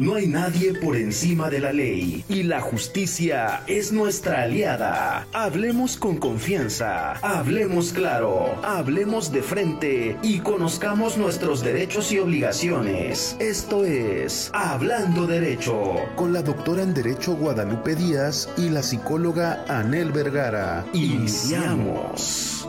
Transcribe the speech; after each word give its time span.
No 0.00 0.14
hay 0.14 0.28
nadie 0.28 0.72
por 0.72 0.96
encima 0.96 1.50
de 1.50 1.60
la 1.60 1.74
ley 1.74 2.24
y 2.26 2.44
la 2.44 2.62
justicia 2.62 3.62
es 3.66 3.92
nuestra 3.92 4.44
aliada. 4.44 5.26
Hablemos 5.34 5.98
con 5.98 6.16
confianza, 6.16 7.12
hablemos 7.20 7.92
claro, 7.92 8.58
hablemos 8.64 9.30
de 9.30 9.42
frente 9.42 10.16
y 10.22 10.38
conozcamos 10.38 11.18
nuestros 11.18 11.62
derechos 11.62 12.12
y 12.12 12.18
obligaciones. 12.18 13.36
Esto 13.40 13.84
es 13.84 14.50
Hablando 14.54 15.26
Derecho 15.26 15.96
con 16.16 16.32
la 16.32 16.40
doctora 16.40 16.82
en 16.82 16.94
Derecho 16.94 17.34
Guadalupe 17.34 17.94
Díaz 17.94 18.48
y 18.56 18.70
la 18.70 18.82
psicóloga 18.82 19.66
Anel 19.68 20.12
Vergara. 20.12 20.86
Iniciamos. 20.94 22.59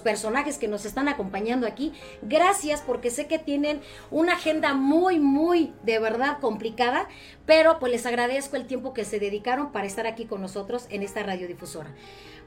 personajes 0.00 0.58
que 0.58 0.68
nos 0.68 0.84
están 0.84 1.08
acompañando 1.08 1.66
aquí. 1.66 1.94
Gracias 2.22 2.82
porque 2.82 3.10
sé 3.10 3.26
que 3.26 3.38
tienen 3.38 3.80
una 4.10 4.34
agenda 4.34 4.74
muy, 4.74 5.18
muy 5.18 5.72
de 5.82 5.98
verdad 5.98 6.38
complicada, 6.40 7.08
pero 7.46 7.78
pues 7.78 7.92
les 7.92 8.04
agradezco 8.06 8.56
el 8.56 8.66
tiempo 8.66 8.92
que 8.92 9.06
se 9.06 9.18
dedicaron 9.18 9.72
para 9.72 9.86
estar 9.86 10.06
aquí 10.06 10.26
con 10.26 10.42
nosotros 10.42 10.86
en 10.90 11.02
esta 11.02 11.22
radiodifusora. 11.22 11.94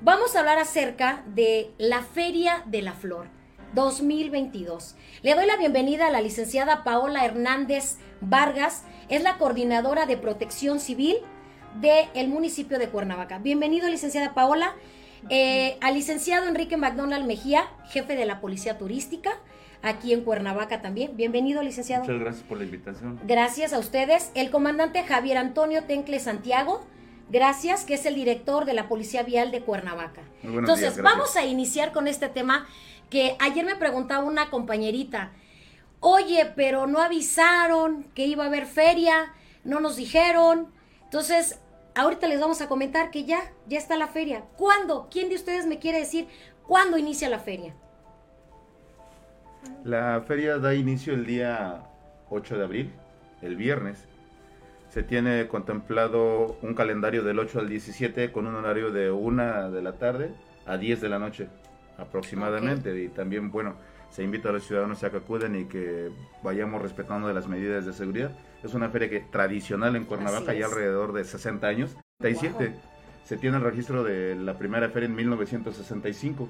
Vamos 0.02 0.36
a 0.36 0.40
hablar 0.40 0.60
acerca 0.60 1.24
de 1.28 1.72
la 1.80 2.04
Feria 2.04 2.62
de 2.68 2.84
la 2.84 2.94
Flor. 2.94 3.43
2022. 3.74 4.96
Le 5.22 5.36
doy 5.36 5.46
la 5.46 5.58
bienvenida 5.58 6.08
a 6.08 6.12
la 6.12 6.22
licenciada 6.22 6.84
Paola 6.84 7.26
Hernández 7.26 7.98
Vargas, 8.22 8.84
es 9.10 9.24
la 9.24 9.38
coordinadora 9.38 10.06
de 10.06 10.18
protección 10.18 10.80
civil 10.80 11.18
del 11.82 12.28
municipio 12.28 12.78
de 12.80 12.90
Cuernavaca. 12.90 13.40
Bienvenido, 13.40 13.90
licenciada 13.90 14.34
Paola. 14.34 14.76
Eh, 15.30 15.78
al 15.82 15.94
licenciado 15.94 16.48
Enrique 16.48 16.78
McDonald 16.78 17.26
Mejía, 17.26 17.66
jefe 17.90 18.16
de 18.16 18.26
la 18.26 18.42
Policía 18.42 18.78
Turística, 18.78 19.32
aquí 19.82 20.14
en 20.14 20.22
Cuernavaca 20.22 20.82
también. 20.82 21.16
Bienvenido, 21.16 21.64
licenciado. 21.64 22.04
Muchas 22.04 22.20
gracias 22.20 22.44
por 22.44 22.58
la 22.58 22.66
invitación. 22.66 23.20
Gracias 23.26 23.74
a 23.74 23.80
ustedes. 23.80 24.32
El 24.36 24.52
comandante 24.52 25.04
Javier 25.04 25.38
Antonio 25.38 25.86
Tencle 25.86 26.20
Santiago, 26.20 26.86
gracias, 27.30 27.86
que 27.86 27.94
es 27.94 28.06
el 28.06 28.16
director 28.16 28.66
de 28.66 28.74
la 28.74 28.90
Policía 28.90 29.24
Vial 29.24 29.52
de 29.52 29.62
Cuernavaca. 29.62 30.22
Entonces, 30.44 30.96
días, 30.96 31.02
vamos 31.02 31.36
a 31.38 31.46
iniciar 31.46 31.94
con 31.94 32.08
este 32.08 32.28
tema 32.28 32.68
que 33.14 33.38
ayer 33.40 33.64
me 33.64 33.76
preguntaba 33.76 34.24
una 34.24 34.50
compañerita, 34.50 35.34
oye, 36.00 36.52
pero 36.56 36.88
no 36.88 37.00
avisaron 37.00 38.06
que 38.16 38.26
iba 38.26 38.44
a 38.44 38.48
haber 38.48 38.66
feria, 38.66 39.32
no 39.64 39.80
nos 39.80 39.98
dijeron. 39.98 40.74
Entonces, 41.04 41.60
ahorita 41.94 42.28
les 42.28 42.42
vamos 42.42 42.62
a 42.62 42.68
comentar 42.68 43.12
que 43.12 43.24
ya, 43.26 43.40
ya 43.68 43.78
está 43.78 43.98
la 43.98 44.08
feria. 44.08 44.46
¿Cuándo? 44.58 45.10
¿Quién 45.12 45.30
de 45.30 45.36
ustedes 45.36 45.68
me 45.68 45.78
quiere 45.78 46.00
decir 46.00 46.28
cuándo 46.66 46.98
inicia 46.98 47.30
la 47.30 47.38
feria? 47.38 47.76
La 49.84 50.24
feria 50.28 50.58
da 50.58 50.74
inicio 50.74 51.14
el 51.14 51.28
día 51.28 51.84
8 52.32 52.58
de 52.58 52.64
abril, 52.64 52.94
el 53.44 53.56
viernes. 53.56 54.06
Se 54.90 55.04
tiene 55.04 55.48
contemplado 55.48 56.58
un 56.64 56.74
calendario 56.74 57.22
del 57.22 57.38
8 57.38 57.60
al 57.60 57.70
17 57.70 58.32
con 58.32 58.48
un 58.48 58.56
horario 58.56 58.90
de 58.90 59.12
1 59.12 59.70
de 59.70 59.82
la 59.84 60.00
tarde 60.00 60.34
a 60.66 60.78
10 60.78 61.00
de 61.00 61.10
la 61.10 61.20
noche 61.20 61.48
aproximadamente. 61.98 63.02
Y 63.02 63.10
también, 63.10 63.52
bueno, 63.52 63.76
se 64.10 64.24
invita 64.24 64.50
a 64.50 64.52
los 64.52 64.66
ciudadanos 64.66 65.04
a 65.04 65.10
que 65.10 65.18
acuden 65.18 65.56
y 65.56 65.66
que 65.66 66.12
vayamos 66.44 66.82
respetando 66.82 67.32
las 67.34 67.48
medidas 67.48 67.86
de 67.86 67.94
seguridad. 67.94 68.32
Es 68.64 68.74
una 68.74 68.90
feria 68.90 69.10
que 69.10 69.22
tradicional 69.22 69.96
en 69.96 70.06
Cuernavaca, 70.06 70.54
ya 70.54 70.66
alrededor 70.66 71.14
de 71.14 71.24
60 71.24 71.68
años. 71.68 71.98
37. 72.20 72.70
Wow. 72.70 72.80
Se 73.26 73.38
tiene 73.38 73.58
el 73.58 73.64
registro 73.64 74.04
de 74.04 74.36
la 74.36 74.58
primera 74.58 74.90
feria 74.90 75.08
en 75.08 75.16
1965. 75.16 76.50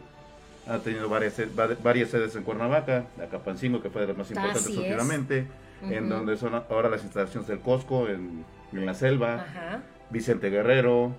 Ha 0.67 0.79
tenido 0.79 1.09
varias, 1.09 1.35
varias 1.83 2.09
sedes 2.09 2.35
en 2.35 2.43
Cuernavaca, 2.43 3.05
Acapancingo, 3.21 3.81
que 3.81 3.89
fue 3.89 4.01
de 4.01 4.07
las 4.07 4.17
más 4.17 4.31
importantes 4.31 4.65
Así 4.65 4.77
últimamente, 4.77 5.47
en 5.81 6.09
donde 6.09 6.37
son 6.37 6.55
ahora 6.55 6.89
las 6.89 7.03
instalaciones 7.03 7.47
del 7.47 7.59
Costco, 7.59 8.07
en, 8.07 8.45
en 8.71 8.85
la 8.85 8.93
selva, 8.93 9.41
Ajá. 9.41 9.81
Vicente 10.09 10.49
Guerrero, 10.49 11.13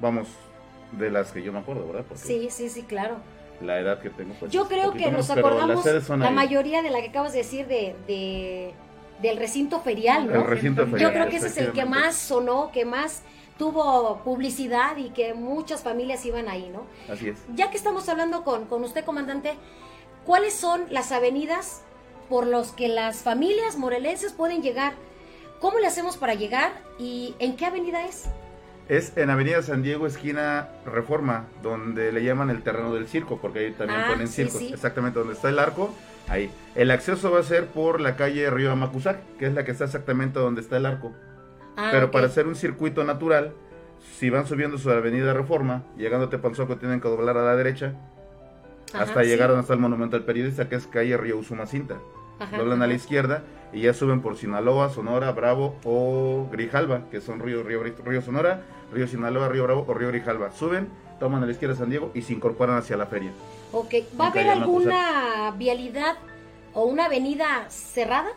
vamos, 0.00 0.28
de 0.92 1.10
las 1.10 1.32
que 1.32 1.42
yo 1.42 1.52
me 1.52 1.58
acuerdo, 1.58 1.86
¿verdad? 1.86 2.04
Porque 2.08 2.22
Sí, 2.22 2.48
sí, 2.50 2.68
sí, 2.68 2.82
claro. 2.82 3.18
La 3.60 3.78
edad 3.80 4.00
que 4.00 4.10
tengo, 4.10 4.34
pues. 4.34 4.52
Yo 4.52 4.68
creo 4.68 4.92
que 4.92 5.10
nos 5.10 5.30
acordamos 5.30 5.84
la 5.84 6.28
ahí. 6.28 6.34
mayoría 6.34 6.82
de 6.82 6.90
la 6.90 7.00
que 7.00 7.08
acabas 7.08 7.32
de 7.32 7.38
decir 7.38 7.66
de, 7.66 7.96
de- 8.06 8.74
del 9.22 9.36
recinto 9.36 9.80
ferial, 9.80 10.26
¿no? 10.28 10.34
El 10.42 10.44
recinto 10.46 10.86
Yo 10.96 11.12
creo 11.12 11.28
que 11.28 11.36
ese 11.38 11.48
es 11.48 11.56
el 11.56 11.72
que 11.72 11.84
más 11.84 12.14
sonó, 12.14 12.70
que 12.72 12.84
más 12.84 13.22
tuvo 13.58 14.18
publicidad 14.22 14.96
y 14.96 15.10
que 15.10 15.34
muchas 15.34 15.82
familias 15.82 16.24
iban 16.24 16.48
ahí, 16.48 16.70
¿no? 16.72 16.84
Así 17.12 17.28
es. 17.30 17.38
Ya 17.54 17.70
que 17.70 17.76
estamos 17.76 18.08
hablando 18.08 18.44
con, 18.44 18.66
con 18.66 18.84
usted, 18.84 19.04
comandante, 19.04 19.54
¿cuáles 20.24 20.54
son 20.54 20.84
las 20.90 21.10
avenidas 21.10 21.82
por 22.28 22.46
las 22.46 22.70
que 22.70 22.86
las 22.86 23.22
familias 23.22 23.76
morelenses 23.76 24.32
pueden 24.32 24.62
llegar? 24.62 24.92
¿Cómo 25.60 25.80
le 25.80 25.88
hacemos 25.88 26.16
para 26.16 26.34
llegar 26.34 26.70
y 27.00 27.34
en 27.40 27.56
qué 27.56 27.66
avenida 27.66 28.04
es? 28.04 28.26
Es 28.88 29.12
en 29.16 29.28
Avenida 29.28 29.60
San 29.62 29.82
Diego, 29.82 30.06
esquina 30.06 30.68
Reforma, 30.86 31.44
donde 31.62 32.10
le 32.10 32.24
llaman 32.24 32.48
el 32.48 32.62
terreno 32.62 32.94
del 32.94 33.06
circo, 33.06 33.38
porque 33.40 33.58
ahí 33.60 33.72
también 33.72 34.00
Ah, 34.00 34.06
ponen 34.08 34.28
sí, 34.28 34.44
circos. 34.44 34.58
sí. 34.60 34.72
Exactamente 34.72 35.18
donde 35.18 35.34
está 35.34 35.50
el 35.50 35.58
arco, 35.58 35.94
ahí. 36.26 36.50
El 36.74 36.90
acceso 36.90 37.30
va 37.30 37.40
a 37.40 37.42
ser 37.42 37.66
por 37.66 38.00
la 38.00 38.16
calle 38.16 38.48
Río 38.48 38.72
Amacuzac, 38.72 39.18
que 39.38 39.46
es 39.46 39.52
la 39.54 39.64
que 39.66 39.72
está 39.72 39.84
exactamente 39.84 40.38
donde 40.38 40.62
está 40.62 40.78
el 40.78 40.86
arco. 40.86 41.12
Ah, 41.76 41.90
Pero 41.92 42.10
para 42.10 42.26
hacer 42.26 42.46
un 42.46 42.56
circuito 42.56 43.04
natural, 43.04 43.52
si 44.16 44.30
van 44.30 44.46
subiendo 44.46 44.78
su 44.78 44.90
Avenida 44.90 45.34
Reforma, 45.34 45.82
llegando 45.96 46.26
a 46.26 46.30
Tepanzoco 46.30 46.76
tienen 46.78 47.00
que 47.02 47.08
doblar 47.08 47.36
a 47.36 47.42
la 47.44 47.56
derecha, 47.56 47.92
Ajá, 48.94 49.02
hasta 49.04 49.22
llegar 49.22 49.50
está 49.50 49.74
el 49.74 49.80
monumento 49.80 50.16
al 50.16 50.24
periodista, 50.24 50.66
que 50.70 50.76
es 50.76 50.86
calle 50.86 51.14
Río 51.18 51.36
Usumacinta. 51.36 51.98
Ajá, 52.38 52.56
Doblan 52.56 52.82
a 52.82 52.86
la 52.86 52.94
izquierda 52.94 53.42
y 53.72 53.82
ya 53.82 53.92
suben 53.92 54.20
por 54.20 54.36
Sinaloa, 54.36 54.90
Sonora, 54.90 55.32
Bravo 55.32 55.76
o 55.84 56.48
Grijalva, 56.50 57.08
que 57.10 57.20
son 57.20 57.40
río, 57.40 57.62
río, 57.62 57.82
río 57.82 58.22
Sonora, 58.22 58.62
Río 58.92 59.06
Sinaloa, 59.06 59.48
Río 59.48 59.64
Bravo 59.64 59.84
o 59.86 59.94
Río 59.94 60.08
Grijalva. 60.08 60.50
Suben, 60.52 60.88
toman 61.20 61.42
a 61.42 61.46
la 61.46 61.52
izquierda 61.52 61.74
San 61.74 61.90
Diego 61.90 62.10
y 62.14 62.22
se 62.22 62.32
incorporan 62.32 62.76
hacia 62.76 62.96
la 62.96 63.06
feria. 63.06 63.30
Ok, 63.72 63.94
¿va 64.18 64.26
a 64.26 64.30
haber 64.30 64.48
alguna 64.48 65.54
vialidad 65.58 66.16
o 66.74 66.84
una 66.84 67.06
avenida 67.06 67.68
cerrada? 67.68 68.30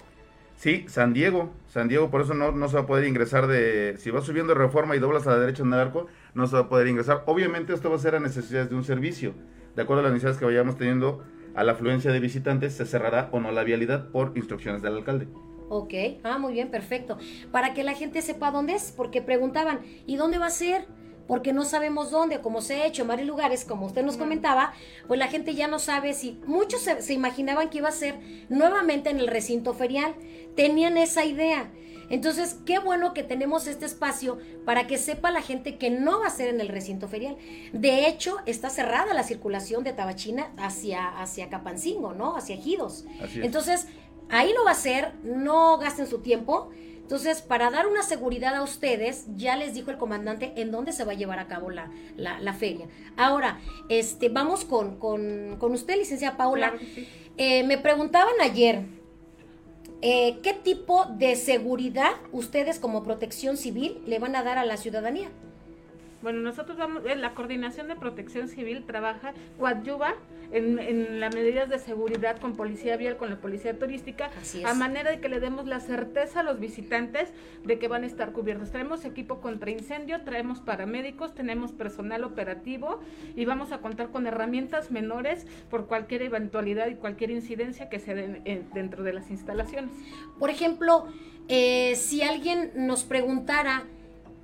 Sí, 0.58 0.86
San 0.88 1.14
Diego, 1.14 1.50
San 1.68 1.88
Diego, 1.88 2.12
por 2.12 2.22
eso 2.22 2.36
no, 2.36 2.52
no 2.52 2.68
se 2.68 2.76
va 2.76 2.82
a 2.82 2.86
poder 2.86 3.08
ingresar 3.08 3.48
de... 3.48 3.96
Si 3.98 4.12
vas 4.12 4.26
subiendo 4.26 4.54
Reforma 4.54 4.96
y 4.96 5.00
doblas 5.00 5.26
a 5.26 5.32
la 5.32 5.40
derecha 5.40 5.64
en 5.64 5.74
el 5.74 5.80
arco, 5.80 6.06
no 6.36 6.46
se 6.46 6.54
va 6.56 6.64
a 6.64 6.70
poder 6.70 6.88
ingresar. 6.88 7.24
Obviamente 7.26 7.74
esto 7.74 7.90
va 7.90 7.96
a 7.96 8.00
ser 8.00 8.14
a 8.14 8.20
necesidades 8.20 8.70
de 8.70 8.76
un 8.76 8.84
servicio. 8.84 9.34
De 9.76 9.82
acuerdo 9.82 10.02
a 10.02 10.04
las 10.04 10.12
necesidades 10.12 10.38
que 10.38 10.46
vayamos 10.46 10.78
teniendo, 10.78 11.24
a 11.56 11.64
la 11.64 11.74
afluencia 11.74 12.12
de 12.12 12.20
visitantes 12.20 12.74
se 12.74 12.86
cerrará 12.86 13.30
o 13.32 13.40
no 13.40 13.52
la 13.52 13.64
vialidad 13.64 14.10
por 14.10 14.34
instrucciones 14.36 14.82
del 14.82 14.96
alcalde. 14.96 15.28
Ok, 15.70 15.94
ah, 16.24 16.38
muy 16.38 16.54
bien, 16.54 16.70
perfecto. 16.70 17.18
Para 17.52 17.74
que 17.74 17.84
la 17.84 17.94
gente 17.94 18.22
sepa 18.22 18.52
dónde 18.52 18.74
es, 18.74 18.92
porque 18.92 19.22
preguntaban, 19.22 19.80
¿y 20.06 20.18
dónde 20.18 20.38
va 20.38 20.48
a 20.48 20.50
ser? 20.50 20.86
Porque 21.28 21.54
no 21.54 21.64
sabemos 21.64 22.12
dónde, 22.12 22.42
como 22.42 22.60
se 22.60 22.76
ha 22.76 22.86
hecho 22.86 23.04
en 23.04 23.08
varios 23.08 23.28
lugares, 23.28 23.64
como 23.64 23.86
usted 23.86 24.04
nos 24.04 24.18
comentaba, 24.18 24.74
pues 25.08 25.18
la 25.18 25.30
gente 25.30 25.56
ya 25.56 25.70
no 25.70 25.80
sabe 25.80 26.14
si. 26.14 26.42
Muchos 26.46 26.82
se, 26.82 27.02
se 27.02 27.14
imaginaban 27.14 27.70
que 27.70 27.78
iba 27.78 27.88
a 27.88 27.94
ser 27.94 28.16
nuevamente 28.50 29.12
en 29.12 29.20
el 29.20 29.28
recinto 29.28 29.74
ferial, 29.74 30.14
tenían 30.56 30.98
esa 30.98 31.24
idea. 31.24 31.72
Entonces, 32.12 32.58
qué 32.66 32.78
bueno 32.80 33.14
que 33.14 33.24
tenemos 33.24 33.66
este 33.68 33.86
espacio 33.86 34.38
para 34.66 34.86
que 34.88 34.98
sepa 34.98 35.32
la 35.32 35.42
gente 35.42 35.78
que 35.78 35.90
no 35.90 36.20
va 36.20 36.28
a 36.28 36.30
ser 36.30 36.50
en 36.50 36.62
el 36.62 36.68
recinto 36.68 37.08
ferial. 37.08 37.38
De 37.74 38.08
hecho, 38.08 38.38
está 38.46 38.70
cerrada 38.70 39.14
la 39.14 39.24
circulación 39.24 39.84
de 39.84 39.94
Tabachina 39.94 40.52
hacia, 40.58 41.08
hacia 41.20 41.50
Capancingo, 41.50 42.14
¿no? 42.14 42.36
Hacia 42.38 42.56
Ejidos. 42.56 43.06
Así 43.22 43.40
es. 43.40 43.46
Entonces, 43.46 43.88
ahí 44.30 44.54
lo 44.54 44.64
va 44.66 44.72
a 44.72 44.76
ser, 44.76 45.14
no 45.24 45.78
gasten 45.78 46.06
su 46.08 46.20
tiempo. 46.20 46.70
Entonces, 47.02 47.42
para 47.42 47.70
dar 47.72 47.88
una 47.88 48.04
seguridad 48.04 48.56
a 48.56 48.64
ustedes, 48.64 49.26
ya 49.36 49.58
les 49.58 49.74
dijo 49.74 49.92
el 49.92 49.98
comandante 49.98 50.54
en 50.56 50.72
dónde 50.72 50.94
se 50.94 51.04
va 51.04 51.12
a 51.12 51.16
llevar 51.16 51.40
a 51.40 51.48
cabo 51.48 51.70
la, 51.70 51.92
la- 52.16 52.40
la 52.40 52.54
feria. 52.54 52.88
Ahora, 53.18 53.60
este, 53.90 54.30
vamos 54.30 54.64
con, 54.64 54.98
con, 54.98 55.58
con 55.60 55.74
usted, 55.74 55.98
licenciada 55.98 56.38
Paula. 56.38 56.70
Claro 56.72 56.80
que 56.80 56.86
sí. 57.02 57.08
Eh, 57.38 57.64
me 57.64 57.78
preguntaban 57.78 58.34
ayer, 58.42 58.86
eh, 60.02 60.40
¿qué 60.44 60.54
tipo 60.54 61.06
de 61.06 61.36
seguridad 61.36 62.12
ustedes 62.32 62.80
como 62.80 63.04
protección 63.04 63.58
civil 63.58 64.02
le 64.06 64.20
van 64.20 64.36
a 64.36 64.44
dar 64.44 64.58
a 64.58 64.66
la 64.66 64.78
ciudadanía? 64.78 65.30
Bueno, 66.22 66.40
nosotros 66.42 66.78
vamos, 66.78 67.04
eh, 67.06 67.16
la 67.16 67.34
Coordinación 67.34 67.88
de 67.88 67.96
Protección 67.96 68.48
Civil 68.48 68.84
trabaja, 68.86 69.34
coadyuva 69.58 70.16
en, 70.52 70.78
en 70.78 71.20
las 71.20 71.34
medidas 71.34 71.70
de 71.70 71.80
seguridad 71.80 72.38
con 72.40 72.56
policía 72.56 72.98
vial, 72.98 73.18
con 73.18 73.30
la 73.30 73.38
policía 73.38 73.78
turística, 73.80 74.30
a 74.66 74.74
manera 74.74 75.10
de 75.10 75.20
que 75.20 75.30
le 75.30 75.40
demos 75.40 75.66
la 75.66 75.80
certeza 75.80 76.42
a 76.42 76.44
los 76.44 76.60
visitantes 76.60 77.34
de 77.64 77.80
que 77.80 77.88
van 77.88 78.04
a 78.04 78.08
estar 78.08 78.34
cubiertos. 78.34 78.72
Traemos 78.72 79.06
equipo 79.06 79.40
contra 79.40 79.72
incendio, 79.72 80.22
traemos 80.24 80.60
paramédicos, 80.60 81.34
tenemos 81.34 81.72
personal 81.72 82.24
operativo 82.24 83.00
y 83.36 83.46
vamos 83.46 83.72
a 83.72 83.80
contar 83.80 84.10
con 84.10 84.28
herramientas 84.28 84.92
menores 84.92 85.48
por 85.70 85.88
cualquier 85.88 86.22
eventualidad 86.22 86.88
y 86.88 86.96
cualquier 86.96 87.32
incidencia 87.32 87.90
que 87.90 88.00
se 88.00 88.14
den 88.14 88.42
eh, 88.46 88.64
dentro 88.74 89.04
de 89.04 89.14
las 89.14 89.32
instalaciones. 89.32 89.92
Por 90.38 90.50
ejemplo, 90.50 91.08
eh, 91.48 91.96
si 91.96 92.22
alguien 92.22 92.72
nos 92.76 93.04
preguntara 93.04 93.86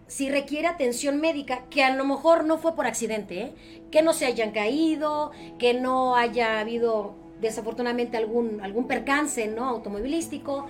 si 0.07 0.29
requiere 0.29 0.67
atención 0.67 1.19
médica, 1.19 1.65
que 1.69 1.83
a 1.83 1.95
lo 1.95 2.05
mejor 2.05 2.45
no 2.45 2.57
fue 2.57 2.75
por 2.75 2.87
accidente, 2.87 3.41
¿eh? 3.41 3.53
que 3.91 4.01
no 4.01 4.13
se 4.13 4.25
hayan 4.25 4.51
caído, 4.51 5.31
que 5.59 5.73
no 5.73 6.15
haya 6.15 6.59
habido 6.59 7.15
desafortunadamente 7.41 8.17
algún, 8.17 8.61
algún 8.61 8.87
percance 8.87 9.47
¿no? 9.47 9.65
automovilístico, 9.65 10.65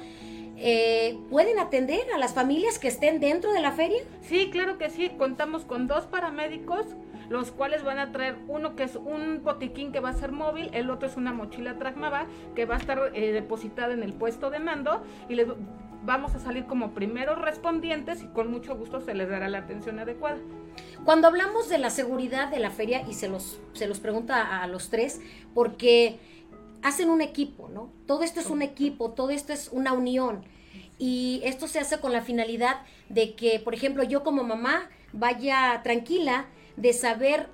eh, 0.59 1.17
¿pueden 1.29 1.59
atender 1.59 2.01
a 2.13 2.17
las 2.17 2.33
familias 2.33 2.79
que 2.79 2.87
estén 2.87 3.19
dentro 3.19 3.53
de 3.53 3.61
la 3.61 3.71
feria? 3.71 3.99
Sí, 4.21 4.49
claro 4.51 4.79
que 4.79 4.89
sí. 4.89 5.11
Contamos 5.17 5.63
con 5.65 5.87
dos 5.87 6.05
paramédicos, 6.05 6.85
los 7.29 7.51
cuales 7.51 7.83
van 7.83 7.99
a 7.99 8.11
traer 8.11 8.37
uno 8.47 8.75
que 8.75 8.83
es 8.83 8.95
un 8.95 9.43
botiquín 9.43 9.91
que 9.91 9.99
va 9.99 10.09
a 10.09 10.13
ser 10.13 10.31
móvil, 10.31 10.71
el 10.73 10.89
otro 10.89 11.07
es 11.07 11.15
una 11.15 11.31
mochila 11.31 11.77
Tragmava 11.77 12.25
que 12.55 12.65
va 12.65 12.75
a 12.75 12.77
estar 12.79 13.11
eh, 13.13 13.31
depositada 13.33 13.93
en 13.93 14.01
el 14.01 14.13
puesto 14.13 14.49
de 14.49 14.59
mando 14.59 15.03
y 15.29 15.35
les 15.35 15.47
vamos 16.07 16.33
a 16.33 16.39
salir 16.39 16.65
como 16.65 16.93
primeros 16.93 17.37
respondientes 17.37 18.23
y 18.23 18.27
con 18.27 18.49
mucho 18.49 18.77
gusto 18.77 19.01
se 19.01 19.13
les 19.13 19.29
dará 19.29 19.49
la 19.49 19.59
atención 19.59 19.99
adecuada. 19.99 20.37
Cuando 21.03 21.27
hablamos 21.27 21.67
de 21.67 21.77
la 21.77 21.89
seguridad 21.89 22.47
de 22.47 22.59
la 22.59 22.71
feria, 22.71 23.03
y 23.07 23.13
se 23.13 23.27
los, 23.27 23.59
se 23.73 23.87
los 23.87 23.99
pregunta 23.99 24.61
a, 24.61 24.67
los 24.67 24.89
tres, 24.89 25.19
porque 25.53 26.17
hacen 26.81 27.09
un 27.09 27.21
equipo, 27.21 27.67
¿no? 27.67 27.91
Todo 28.07 28.23
esto 28.23 28.39
es 28.39 28.49
un 28.49 28.61
equipo, 28.61 29.11
todo 29.11 29.31
esto 29.31 29.51
es 29.51 29.69
una 29.73 29.91
unión. 29.91 30.45
Y 30.97 31.41
esto 31.43 31.67
se 31.67 31.79
hace 31.79 31.99
con 31.99 32.13
la 32.13 32.21
finalidad 32.21 32.81
de 33.09 33.35
que, 33.35 33.59
por 33.59 33.73
ejemplo, 33.73 34.01
yo 34.03 34.23
como 34.23 34.43
mamá 34.45 34.89
vaya 35.11 35.81
tranquila 35.83 36.45
de 36.77 36.93
saber 36.93 37.49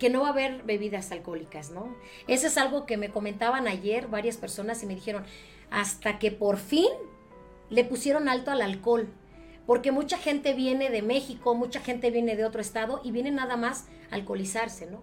que 0.00 0.10
no 0.10 0.22
va 0.22 0.28
a 0.28 0.32
haber 0.32 0.64
bebidas 0.64 1.12
alcohólicas, 1.12 1.70
¿no? 1.70 1.94
Eso 2.26 2.48
es 2.48 2.58
algo 2.58 2.84
que 2.84 2.96
me 2.96 3.10
comentaban 3.10 3.68
ayer 3.68 4.08
varias 4.08 4.38
personas 4.38 4.82
y 4.82 4.86
me 4.86 4.96
dijeron, 4.96 5.24
hasta 5.70 6.18
que 6.18 6.32
por 6.32 6.56
fin 6.56 6.88
le 7.72 7.84
pusieron 7.84 8.28
alto 8.28 8.50
al 8.50 8.62
alcohol, 8.62 9.08
porque 9.66 9.92
mucha 9.92 10.18
gente 10.18 10.52
viene 10.52 10.90
de 10.90 11.02
México, 11.02 11.54
mucha 11.54 11.80
gente 11.80 12.10
viene 12.10 12.36
de 12.36 12.44
otro 12.44 12.60
estado 12.60 13.00
y 13.02 13.12
viene 13.12 13.30
nada 13.30 13.56
más 13.56 13.86
a 14.10 14.16
alcoholizarse, 14.16 14.86
¿no? 14.86 15.02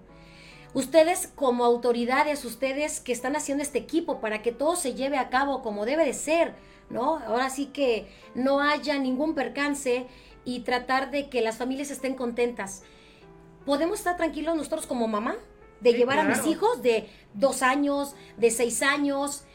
Ustedes 0.73 1.31
como 1.35 1.65
autoridades, 1.65 2.45
ustedes 2.45 2.99
que 2.99 3.11
están 3.11 3.35
haciendo 3.35 3.63
este 3.63 3.79
equipo 3.79 4.21
para 4.21 4.43
que 4.43 4.51
todo 4.51 4.75
se 4.75 4.93
lleve 4.93 5.17
a 5.17 5.29
cabo 5.29 5.63
como 5.63 5.85
debe 5.85 6.05
de 6.05 6.13
ser, 6.13 6.53
¿no? 6.91 7.17
Ahora 7.17 7.49
sí 7.49 7.67
que 7.67 8.07
no 8.35 8.61
haya 8.61 8.99
ningún 8.99 9.33
percance 9.33 10.05
y 10.45 10.59
tratar 10.59 11.09
de 11.09 11.27
que 11.27 11.41
las 11.41 11.57
familias 11.57 11.89
estén 11.89 12.13
contentas. 12.13 12.83
¿Podemos 13.65 13.97
estar 13.97 14.15
tranquilos 14.15 14.55
nosotros 14.55 14.85
como 14.85 15.07
mamá? 15.07 15.37
De 15.81 15.91
Sí, 15.91 15.97
llevar 15.97 16.19
a 16.19 16.23
mis 16.23 16.45
hijos 16.45 16.83
de 16.83 17.09
dos 17.33 17.63
años, 17.63 18.13
de 18.37 18.51
seis 18.51 18.83
años. 18.83 19.45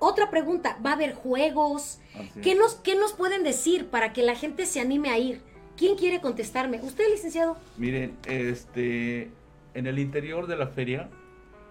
Otra 0.00 0.30
pregunta, 0.30 0.78
¿va 0.84 0.90
a 0.90 0.94
haber 0.94 1.14
juegos? 1.14 2.00
¿Qué 2.42 2.54
nos, 2.54 2.74
¿Qué 2.76 2.96
nos 2.96 3.12
pueden 3.12 3.44
decir 3.44 3.88
para 3.88 4.14
que 4.14 4.22
la 4.22 4.34
gente 4.34 4.64
se 4.64 4.80
anime 4.80 5.10
a 5.10 5.18
ir? 5.18 5.42
¿Quién 5.76 5.96
quiere 5.96 6.20
contestarme? 6.20 6.80
¿Usted, 6.82 7.04
licenciado? 7.10 7.58
Miren, 7.76 8.16
este, 8.26 9.30
en 9.74 9.86
el 9.86 9.98
interior 9.98 10.46
de 10.46 10.56
la 10.56 10.68
feria 10.68 11.10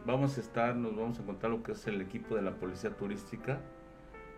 vamos 0.05 0.37
a 0.37 0.41
estar, 0.41 0.75
nos 0.75 0.95
vamos 0.95 1.19
a 1.19 1.23
contar 1.23 1.49
lo 1.49 1.63
que 1.63 1.71
es 1.71 1.87
el 1.87 2.01
equipo 2.01 2.35
de 2.35 2.43
la 2.43 2.51
policía 2.51 2.91
turística, 2.91 3.59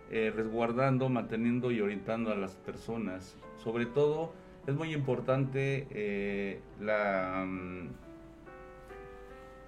eh, 0.10 0.32
resguardando, 0.34 1.10
manteniendo 1.10 1.70
y 1.72 1.82
orientando 1.82 2.32
a 2.32 2.36
las 2.36 2.56
personas. 2.56 3.36
Sobre 3.62 3.86
todo, 3.86 4.32
es 4.68 4.76
muy 4.76 4.94
importante 4.94 5.88
eh, 5.92 6.62
la, 6.80 7.46
mm, 7.46 7.90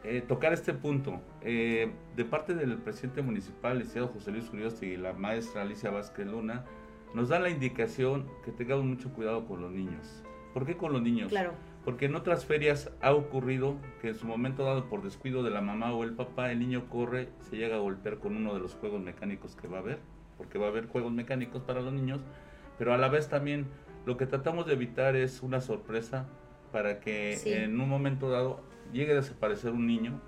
eh, 0.03 0.21
tocar 0.27 0.53
este 0.53 0.73
punto. 0.73 1.21
Eh, 1.41 1.91
de 2.15 2.25
parte 2.25 2.53
del 2.53 2.77
presidente 2.77 3.21
municipal, 3.21 3.77
licenciado 3.77 4.07
José 4.09 4.31
Luis 4.31 4.49
Urioste 4.51 4.85
y 4.87 4.97
la 4.97 5.13
maestra 5.13 5.61
Alicia 5.61 5.89
Vázquez 5.91 6.27
Luna, 6.27 6.65
nos 7.13 7.29
dan 7.29 7.43
la 7.43 7.49
indicación 7.49 8.27
que 8.43 8.51
tengamos 8.51 8.85
mucho 8.85 9.13
cuidado 9.13 9.45
con 9.45 9.61
los 9.61 9.71
niños. 9.71 10.23
¿Por 10.53 10.65
qué 10.65 10.75
con 10.77 10.93
los 10.93 11.01
niños? 11.01 11.29
Claro. 11.29 11.53
Porque 11.85 12.05
en 12.05 12.15
otras 12.15 12.45
ferias 12.45 12.91
ha 13.01 13.13
ocurrido 13.13 13.75
que 14.01 14.09
en 14.09 14.15
su 14.15 14.25
momento 14.25 14.63
dado 14.63 14.87
por 14.89 15.01
descuido 15.03 15.43
de 15.43 15.51
la 15.51 15.61
mamá 15.61 15.93
o 15.93 16.03
el 16.03 16.13
papá, 16.13 16.51
el 16.51 16.59
niño 16.59 16.89
corre, 16.89 17.29
se 17.49 17.57
llega 17.57 17.75
a 17.75 17.79
golpear 17.79 18.17
con 18.19 18.35
uno 18.35 18.53
de 18.53 18.59
los 18.59 18.73
juegos 18.75 19.01
mecánicos 19.01 19.55
que 19.55 19.67
va 19.67 19.77
a 19.77 19.81
haber, 19.81 19.99
porque 20.37 20.57
va 20.57 20.67
a 20.67 20.69
haber 20.69 20.87
juegos 20.87 21.11
mecánicos 21.11 21.61
para 21.63 21.81
los 21.81 21.91
niños, 21.93 22.21
pero 22.77 22.93
a 22.93 22.97
la 22.97 23.09
vez 23.09 23.27
también 23.29 23.67
lo 24.05 24.15
que 24.17 24.25
tratamos 24.25 24.65
de 24.65 24.73
evitar 24.73 25.15
es 25.15 25.41
una 25.43 25.59
sorpresa 25.61 26.27
para 26.71 26.99
que 26.99 27.35
Sí. 27.37 27.51
en 27.51 27.79
un 27.79 27.89
momento 27.89 28.29
dado 28.29 28.61
llegue 28.91 29.13
a 29.13 29.15
desaparecer 29.15 29.71
un 29.71 29.87
niño, 29.87 30.19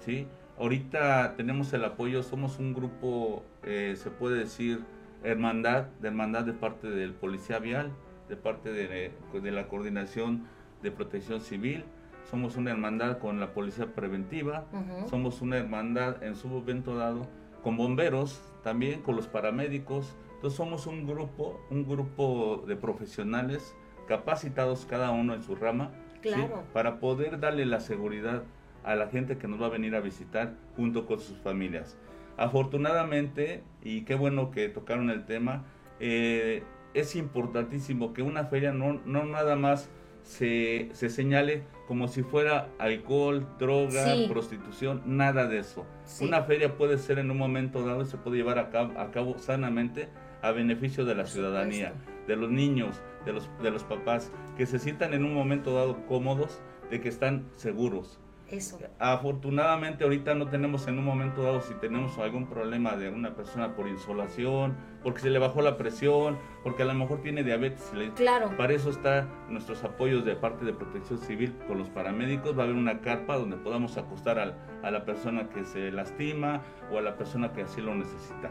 ¿sí? 0.00 0.26
Ahorita 0.58 1.36
tenemos 1.36 1.72
el 1.72 1.84
apoyo, 1.84 2.22
somos 2.22 2.58
un 2.58 2.74
grupo, 2.74 3.44
eh, 3.62 3.94
se 3.96 4.10
puede 4.10 4.38
decir, 4.38 4.84
hermandad, 5.22 5.84
de 6.00 6.08
hermandad 6.08 6.44
de 6.44 6.52
parte 6.52 6.90
del 6.90 7.14
policía 7.14 7.58
vial, 7.58 7.92
de 8.28 8.36
parte 8.36 8.72
de, 8.72 9.12
de 9.32 9.50
la 9.50 9.68
coordinación 9.68 10.46
de 10.82 10.90
protección 10.90 11.40
civil, 11.40 11.84
somos 12.30 12.56
una 12.56 12.70
hermandad 12.70 13.18
con 13.18 13.40
la 13.40 13.52
policía 13.52 13.94
preventiva, 13.94 14.64
somos 15.08 15.40
una 15.42 15.56
hermandad 15.56 16.22
en 16.22 16.36
su 16.36 16.48
momento 16.48 16.94
dado 16.94 17.26
con 17.62 17.76
bomberos, 17.76 18.40
también 18.62 19.02
con 19.02 19.16
los 19.16 19.26
paramédicos. 19.26 20.16
Entonces 20.36 20.56
somos 20.56 20.86
un 20.86 21.06
grupo, 21.06 21.60
un 21.70 21.86
grupo 21.86 22.64
de 22.66 22.76
profesionales 22.76 23.74
capacitados 24.06 24.86
cada 24.86 25.10
uno 25.10 25.34
en 25.34 25.42
su 25.42 25.56
rama, 25.56 25.90
¿sí? 26.22 26.28
Claro. 26.28 26.64
para 26.72 26.98
poder 27.00 27.40
darle 27.40 27.64
la 27.66 27.80
seguridad 27.80 28.42
a 28.84 28.94
la 28.94 29.08
gente 29.08 29.36
que 29.38 29.46
nos 29.48 29.60
va 29.60 29.66
a 29.66 29.70
venir 29.70 29.94
a 29.94 30.00
visitar 30.00 30.54
junto 30.76 31.06
con 31.06 31.20
sus 31.20 31.36
familias. 31.38 31.96
Afortunadamente, 32.36 33.62
y 33.82 34.02
qué 34.02 34.14
bueno 34.14 34.50
que 34.50 34.68
tocaron 34.68 35.10
el 35.10 35.24
tema, 35.24 35.64
eh, 35.98 36.62
es 36.94 37.16
importantísimo 37.16 38.12
que 38.12 38.22
una 38.22 38.44
feria 38.44 38.72
no, 38.72 39.00
no 39.06 39.24
nada 39.24 39.56
más 39.56 39.88
se, 40.22 40.90
se 40.92 41.08
señale 41.08 41.62
como 41.86 42.06
si 42.08 42.22
fuera 42.22 42.68
alcohol, 42.78 43.46
droga, 43.58 44.14
Sí. 44.14 44.26
prostitución, 44.30 45.02
nada 45.06 45.46
de 45.46 45.58
eso. 45.58 45.86
Sí. 46.04 46.24
Una 46.24 46.42
feria 46.42 46.76
puede 46.76 46.98
ser 46.98 47.18
en 47.18 47.30
un 47.30 47.38
momento 47.38 47.84
dado 47.84 48.02
y 48.02 48.06
se 48.06 48.16
puede 48.18 48.36
llevar 48.36 48.58
a 48.58 48.70
cabo, 48.70 48.98
a 49.00 49.10
cabo 49.10 49.38
sanamente 49.38 50.08
a 50.42 50.52
beneficio 50.52 51.04
de 51.04 51.14
la 51.14 51.26
ciudadanía. 51.26 51.92
De 52.30 52.36
los 52.36 52.50
niños, 52.50 53.02
de 53.26 53.32
los, 53.32 53.50
de 53.60 53.70
los 53.72 53.82
papás, 53.84 54.30
que 54.56 54.64
se 54.66 54.78
sientan 54.78 55.12
en 55.14 55.24
un 55.24 55.34
momento 55.34 55.74
dado 55.74 56.06
cómodos, 56.06 56.62
de 56.90 57.00
que 57.00 57.08
están 57.08 57.46
seguros. 57.56 58.20
Eso. 58.48 58.78
Afortunadamente 58.98 60.02
ahorita 60.02 60.34
no 60.34 60.48
tenemos 60.48 60.88
en 60.88 60.98
un 60.98 61.04
momento 61.04 61.42
dado 61.42 61.60
si 61.60 61.72
tenemos 61.74 62.18
algún 62.18 62.46
problema 62.48 62.96
de 62.96 63.08
una 63.08 63.34
persona 63.36 63.76
por 63.76 63.86
insolación, 63.86 64.74
porque 65.04 65.20
se 65.20 65.30
le 65.30 65.38
bajó 65.38 65.62
la 65.62 65.76
presión, 65.76 66.36
porque 66.64 66.82
a 66.82 66.86
lo 66.86 66.94
mejor 66.94 67.20
tiene 67.22 67.44
diabetes. 67.44 67.92
Claro. 68.16 68.50
Para 68.56 68.72
eso 68.72 68.90
está 68.90 69.28
nuestros 69.48 69.84
apoyos 69.84 70.24
de 70.24 70.34
parte 70.34 70.64
de 70.64 70.72
Protección 70.72 71.18
Civil 71.20 71.54
con 71.68 71.78
los 71.78 71.90
paramédicos. 71.90 72.56
Va 72.58 72.62
a 72.62 72.64
haber 72.64 72.76
una 72.76 73.00
carpa 73.00 73.36
donde 73.36 73.56
podamos 73.56 73.96
acostar 73.96 74.38
al- 74.40 74.56
a 74.82 74.90
la 74.90 75.04
persona 75.04 75.48
que 75.50 75.64
se 75.64 75.92
lastima 75.92 76.62
o 76.92 76.98
a 76.98 77.02
la 77.02 77.16
persona 77.16 77.52
que 77.52 77.62
así 77.62 77.80
lo 77.80 77.94
necesita. 77.94 78.50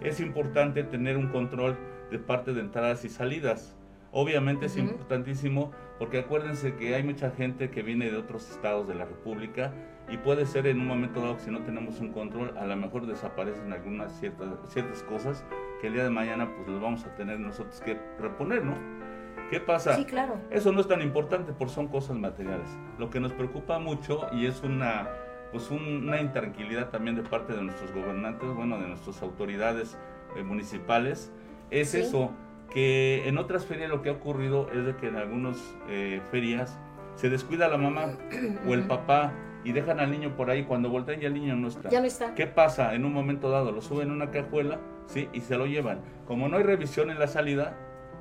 Es 0.00 0.20
importante 0.20 0.84
tener 0.84 1.16
un 1.18 1.28
control 1.28 1.76
de 2.14 2.20
parte 2.20 2.52
de 2.54 2.60
entradas 2.60 3.04
y 3.04 3.08
salidas. 3.08 3.76
Obviamente 4.12 4.66
es 4.66 4.76
Ujú. 4.76 4.82
importantísimo 4.86 5.72
porque 5.98 6.20
acuérdense 6.20 6.76
que 6.76 6.94
hay 6.94 7.02
mucha 7.02 7.32
gente 7.32 7.70
que 7.70 7.82
viene 7.82 8.08
de 8.08 8.16
otros 8.16 8.48
estados 8.52 8.86
de 8.86 8.94
la 8.94 9.04
República 9.04 9.72
y 10.08 10.16
puede 10.18 10.46
ser 10.46 10.68
en 10.68 10.78
un 10.80 10.86
momento 10.86 11.20
dado 11.20 11.34
que 11.36 11.42
si 11.42 11.50
no 11.50 11.62
tenemos 11.64 11.98
un 11.98 12.12
control, 12.12 12.56
a 12.56 12.66
lo 12.66 12.76
mejor 12.76 13.06
desaparecen 13.06 13.72
algunas 13.72 14.12
ciertas, 14.20 14.46
ciertas 14.68 15.02
cosas 15.02 15.44
que 15.80 15.88
el 15.88 15.94
día 15.94 16.04
de 16.04 16.10
mañana 16.10 16.48
pues 16.54 16.68
los 16.68 16.80
vamos 16.80 17.04
a 17.04 17.12
tener 17.16 17.40
nosotros 17.40 17.80
que 17.80 17.98
reponer, 18.20 18.64
¿no? 18.64 18.76
¿Qué 19.50 19.58
pasa? 19.58 19.96
Sí, 19.96 20.04
claro. 20.04 20.36
Eso 20.50 20.70
no 20.70 20.80
es 20.80 20.86
tan 20.86 21.02
importante 21.02 21.52
porque 21.52 21.74
son 21.74 21.88
cosas 21.88 22.16
materiales. 22.16 22.68
Lo 22.98 23.10
que 23.10 23.18
nos 23.18 23.32
preocupa 23.32 23.80
mucho 23.80 24.26
y 24.32 24.46
es 24.46 24.62
una 24.62 25.08
pues 25.50 25.70
un- 25.70 26.08
una 26.08 26.20
intranquilidad 26.20 26.90
también 26.90 27.14
de 27.16 27.22
parte 27.22 27.52
de 27.52 27.62
nuestros 27.62 27.92
gobernantes, 27.92 28.48
bueno, 28.54 28.78
de 28.80 28.88
nuestras 28.88 29.22
autoridades 29.22 29.96
eh, 30.36 30.42
municipales, 30.42 31.30
es 31.80 31.90
Sí. 31.90 32.00
eso, 32.00 32.30
que 32.72 33.28
en 33.28 33.38
otras 33.38 33.64
ferias 33.66 33.88
lo 33.90 34.02
que 34.02 34.08
ha 34.08 34.12
ocurrido 34.12 34.68
es 34.72 34.84
de 34.84 34.96
que 34.96 35.08
en 35.08 35.16
algunas 35.16 35.56
eh, 35.88 36.20
ferias 36.30 36.78
se 37.14 37.30
descuida 37.30 37.68
la 37.68 37.78
mamá 37.78 38.16
o 38.68 38.74
el 38.74 38.86
papá 38.86 39.32
y 39.62 39.72
dejan 39.72 40.00
al 40.00 40.10
niño 40.10 40.36
por 40.36 40.50
ahí, 40.50 40.64
cuando 40.64 40.90
voltean 40.90 41.20
ya 41.20 41.28
el 41.28 41.34
niño 41.34 41.56
no 41.56 41.68
está. 41.68 41.88
Ya 41.88 42.00
no 42.00 42.06
está. 42.06 42.34
¿Qué 42.34 42.46
pasa? 42.46 42.94
En 42.94 43.04
un 43.04 43.12
momento 43.12 43.48
dado 43.50 43.72
lo 43.72 43.80
suben 43.80 44.08
en 44.08 44.14
una 44.14 44.30
cajuela, 44.30 44.78
¿sí? 45.06 45.28
Y 45.32 45.40
se 45.40 45.56
lo 45.56 45.66
llevan. 45.66 46.00
Como 46.26 46.48
no 46.48 46.56
hay 46.58 46.64
revisión 46.64 47.10
en 47.10 47.18
la 47.18 47.28
salida, 47.28 47.76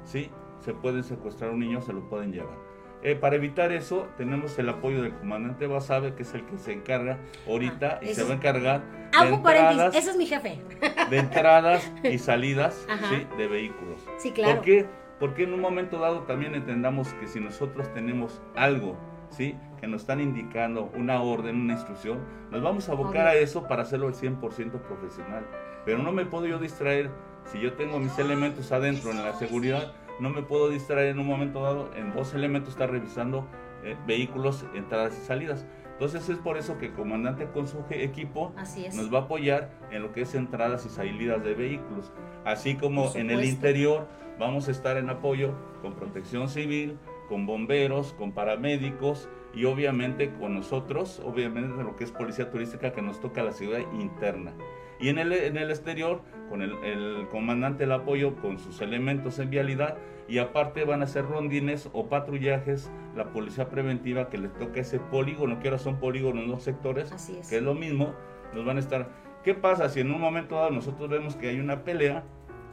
¿sí? 0.06 0.30
Se 0.60 0.74
pueden 0.74 1.04
secuestrar 1.04 1.50
a 1.50 1.54
un 1.54 1.60
niño, 1.60 1.82
se 1.82 1.92
lo 1.92 2.08
pueden 2.08 2.32
llevar. 2.32 2.56
Eh, 3.04 3.16
para 3.16 3.36
evitar 3.36 3.72
eso, 3.74 4.08
tenemos 4.18 4.58
el 4.60 4.70
apoyo 4.70 5.02
del 5.02 5.14
comandante 5.14 5.68
Basabe, 5.68 6.16
que 6.16 6.24
es 6.24 6.34
el 6.34 6.46
que 6.46 6.58
se 6.58 6.72
encarga 6.72 7.18
ahorita 7.48 8.00
Ah, 8.02 8.06
y 8.06 8.14
se 8.16 8.24
va 8.24 8.32
a 8.32 8.34
encargar 8.36 8.82
de 8.82 9.18
Hago 9.18 9.44
paréntesis, 9.44 9.72
entradas, 9.82 9.96
ese 9.96 10.10
es 10.12 10.18
mi 10.18 10.26
jefe. 10.26 10.62
de 11.10 11.18
entradas 11.18 11.92
y 12.04 12.18
salidas. 12.18 12.88
¿sí? 13.10 13.28
de 13.38 13.48
vehículos. 13.48 14.02
Sí, 14.18 14.32
claro. 14.32 14.56
¿Por 14.56 14.64
qué? 14.64 14.86
Porque 15.20 15.44
en 15.44 15.54
un 15.54 15.60
momento 15.60 16.00
dado 16.00 16.22
también 16.22 16.56
entendamos 16.56 17.14
que 17.16 17.28
si 17.28 17.40
nosotros 17.40 17.94
tenemos 17.94 18.42
algo, 18.56 18.98
¿sí? 19.30 19.56
Que 19.80 19.88
nos 19.88 20.02
están 20.02 20.20
indicando 20.22 20.90
una 20.96 21.22
orden, 21.22 21.58
una 21.62 21.74
instrucción, 21.74 22.20
nos 22.52 22.62
vamos 22.64 22.88
a 22.90 22.94
abocar 22.94 23.28
Obvio. 23.28 23.32
a 23.32 23.36
eso 23.36 23.68
para 23.68 23.84
hacerlo 23.84 24.08
al 24.08 24.14
100% 24.16 24.82
profesional. 24.82 25.46
Pero 25.86 26.00
no 26.00 26.12
me 26.14 26.26
puedo 26.26 26.46
yo 26.46 26.58
distraer, 26.58 27.10
si 27.46 27.60
yo 27.60 27.74
tengo 27.74 28.00
mis 28.00 28.18
elementos 28.18 28.72
adentro 28.72 29.12
en 29.12 29.24
la 29.24 29.34
seguridad, 29.34 29.94
no 30.20 30.30
me 30.30 30.42
puedo 30.44 30.70
distraer 30.70 31.08
en 31.08 31.20
un 31.20 31.28
momento 31.28 31.62
dado 31.62 31.92
en 31.96 32.14
dos 32.14 32.34
elementos 32.34 32.74
estar 32.74 32.90
revisando 32.90 33.48
eh, 33.84 33.98
vehículos, 34.08 34.66
entradas 34.74 35.18
y 35.22 35.26
salidas. 35.26 35.66
Entonces 35.94 36.28
es 36.30 36.38
por 36.38 36.58
eso 36.58 36.78
que 36.78 36.88
el 36.88 36.94
comandante 36.94 37.48
con 37.48 37.68
su 37.68 37.84
equipo 37.90 38.54
nos 38.96 39.14
va 39.14 39.20
a 39.20 39.22
apoyar 39.24 39.72
en 39.92 40.02
lo 40.02 40.12
que 40.12 40.22
es 40.22 40.34
entradas 40.36 40.86
y 40.86 40.90
salidas 40.90 41.44
de 41.44 41.54
vehículos. 41.54 42.12
Así 42.46 42.76
como 42.76 43.12
en 43.16 43.30
el 43.30 43.44
interior 43.44 44.08
vamos 44.40 44.68
a 44.68 44.72
estar 44.72 44.98
en 44.98 45.10
apoyo 45.10 45.54
con 45.82 45.94
protección 45.94 46.50
civil, 46.50 46.98
con 47.30 47.46
bomberos, 47.46 48.14
con 48.14 48.32
paramédicos 48.32 49.30
y 49.54 49.66
obviamente 49.66 50.34
con 50.34 50.56
nosotros, 50.56 51.22
obviamente 51.24 51.84
lo 51.84 51.96
que 51.96 52.04
es 52.04 52.12
policía 52.12 52.50
turística 52.50 52.92
que 52.92 53.02
nos 53.02 53.20
toca 53.20 53.44
la 53.44 53.52
seguridad 53.52 53.86
interna. 53.94 54.54
Y 55.00 55.10
en 55.10 55.18
el, 55.18 55.34
en 55.34 55.58
el 55.58 55.70
exterior, 55.70 56.22
con 56.50 56.62
el, 56.62 56.72
el 56.84 57.28
comandante 57.30 57.84
del 57.84 57.92
apoyo, 57.92 58.36
con 58.36 58.60
sus 58.60 58.82
elementos 58.82 59.40
en 59.40 59.50
vialidad, 59.50 59.98
y 60.28 60.38
aparte 60.38 60.86
van 60.86 61.02
a 61.02 61.08
ser 61.08 61.26
rondines 61.26 61.90
o 61.94 62.08
patrullajes, 62.08 62.92
la 63.16 63.26
policía 63.32 63.70
preventiva 63.70 64.30
que 64.30 64.38
les 64.38 64.54
toca 64.54 64.80
ese 64.80 65.00
polígono, 65.00 65.60
que 65.60 65.68
ahora 65.68 65.80
son 65.80 66.00
polígonos, 66.00 66.48
no 66.48 66.60
sectores, 66.60 67.12
Así 67.12 67.38
es. 67.38 67.50
que 67.50 67.58
es 67.58 67.64
lo 67.64 67.74
mismo, 67.74 68.14
nos 68.54 68.66
van 68.66 68.78
a 68.78 68.80
estar... 68.80 69.10
¿Qué 69.44 69.54
pasa 69.54 69.90
si 69.90 70.00
en 70.00 70.12
un 70.12 70.22
momento 70.22 70.56
dado 70.56 70.72
nosotros 70.72 71.10
vemos 71.10 71.36
que 71.36 71.50
hay 71.50 71.60
una 71.60 71.84
pelea 71.84 72.24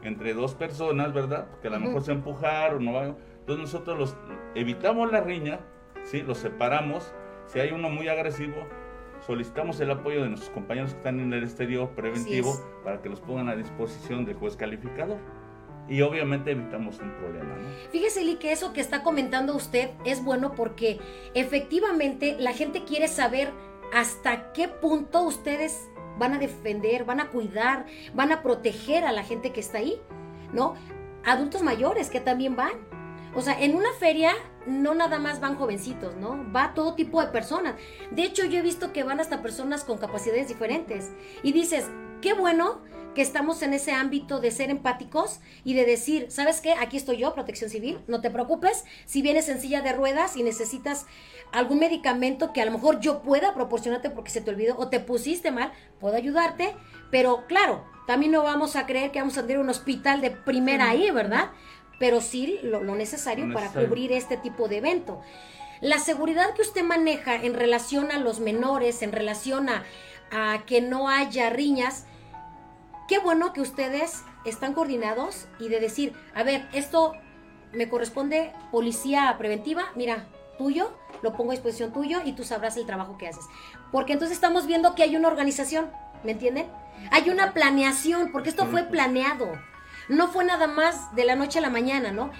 entre 0.04 0.34
dos 0.34 0.54
personas, 0.54 1.12
¿verdad? 1.12 1.48
Que 1.60 1.68
a 1.68 1.70
lo 1.72 1.80
mejor 1.80 2.02
se 2.02 2.12
empujaron, 2.12 2.84
no 2.84 3.02
Entonces 3.02 3.58
nosotros 3.58 3.98
los 3.98 4.16
evitamos 4.54 5.10
la 5.10 5.20
riña, 5.20 5.60
¿sí? 6.04 6.22
Los 6.22 6.38
separamos. 6.38 7.12
Si 7.46 7.58
hay 7.58 7.72
uno 7.72 7.90
muy 7.90 8.08
agresivo, 8.08 8.54
solicitamos 9.26 9.80
el 9.80 9.90
apoyo 9.90 10.22
de 10.22 10.28
nuestros 10.28 10.50
compañeros 10.50 10.92
que 10.92 10.98
están 10.98 11.20
en 11.20 11.32
el 11.32 11.42
exterior 11.44 11.90
preventivo 11.90 12.54
para 12.84 13.00
que 13.02 13.08
los 13.08 13.20
pongan 13.20 13.48
a 13.48 13.56
disposición 13.56 14.24
del 14.24 14.36
juez 14.36 14.56
calificador. 14.56 15.18
Y 15.88 16.02
obviamente 16.02 16.52
evitamos 16.52 17.00
un 17.00 17.10
problema, 17.14 17.56
¿no? 17.56 17.68
Fíjese, 17.90 18.24
Lee, 18.24 18.36
que 18.36 18.52
eso 18.52 18.72
que 18.72 18.80
está 18.80 19.02
comentando 19.02 19.56
usted 19.56 19.90
es 20.04 20.22
bueno 20.22 20.52
porque 20.54 21.00
efectivamente 21.34 22.36
la 22.38 22.52
gente 22.52 22.84
quiere 22.84 23.08
saber 23.08 23.50
hasta 23.92 24.52
qué 24.52 24.68
punto 24.68 25.22
ustedes 25.22 25.90
van 26.18 26.34
a 26.34 26.38
defender, 26.38 27.04
van 27.04 27.18
a 27.18 27.28
cuidar, 27.28 27.86
van 28.14 28.30
a 28.30 28.42
proteger 28.42 29.04
a 29.04 29.10
la 29.10 29.24
gente 29.24 29.50
que 29.50 29.60
está 29.60 29.78
ahí, 29.78 30.00
¿no? 30.52 30.74
Adultos 31.24 31.62
mayores 31.62 32.08
que 32.08 32.20
también 32.20 32.54
van. 32.54 32.89
O 33.34 33.42
sea, 33.42 33.60
en 33.60 33.76
una 33.76 33.92
feria 33.98 34.32
no 34.66 34.94
nada 34.94 35.18
más 35.18 35.40
van 35.40 35.56
jovencitos, 35.56 36.16
¿no? 36.16 36.52
Va 36.52 36.74
todo 36.74 36.94
tipo 36.94 37.20
de 37.22 37.28
personas. 37.28 37.74
De 38.10 38.22
hecho, 38.22 38.44
yo 38.44 38.58
he 38.58 38.62
visto 38.62 38.92
que 38.92 39.04
van 39.04 39.20
hasta 39.20 39.42
personas 39.42 39.84
con 39.84 39.98
capacidades 39.98 40.48
diferentes. 40.48 41.10
Y 41.42 41.52
dices, 41.52 41.86
qué 42.20 42.32
bueno 42.32 42.80
que 43.14 43.22
estamos 43.22 43.62
en 43.62 43.74
ese 43.74 43.92
ámbito 43.92 44.40
de 44.40 44.50
ser 44.50 44.70
empáticos 44.70 45.40
y 45.64 45.74
de 45.74 45.84
decir, 45.84 46.26
¿sabes 46.30 46.60
qué? 46.60 46.74
Aquí 46.74 46.96
estoy 46.96 47.18
yo, 47.18 47.34
protección 47.34 47.70
civil, 47.70 48.00
no 48.06 48.20
te 48.20 48.30
preocupes. 48.30 48.84
Si 49.04 49.22
vienes 49.22 49.48
en 49.48 49.60
silla 49.60 49.82
de 49.82 49.92
ruedas 49.92 50.36
y 50.36 50.42
necesitas 50.42 51.06
algún 51.52 51.80
medicamento 51.80 52.52
que 52.52 52.62
a 52.62 52.64
lo 52.64 52.70
mejor 52.70 53.00
yo 53.00 53.22
pueda 53.22 53.54
proporcionarte 53.54 54.10
porque 54.10 54.30
se 54.30 54.40
te 54.40 54.50
olvidó 54.50 54.76
o 54.78 54.88
te 54.88 55.00
pusiste 55.00 55.50
mal, 55.50 55.72
puedo 55.98 56.16
ayudarte. 56.16 56.74
Pero 57.10 57.46
claro, 57.48 57.84
también 58.06 58.32
no 58.32 58.42
vamos 58.42 58.76
a 58.76 58.86
creer 58.86 59.10
que 59.10 59.18
vamos 59.18 59.38
a 59.38 59.42
tener 59.42 59.58
un 59.58 59.68
hospital 59.68 60.20
de 60.20 60.30
primera 60.30 60.90
ahí, 60.90 61.10
¿verdad? 61.10 61.50
Pero 62.00 62.20
sí 62.20 62.58
lo, 62.64 62.82
lo 62.82 62.96
necesario 62.96 63.46
para 63.54 63.66
necesario. 63.66 63.88
cubrir 63.88 64.10
este 64.10 64.36
tipo 64.36 64.66
de 64.66 64.78
evento. 64.78 65.20
La 65.80 66.00
seguridad 66.00 66.52
que 66.54 66.62
usted 66.62 66.82
maneja 66.82 67.36
en 67.36 67.54
relación 67.54 68.10
a 68.10 68.18
los 68.18 68.40
menores, 68.40 69.02
en 69.02 69.12
relación 69.12 69.68
a, 69.68 69.84
a 70.32 70.64
que 70.66 70.80
no 70.80 71.08
haya 71.08 71.48
riñas, 71.50 72.06
qué 73.06 73.18
bueno 73.18 73.52
que 73.52 73.60
ustedes 73.60 74.22
están 74.44 74.74
coordinados 74.74 75.46
y 75.58 75.68
de 75.68 75.78
decir, 75.80 76.12
a 76.34 76.42
ver, 76.42 76.66
esto 76.72 77.14
me 77.72 77.88
corresponde 77.88 78.52
policía 78.72 79.34
preventiva, 79.38 79.84
mira, 79.94 80.26
tuyo, 80.58 80.92
lo 81.22 81.34
pongo 81.34 81.52
a 81.52 81.54
disposición 81.54 81.92
tuyo 81.92 82.20
y 82.24 82.32
tú 82.32 82.44
sabrás 82.44 82.76
el 82.76 82.86
trabajo 82.86 83.16
que 83.16 83.28
haces. 83.28 83.44
Porque 83.92 84.12
entonces 84.12 84.36
estamos 84.36 84.66
viendo 84.66 84.94
que 84.94 85.02
hay 85.02 85.16
una 85.16 85.28
organización, 85.28 85.90
¿me 86.24 86.32
entienden? 86.32 86.66
Hay 87.10 87.30
una 87.30 87.54
planeación, 87.54 88.30
porque 88.32 88.50
esto 88.50 88.66
fue 88.66 88.82
planeado. 88.84 89.52
No 90.10 90.26
fue 90.26 90.44
nada 90.44 90.66
más 90.66 91.14
de 91.14 91.24
la 91.24 91.36
noche 91.36 91.60
a 91.60 91.62
la 91.62 91.70
mañana, 91.70 92.10
¿no? 92.10 92.32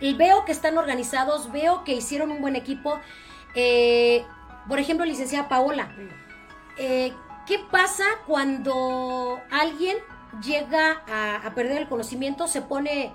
Y 0.00 0.14
veo 0.14 0.44
que 0.44 0.52
están 0.52 0.78
organizados, 0.78 1.50
veo 1.50 1.82
que 1.82 1.92
hicieron 1.92 2.30
un 2.30 2.40
buen 2.40 2.54
equipo. 2.54 3.00
Eh, 3.56 4.24
por 4.68 4.78
ejemplo, 4.78 5.04
licenciada 5.04 5.48
Paola, 5.48 5.88
eh, 6.78 7.12
¿qué 7.46 7.58
pasa 7.58 8.04
cuando 8.26 9.40
alguien 9.50 9.96
llega 10.40 11.02
a, 11.08 11.36
a 11.44 11.54
perder 11.54 11.78
el 11.78 11.88
conocimiento, 11.88 12.46
se 12.46 12.62
pone 12.62 13.12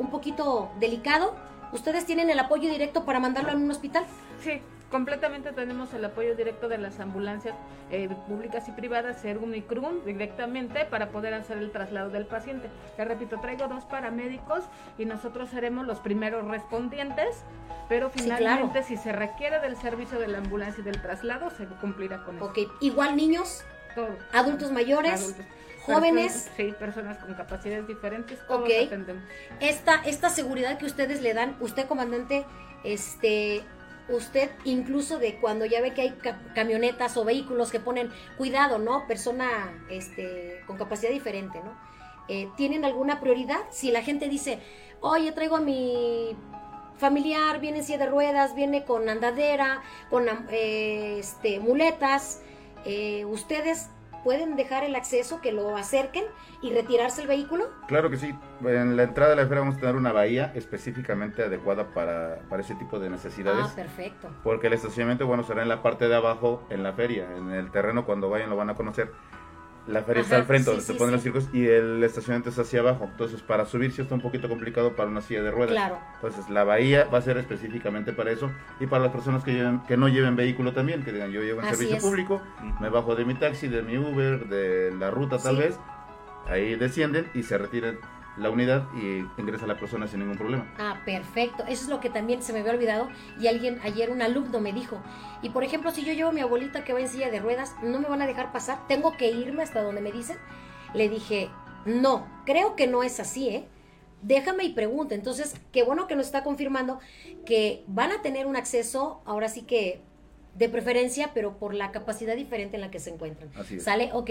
un 0.00 0.10
poquito 0.10 0.72
delicado? 0.80 1.36
¿Ustedes 1.70 2.04
tienen 2.04 2.30
el 2.30 2.40
apoyo 2.40 2.68
directo 2.68 3.04
para 3.04 3.20
mandarlo 3.20 3.52
a 3.52 3.54
un 3.54 3.70
hospital? 3.70 4.04
Sí, 4.42 4.60
completamente 4.90 5.52
tenemos 5.52 5.92
el 5.94 6.04
apoyo 6.04 6.34
directo 6.36 6.68
de 6.68 6.78
las 6.78 7.00
ambulancias 7.00 7.54
eh, 7.90 8.08
públicas 8.28 8.68
y 8.68 8.72
privadas, 8.72 9.20
Sergum 9.20 9.54
y 9.54 9.62
CRUM, 9.62 10.04
directamente 10.04 10.84
para 10.84 11.08
poder 11.10 11.34
hacer 11.34 11.58
el 11.58 11.70
traslado 11.72 12.10
del 12.10 12.26
paciente. 12.26 12.68
Le 12.96 13.04
repito, 13.04 13.38
traigo 13.40 13.66
dos 13.68 13.84
paramédicos 13.84 14.64
y 14.98 15.04
nosotros 15.04 15.50
seremos 15.50 15.86
los 15.86 15.98
primeros 16.00 16.46
respondientes, 16.46 17.42
pero 17.88 18.10
Sí, 18.14 18.20
finalmente 18.20 18.72
claro. 18.72 18.86
si 18.86 18.96
se 18.96 19.12
requiere 19.12 19.60
del 19.60 19.76
servicio 19.76 20.18
de 20.18 20.28
la 20.28 20.38
ambulancia 20.38 20.80
y 20.80 20.84
del 20.84 21.00
traslado, 21.02 21.50
se 21.50 21.66
cumplirá 21.66 22.24
con 22.24 22.36
eso. 22.36 22.44
Ok, 22.46 22.58
igual 22.80 23.16
niños, 23.16 23.64
Todo. 23.94 24.08
adultos 24.32 24.70
mayores, 24.72 25.20
Adultos. 25.22 25.46
jóvenes. 25.84 26.32
Personas- 26.32 26.56
sí, 26.56 26.74
personas 26.78 27.18
con 27.18 27.34
capacidades 27.34 27.86
diferentes, 27.86 28.38
Ok. 28.48 28.68
esta, 29.60 29.96
esta 30.04 30.30
seguridad 30.30 30.78
que 30.78 30.86
ustedes 30.86 31.22
le 31.22 31.34
dan, 31.34 31.56
usted 31.60 31.86
comandante, 31.86 32.44
este, 32.84 33.62
usted 34.08 34.50
incluso 34.64 35.18
de 35.18 35.36
cuando 35.40 35.64
ya 35.64 35.80
ve 35.80 35.92
que 35.94 36.02
hay 36.02 36.10
ca- 36.10 36.40
camionetas 36.54 37.16
o 37.16 37.24
vehículos 37.24 37.70
que 37.70 37.80
ponen 37.80 38.10
cuidado, 38.36 38.78
¿no? 38.78 39.06
Persona 39.06 39.72
este, 39.90 40.62
con 40.66 40.76
capacidad 40.76 41.10
diferente, 41.12 41.60
¿no? 41.64 41.76
Eh, 42.28 42.48
¿Tienen 42.56 42.84
alguna 42.84 43.20
prioridad? 43.20 43.60
Si 43.70 43.90
la 43.90 44.02
gente 44.02 44.28
dice, 44.28 44.58
oye, 45.00 45.32
traigo 45.32 45.56
a 45.56 45.60
mi 45.60 46.36
familiar, 46.96 47.60
viene 47.60 47.78
en 47.78 47.84
silla 47.84 47.98
de 47.98 48.06
ruedas, 48.06 48.54
viene 48.54 48.84
con 48.84 49.08
andadera, 49.08 49.82
con 50.10 50.26
eh, 50.50 51.18
este, 51.18 51.60
muletas, 51.60 52.40
eh, 52.84 53.24
¿ustedes 53.26 53.88
pueden 54.26 54.56
dejar 54.56 54.82
el 54.82 54.96
acceso, 54.96 55.40
que 55.40 55.52
lo 55.52 55.76
acerquen 55.76 56.24
y 56.60 56.74
retirarse 56.74 57.22
el 57.22 57.28
vehículo? 57.28 57.70
Claro 57.86 58.10
que 58.10 58.16
sí. 58.16 58.34
En 58.64 58.96
la 58.96 59.04
entrada 59.04 59.30
de 59.30 59.36
la 59.36 59.46
feria 59.46 59.60
vamos 59.60 59.76
a 59.76 59.78
tener 59.78 59.94
una 59.94 60.10
bahía 60.10 60.50
específicamente 60.56 61.44
adecuada 61.44 61.94
para, 61.94 62.40
para 62.50 62.60
ese 62.60 62.74
tipo 62.74 62.98
de 62.98 63.08
necesidades. 63.08 63.66
Ah, 63.68 63.72
perfecto. 63.76 64.28
Porque 64.42 64.66
el 64.66 64.72
estacionamiento, 64.72 65.28
bueno, 65.28 65.44
será 65.44 65.62
en 65.62 65.68
la 65.68 65.80
parte 65.80 66.08
de 66.08 66.16
abajo, 66.16 66.64
en 66.70 66.82
la 66.82 66.92
feria, 66.92 67.28
en 67.36 67.52
el 67.52 67.70
terreno, 67.70 68.04
cuando 68.04 68.28
vayan 68.28 68.50
lo 68.50 68.56
van 68.56 68.68
a 68.68 68.74
conocer. 68.74 69.12
La 69.88 70.02
feria 70.02 70.22
está 70.22 70.36
al 70.36 70.44
frente, 70.46 70.64
sí, 70.64 70.70
donde 70.70 70.82
se 70.84 70.92
sí, 70.94 70.98
ponen 70.98 71.10
sí. 71.20 71.28
los 71.28 71.42
circos, 71.42 71.54
y 71.54 71.66
el 71.66 72.02
estacionamiento 72.02 72.50
está 72.50 72.62
hacia 72.62 72.80
abajo. 72.80 73.04
Entonces, 73.10 73.40
para 73.42 73.64
subir 73.66 73.92
sí 73.92 74.02
está 74.02 74.14
un 74.16 74.20
poquito 74.20 74.48
complicado 74.48 74.96
para 74.96 75.08
una 75.08 75.20
silla 75.20 75.42
de 75.42 75.50
ruedas. 75.52 75.74
Claro. 75.74 75.98
Entonces, 76.16 76.50
la 76.50 76.64
bahía 76.64 77.04
va 77.12 77.18
a 77.18 77.22
ser 77.22 77.36
específicamente 77.38 78.12
para 78.12 78.30
eso, 78.32 78.50
y 78.80 78.86
para 78.86 79.04
las 79.04 79.12
personas 79.12 79.44
que, 79.44 79.52
lleven- 79.52 79.84
que 79.86 79.96
no 79.96 80.08
lleven 80.08 80.34
vehículo 80.34 80.72
también, 80.72 81.04
que 81.04 81.12
digan, 81.12 81.30
yo 81.30 81.40
llevo 81.42 81.60
en 81.60 81.66
Así 81.66 81.76
servicio 81.76 81.96
es. 81.98 82.02
público, 82.02 82.42
me 82.80 82.88
bajo 82.88 83.14
de 83.14 83.24
mi 83.24 83.34
taxi, 83.34 83.68
de 83.68 83.82
mi 83.82 83.96
Uber, 83.96 84.48
de 84.48 84.92
la 84.98 85.10
ruta 85.10 85.38
tal 85.38 85.54
Sí. 85.56 85.62
vez, 85.62 85.78
ahí 86.48 86.74
descienden 86.76 87.28
y 87.34 87.42
se 87.44 87.56
retiran 87.58 87.98
la 88.36 88.50
unidad 88.50 88.86
y 88.94 89.24
ingresa 89.40 89.66
la 89.66 89.78
persona 89.78 90.06
sin 90.06 90.20
ningún 90.20 90.36
problema. 90.36 90.66
Ah, 90.78 91.00
perfecto. 91.04 91.64
Eso 91.64 91.84
es 91.84 91.88
lo 91.88 92.00
que 92.00 92.10
también 92.10 92.42
se 92.42 92.52
me 92.52 92.60
había 92.60 92.72
olvidado. 92.72 93.08
Y 93.40 93.46
alguien, 93.46 93.80
ayer 93.82 94.10
un 94.10 94.22
alumno 94.22 94.60
me 94.60 94.72
dijo, 94.72 95.00
y 95.42 95.50
por 95.50 95.64
ejemplo, 95.64 95.90
si 95.90 96.04
yo 96.04 96.12
llevo 96.12 96.30
a 96.30 96.32
mi 96.32 96.40
abuelita 96.40 96.84
que 96.84 96.92
va 96.92 97.00
en 97.00 97.08
silla 97.08 97.30
de 97.30 97.40
ruedas, 97.40 97.74
¿no 97.82 98.00
me 98.00 98.08
van 98.08 98.22
a 98.22 98.26
dejar 98.26 98.52
pasar? 98.52 98.86
¿Tengo 98.88 99.16
que 99.16 99.30
irme 99.30 99.62
hasta 99.62 99.82
donde 99.82 100.00
me 100.00 100.12
dicen? 100.12 100.36
Le 100.94 101.08
dije, 101.08 101.50
no, 101.84 102.26
creo 102.44 102.76
que 102.76 102.86
no 102.86 103.02
es 103.02 103.20
así, 103.20 103.48
¿eh? 103.48 103.68
Déjame 104.22 104.64
y 104.64 104.72
pregunta. 104.72 105.14
Entonces, 105.14 105.54
qué 105.72 105.82
bueno 105.82 106.06
que 106.06 106.16
nos 106.16 106.26
está 106.26 106.42
confirmando 106.42 106.98
que 107.44 107.84
van 107.86 108.12
a 108.12 108.22
tener 108.22 108.46
un 108.46 108.56
acceso, 108.56 109.22
ahora 109.24 109.48
sí 109.48 109.62
que 109.62 110.00
de 110.54 110.68
preferencia, 110.68 111.32
pero 111.34 111.58
por 111.58 111.74
la 111.74 111.92
capacidad 111.92 112.34
diferente 112.34 112.76
en 112.76 112.80
la 112.80 112.90
que 112.90 112.98
se 112.98 113.10
encuentran. 113.10 113.50
Así 113.56 113.76
es. 113.76 113.84
¿Sale? 113.84 114.10
Ok. 114.12 114.30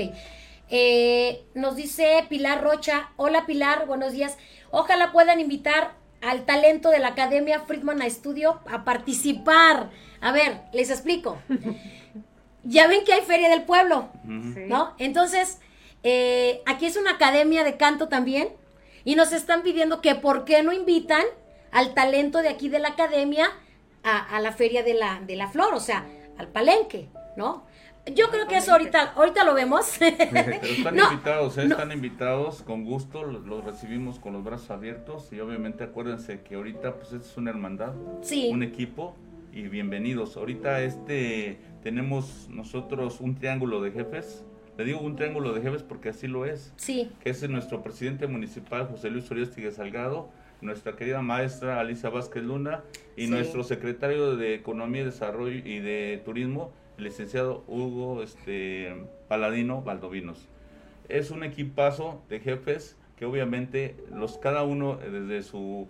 Eh, 0.69 1.45
nos 1.53 1.75
dice 1.75 2.25
Pilar 2.29 2.63
Rocha, 2.63 3.09
hola 3.17 3.45
Pilar, 3.45 3.85
buenos 3.85 4.13
días. 4.13 4.37
Ojalá 4.71 5.11
puedan 5.11 5.39
invitar 5.39 5.93
al 6.21 6.45
talento 6.45 6.89
de 6.89 6.99
la 6.99 7.09
Academia 7.09 7.61
Friedman 7.61 8.01
a 8.01 8.07
estudio 8.07 8.59
a 8.71 8.83
participar. 8.83 9.91
A 10.21 10.31
ver, 10.31 10.61
les 10.73 10.89
explico. 10.89 11.37
ya 12.63 12.87
ven 12.87 13.03
que 13.05 13.13
hay 13.13 13.21
Feria 13.21 13.49
del 13.49 13.63
Pueblo, 13.63 14.09
Sí. 14.23 14.61
¿no? 14.67 14.95
Entonces, 14.97 15.59
eh, 16.03 16.61
aquí 16.65 16.87
es 16.87 16.97
una 16.97 17.11
academia 17.11 17.63
de 17.63 17.77
canto 17.77 18.07
también 18.09 18.49
y 19.03 19.15
nos 19.15 19.33
están 19.33 19.61
pidiendo 19.61 20.01
que 20.01 20.15
por 20.15 20.45
qué 20.45 20.63
no 20.63 20.73
invitan 20.73 21.23
al 21.71 21.93
talento 21.93 22.39
de 22.39 22.49
aquí 22.49 22.69
de 22.69 22.79
la 22.79 22.89
academia 22.89 23.47
a, 24.03 24.17
a 24.35 24.39
la 24.39 24.51
Feria 24.51 24.81
de 24.81 24.95
la, 24.95 25.19
de 25.21 25.35
la 25.35 25.47
Flor, 25.49 25.73
o 25.75 25.79
sea, 25.79 26.07
al 26.37 26.47
palenque, 26.47 27.09
¿no? 27.37 27.65
Yo 28.13 28.29
creo 28.29 28.47
que 28.47 28.57
eso 28.57 28.71
ahorita, 28.73 29.13
ahorita 29.13 29.43
lo 29.43 29.53
vemos. 29.55 29.95
Pero 29.99 30.51
están 30.61 30.95
No, 30.95 31.11
invitados, 31.11 31.57
¿eh? 31.57 31.65
no. 31.65 31.71
están 31.75 31.91
invitados 31.91 32.61
con 32.61 32.83
gusto, 32.85 33.23
los, 33.23 33.63
recibimos 33.65 34.19
con 34.19 34.33
los 34.33 34.43
brazos 34.43 34.69
abiertos 34.69 35.33
y 35.33 35.39
obviamente 35.39 35.83
acuérdense 35.83 36.41
que 36.41 36.55
ahorita 36.55 36.95
pues 36.97 37.13
es 37.13 37.35
una 37.37 37.49
hermandad, 37.49 37.93
Sí. 38.21 38.49
un 38.51 38.61
equipo 38.61 39.15
y 39.51 39.63
bienvenidos. 39.63 40.37
Ahorita 40.37 40.81
este 40.83 41.59
tenemos 41.81 42.47
nosotros 42.51 43.21
un 43.21 43.35
triángulo 43.35 43.81
de 43.81 43.91
jefes, 43.91 44.45
le 44.77 44.85
digo 44.85 44.99
un 44.99 45.15
triángulo 45.15 45.53
de 45.53 45.61
jefes 45.61 45.81
porque 45.81 46.09
así 46.09 46.27
lo 46.27 46.45
es, 46.45 46.73
Sí, 46.75 47.11
que 47.23 47.31
es 47.31 47.49
nuestro 47.49 47.81
presidente 47.81 48.27
municipal 48.27 48.87
José 48.87 49.09
Luis 49.09 49.29
Oriestigue 49.31 49.71
Salgado, 49.71 50.29
nuestra 50.61 50.95
querida 50.95 51.21
maestra 51.23 51.79
Alicia 51.79 52.09
Vázquez 52.09 52.43
Luna 52.43 52.83
y 53.17 53.23
Sí. 53.25 53.31
nuestro 53.31 53.63
secretario 53.63 54.35
de 54.35 54.53
Economía 54.53 55.01
y 55.01 55.05
Desarrollo 55.05 55.55
y 55.65 55.79
de 55.79 56.21
Turismo, 56.23 56.71
el 56.97 57.03
licenciado 57.03 57.63
Hugo 57.67 58.21
este, 58.23 58.95
Paladino 59.27 59.81
Valdovinos. 59.81 60.47
Es 61.09 61.31
un 61.31 61.43
equipazo 61.43 62.21
de 62.29 62.39
jefes 62.39 62.97
que 63.17 63.25
obviamente 63.25 63.95
los 64.11 64.37
cada 64.37 64.63
uno 64.63 64.99
eh, 65.01 65.09
desde 65.09 65.43
su 65.43 65.87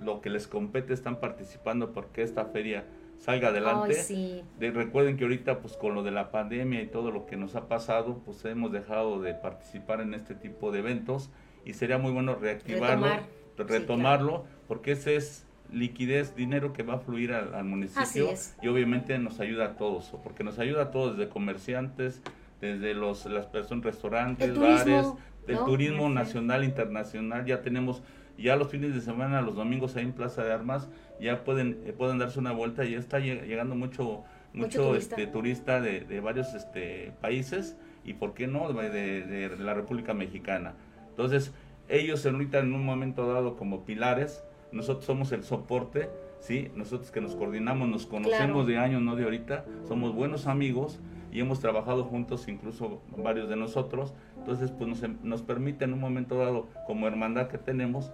lo 0.00 0.20
que 0.20 0.30
les 0.30 0.46
compete 0.46 0.94
están 0.94 1.16
participando 1.18 1.92
porque 1.92 2.22
esta 2.22 2.44
feria 2.44 2.84
salga 3.18 3.48
adelante. 3.48 3.94
Ay, 3.96 4.02
sí. 4.04 4.42
De- 4.60 4.70
recuerden 4.70 5.16
que 5.16 5.24
ahorita 5.24 5.58
pues 5.60 5.76
con 5.76 5.94
lo 5.96 6.04
de 6.04 6.12
la 6.12 6.30
pandemia 6.30 6.80
y 6.82 6.86
todo 6.86 7.10
lo 7.10 7.26
que 7.26 7.36
nos 7.36 7.56
ha 7.56 7.66
pasado, 7.66 8.20
pues 8.24 8.44
hemos 8.44 8.70
dejado 8.70 9.20
de 9.20 9.34
participar 9.34 10.00
en 10.00 10.14
este 10.14 10.36
tipo 10.36 10.70
de 10.70 10.78
eventos 10.80 11.30
y 11.64 11.72
sería 11.72 11.98
muy 11.98 12.12
bueno 12.12 12.36
reactivarlo, 12.36 13.06
Retomar. 13.06 13.20
re- 13.56 13.64
Sí, 13.66 13.72
retomarlo, 13.80 14.44
porque 14.68 14.92
ese 14.92 15.16
es 15.16 15.47
liquidez, 15.72 16.34
dinero 16.34 16.72
que 16.72 16.82
va 16.82 16.94
a 16.94 16.98
fluir 16.98 17.32
al, 17.32 17.54
al 17.54 17.64
municipio 17.64 18.30
y 18.62 18.68
obviamente 18.68 19.18
nos 19.18 19.40
ayuda 19.40 19.64
a 19.66 19.76
todos, 19.76 20.12
porque 20.24 20.44
nos 20.44 20.58
ayuda 20.58 20.82
a 20.84 20.90
todos 20.90 21.16
desde 21.16 21.30
comerciantes, 21.30 22.22
desde 22.60 22.94
los 22.94 23.26
las 23.26 23.46
personas 23.46 23.84
restaurantes, 23.84 24.48
El 24.48 24.54
turismo, 24.54 24.76
bares, 24.76 25.06
del 25.46 25.56
¿no? 25.56 25.64
turismo 25.64 26.08
nacional, 26.10 26.64
internacional, 26.64 27.44
ya 27.44 27.62
tenemos 27.62 28.02
ya 28.38 28.54
los 28.56 28.68
fines 28.68 28.94
de 28.94 29.00
semana, 29.00 29.40
los 29.42 29.56
domingos 29.56 29.96
ahí 29.96 30.04
en 30.04 30.12
Plaza 30.12 30.44
de 30.44 30.52
Armas, 30.52 30.88
ya 31.20 31.42
pueden 31.44 31.80
eh, 31.86 31.92
pueden 31.92 32.18
darse 32.18 32.38
una 32.38 32.52
vuelta 32.52 32.84
y 32.84 32.92
ya 32.92 32.98
está 32.98 33.18
lle- 33.18 33.44
llegando 33.46 33.74
mucho 33.74 34.24
Mucho 34.54 34.78
mucho 34.78 34.88
turista. 34.90 35.16
este 35.16 35.26
turista 35.30 35.80
de, 35.80 36.00
de 36.00 36.20
varios 36.20 36.54
este 36.54 37.12
países 37.20 37.76
y 38.04 38.14
por 38.14 38.32
qué 38.34 38.46
no 38.46 38.72
de, 38.72 38.88
de- 38.90 39.22
de 39.50 39.56
la 39.58 39.74
República 39.74 40.14
Mexicana. 40.14 40.72
Entonces, 41.10 41.52
ellos 41.88 42.24
ahorita 42.24 42.60
en 42.60 42.72
un 42.72 42.84
momento 42.84 43.26
dado 43.32 43.56
como 43.56 43.84
pilares, 43.84 44.42
nosotros 44.72 45.04
somos 45.04 45.32
el 45.32 45.42
soporte, 45.44 46.08
¿sí? 46.40 46.70
Nosotros 46.74 47.10
que 47.10 47.20
nos 47.20 47.34
coordinamos, 47.34 47.88
nos 47.88 48.06
conocemos 48.06 48.38
Claro. 48.46 48.64
de 48.64 48.78
años, 48.78 49.02
no 49.02 49.16
de 49.16 49.24
ahorita, 49.24 49.64
somos 49.86 50.14
buenos 50.14 50.46
amigos 50.46 51.00
y 51.32 51.40
hemos 51.40 51.60
trabajado 51.60 52.04
juntos, 52.04 52.48
incluso 52.48 53.00
varios 53.16 53.48
de 53.48 53.56
nosotros. 53.56 54.14
Entonces, 54.38 54.70
pues 54.70 54.88
nos, 54.88 55.02
nos 55.22 55.42
permite 55.42 55.84
en 55.84 55.92
un 55.92 56.00
momento 56.00 56.38
dado, 56.38 56.66
como 56.86 57.06
hermandad 57.06 57.48
que 57.48 57.58
tenemos, 57.58 58.10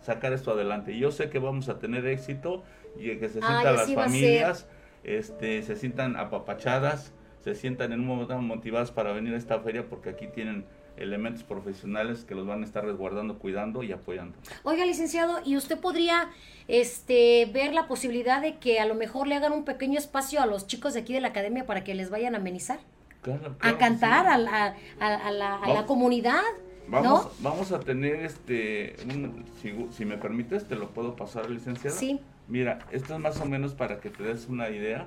sacar 0.00 0.32
esto 0.32 0.52
adelante. 0.52 0.92
Y 0.92 0.98
yo 0.98 1.10
sé 1.10 1.30
que 1.30 1.38
vamos 1.38 1.68
a 1.68 1.78
tener 1.78 2.06
éxito 2.06 2.62
y 2.98 3.16
que 3.16 3.28
se 3.28 3.38
Ay, 3.40 3.46
sientan 3.46 3.64
las 3.74 3.82
así 3.82 3.94
va 3.94 4.04
a 4.04 4.08
ser. 4.08 4.20
familias, 4.20 4.68
este, 5.04 5.62
se 5.62 5.76
sientan 5.76 6.16
apapachadas, 6.16 7.12
se 7.40 7.54
sientan 7.54 7.92
en 7.92 8.00
un 8.00 8.06
momento 8.06 8.40
motivadas 8.40 8.90
para 8.90 9.12
venir 9.12 9.34
a 9.34 9.36
esta 9.36 9.60
feria 9.60 9.88
porque 9.88 10.10
aquí 10.10 10.26
tienen 10.26 10.64
elementos 10.96 11.42
profesionales 11.44 12.24
que 12.24 12.34
los 12.34 12.46
van 12.46 12.62
a 12.62 12.64
estar 12.64 12.84
resguardando, 12.84 13.38
cuidando 13.38 13.82
y 13.82 13.92
apoyando. 13.92 14.36
Oiga, 14.62 14.84
licenciado, 14.86 15.40
¿y 15.44 15.56
usted 15.56 15.78
podría 15.78 16.28
este, 16.68 17.46
ver 17.52 17.72
la 17.72 17.86
posibilidad 17.88 18.40
de 18.40 18.56
que 18.58 18.80
a 18.80 18.86
lo 18.86 18.94
mejor 18.94 19.26
le 19.26 19.34
hagan 19.36 19.52
un 19.52 19.64
pequeño 19.64 19.98
espacio 19.98 20.40
a 20.42 20.46
los 20.46 20.66
chicos 20.66 20.94
de 20.94 21.00
aquí 21.00 21.12
de 21.12 21.20
la 21.20 21.28
academia 21.28 21.66
para 21.66 21.84
que 21.84 21.94
les 21.94 22.10
vayan 22.10 22.34
a 22.34 22.38
amenizar? 22.38 22.78
Claro, 23.22 23.52
a 23.52 23.58
claro, 23.58 23.78
cantar 23.78 24.24
sí. 24.26 24.30
a, 24.32 24.38
la, 24.38 24.76
a, 25.00 25.14
a 25.14 25.30
la, 25.32 25.56
a 25.56 25.68
la 25.72 25.86
comunidad, 25.86 26.42
Vamos, 26.88 27.24
¿no? 27.24 27.30
vamos 27.50 27.72
a 27.72 27.80
tener 27.80 28.20
este, 28.24 28.94
un- 29.04 29.44
si, 29.90 30.04
me 30.04 30.16
permites, 30.16 30.68
te 30.68 30.76
lo 30.76 30.90
puedo 30.90 31.16
pasar, 31.16 31.50
licenciada. 31.50 31.96
Sí. 31.96 32.20
Mira, 32.46 32.78
esto 32.92 33.14
es 33.14 33.20
más 33.20 33.40
o 33.40 33.44
menos 33.44 33.74
para 33.74 33.98
que 33.98 34.08
te 34.10 34.22
des 34.22 34.46
una 34.48 34.70
idea 34.70 35.06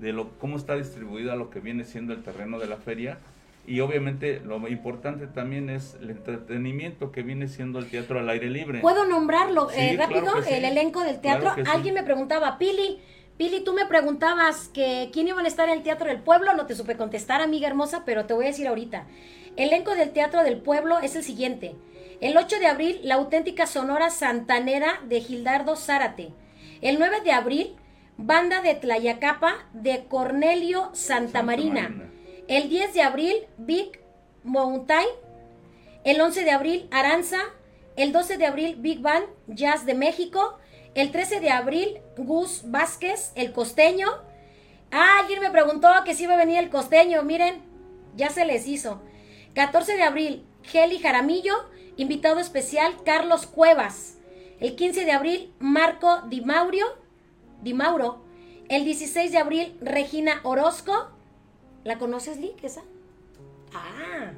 de 0.00 0.12
lo, 0.14 0.30
cómo 0.38 0.56
está 0.56 0.74
distribuida 0.74 1.36
lo 1.36 1.50
que 1.50 1.60
viene 1.60 1.84
siendo 1.84 2.14
el 2.14 2.22
terreno 2.22 2.58
de 2.58 2.66
la 2.66 2.76
feria. 2.76 3.18
Y 3.66 3.80
obviamente 3.80 4.40
lo 4.44 4.66
importante 4.68 5.26
también 5.26 5.70
es 5.70 5.96
el 6.00 6.10
entretenimiento 6.10 7.10
que 7.10 7.22
viene 7.22 7.48
siendo 7.48 7.78
el 7.80 7.90
teatro 7.90 8.20
al 8.20 8.28
aire 8.28 8.48
libre. 8.48 8.80
¿Puedo 8.80 9.04
nombrarlo 9.06 9.68
Sí, 9.70 9.80
eh, 9.80 9.96
rápido? 9.98 10.22
claro 10.22 10.36
que 10.38 10.44
sí. 10.44 10.54
El 10.54 10.64
elenco 10.64 11.02
del 11.02 11.20
teatro. 11.20 11.42
Claro 11.42 11.56
que 11.56 11.64
sí. 11.64 11.70
Alguien 11.72 11.94
me 11.94 12.04
preguntaba, 12.04 12.58
Pili, 12.58 13.00
Pili, 13.36 13.64
tú 13.64 13.72
me 13.74 13.84
preguntabas 13.86 14.68
que 14.68 15.10
quién 15.12 15.28
iban 15.28 15.44
a 15.44 15.48
estar 15.48 15.68
en 15.68 15.74
el 15.76 15.82
Teatro 15.82 16.06
del 16.08 16.20
Pueblo. 16.20 16.54
No 16.54 16.66
te 16.66 16.74
supe 16.74 16.96
contestar, 16.96 17.42
amiga 17.42 17.66
hermosa, 17.68 18.04
pero 18.06 18.24
te 18.24 18.32
voy 18.34 18.44
a 18.44 18.48
decir 18.48 18.66
ahorita. 18.68 19.06
Elenco 19.56 19.94
del 19.94 20.10
Teatro 20.10 20.42
del 20.42 20.58
Pueblo 20.58 21.00
es 21.00 21.16
el 21.16 21.22
siguiente. 21.22 21.74
El 22.22 22.36
8 22.38 22.58
de 22.60 22.66
abril, 22.66 23.00
la 23.02 23.16
auténtica 23.16 23.66
Sonora 23.66 24.08
Santanera 24.10 25.00
de 25.06 25.20
Gildardo 25.20 25.76
Zárate. 25.76 26.30
El 26.80 26.98
9 26.98 27.20
de 27.24 27.32
abril, 27.32 27.76
Banda 28.16 28.62
de 28.62 28.74
Tlayacapa 28.74 29.66
de 29.74 30.06
Cornelio 30.08 30.88
Santa 30.94 31.42
Marina. 31.42 32.10
El 32.48 32.68
10 32.68 32.94
de 32.94 33.02
abril, 33.02 33.34
Big 33.58 34.00
Mountain. 34.44 35.08
El 36.04 36.20
11 36.20 36.44
de 36.44 36.52
abril, 36.52 36.88
Aranza. 36.92 37.38
El 37.96 38.12
12 38.12 38.36
de 38.36 38.46
abril, 38.46 38.76
Big 38.78 39.00
Band 39.00 39.26
Jazz 39.48 39.84
de 39.84 39.94
México. 39.94 40.56
El 40.94 41.10
13 41.10 41.40
de 41.40 41.50
abril, 41.50 41.98
Gus 42.16 42.62
Vázquez, 42.66 43.32
el 43.34 43.52
costeño. 43.52 44.06
Ah, 44.92 45.18
alguien 45.18 45.40
me 45.40 45.50
preguntó 45.50 45.88
que 46.04 46.14
si 46.14 46.22
iba 46.22 46.34
a 46.34 46.38
venir 46.38 46.58
el 46.58 46.70
costeño. 46.70 47.24
Miren, 47.24 47.62
ya 48.14 48.30
se 48.30 48.44
les 48.44 48.68
hizo. 48.68 49.02
14 49.54 49.96
de 49.96 50.04
abril, 50.04 50.46
Geli 50.62 51.00
Jaramillo. 51.00 51.54
Invitado 51.96 52.38
especial, 52.38 52.94
Carlos 53.04 53.46
Cuevas. 53.46 54.18
El 54.60 54.76
15 54.76 55.04
de 55.04 55.12
abril, 55.12 55.52
Marco 55.58 56.22
Di 56.28 56.42
Maurio. 56.42 56.86
Di 57.60 57.74
Mauro. 57.74 58.24
El 58.68 58.84
16 58.84 59.32
de 59.32 59.38
abril, 59.38 59.76
Regina 59.80 60.40
Orozco. 60.44 61.15
¿La 61.86 61.98
conoces, 61.98 62.36
Lick, 62.38 62.62
esa? 62.64 62.82
Ah, 63.72 64.32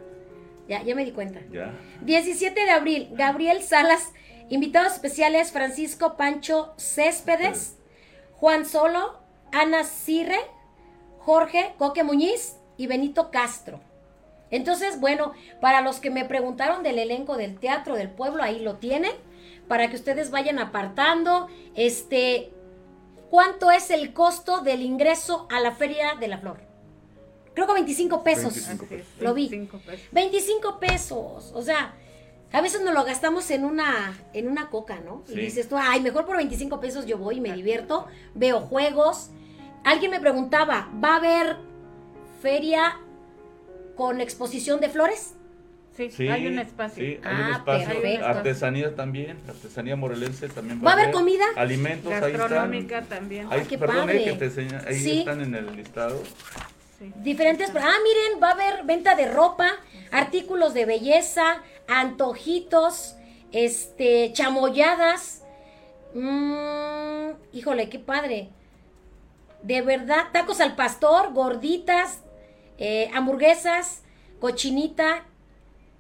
ya, 0.68 0.82
ya 0.82 0.94
me 0.94 1.04
di 1.04 1.12
cuenta. 1.12 1.40
Ya. 1.50 1.74
17 2.02 2.64
de 2.64 2.70
abril, 2.70 3.08
Gabriel 3.12 3.62
Salas 3.62 4.12
Invitados 4.50 4.94
especiales 4.94 5.52
Francisco 5.52 6.16
Pancho 6.16 6.72
Céspedes, 6.78 7.76
Juan 8.37 8.64
Solo, 8.64 9.18
Ana 9.52 9.84
Cirre, 9.84 10.38
Jorge 11.18 11.74
Coque 11.76 12.02
Muñiz 12.02 12.56
y 12.78 12.87
Benito 12.87 13.30
Castro. 13.30 13.80
Entonces, 14.50 15.00
bueno, 15.00 15.32
para 15.61 15.82
los 15.82 16.00
que 16.00 16.11
me 16.11 16.24
preguntaron 16.24 16.82
del 16.82 16.98
elenco 16.98 17.37
del 17.37 17.58
Teatro 17.58 17.94
del 17.94 18.08
Pueblo, 18.08 18.42
ahí 18.42 18.61
lo 18.61 18.76
tienen, 18.76 19.12
para 19.68 19.90
que 19.90 19.96
ustedes 19.96 20.30
vayan 20.30 20.58
apartando, 20.58 21.48
este, 21.74 22.50
¿cuánto 23.28 23.70
es 23.70 23.90
el 23.90 24.14
costo 24.14 24.61
del 24.61 24.80
ingreso 24.80 25.46
a 25.50 25.61
la 25.61 25.72
Feria 25.72 26.14
de 26.18 26.28
la 26.28 26.38
Flor? 26.38 26.67
Creo 27.58 27.66
que 27.66 27.72
25 27.72 28.22
pesos. 28.22 28.54
25 28.54 28.84
Así 28.84 28.94
es, 28.94 29.00
pesos. 29.00 29.12
Lo 29.20 29.34
vi. 29.34 29.48
25 29.48 29.78
pesos. 29.84 30.06
25 30.12 30.78
pesos, 30.78 31.50
o 31.56 31.62
sea, 31.62 31.92
a 32.52 32.60
veces 32.60 32.82
nos 32.82 32.94
lo 32.94 33.02
gastamos 33.04 33.50
en 33.50 33.64
una, 33.64 34.16
en 34.32 34.46
una 34.46 34.70
coca, 34.70 35.00
¿no? 35.04 35.24
Y 35.26 35.34
dices 35.40 35.68
tú, 35.68 35.74
ay, 35.76 36.00
mejor 36.00 36.24
por 36.24 36.36
25 36.36 36.78
pesos 36.78 37.04
yo 37.06 37.18
voy 37.18 37.38
y 37.38 37.40
me 37.40 37.52
divierto, 37.52 38.06
veo 38.36 38.60
juegos. 38.60 39.30
Alguien 39.82 40.12
me 40.12 40.20
preguntaba, 40.20 40.88
¿va 41.02 41.14
a 41.14 41.16
haber 41.16 41.56
feria 42.40 42.96
con 43.96 44.20
exposición 44.20 44.78
de 44.80 44.88
flores? 44.90 45.34
Sí, 45.96 46.12
Sí, 46.12 46.28
hay 46.28 46.46
un 46.46 46.60
espacio. 46.60 47.04
Sí, 47.04 47.18
hay 47.24 47.36
Ah, 47.42 47.46
un 47.48 47.54
espacio. 47.56 47.88
perfecto. 47.88 48.24
Artesanía 48.24 48.94
también, 48.94 49.36
artesanía 49.48 49.96
morelense 49.96 50.48
también. 50.48 50.80
¿Va 50.86 50.90
a 50.90 50.94
haber 50.94 51.10
comida? 51.10 51.44
Alimentos, 51.56 52.12
ahí 52.12 52.32
Gastronómica 52.34 52.98
están. 53.00 53.18
también. 53.18 53.48
Ahí, 53.50 53.62
Ay, 53.62 53.66
qué 53.68 53.76
perdón, 53.78 53.96
eh, 54.10 54.12
padre. 54.12 54.24
que 54.26 54.32
te 54.34 54.44
enseña- 54.44 54.84
ahí 54.86 54.94
Sí. 55.00 55.18
están 55.18 55.40
en 55.40 55.56
el 55.56 55.74
listado. 55.74 56.22
Sí. 56.98 57.12
Diferentes, 57.16 57.70
ah, 57.70 57.92
miren, 58.02 58.42
va 58.42 58.48
a 58.48 58.52
haber 58.52 58.84
venta 58.84 59.14
de 59.14 59.30
ropa, 59.30 59.70
artículos 60.11 60.74
de 60.74 60.84
belleza, 60.84 61.62
antojitos, 61.87 63.14
este, 63.52 64.32
chamoyadas. 64.32 65.44
Mm, 66.14 67.30
híjole, 67.52 67.88
qué 67.88 67.98
padre. 67.98 68.48
De 69.62 69.82
verdad, 69.82 70.26
tacos 70.32 70.61
al 70.61 70.74
pastor, 70.76 71.32
gorditas, 71.32 72.22
eh, 72.78 73.11
hamburguesas, 73.14 74.02
cochinita, 74.40 75.24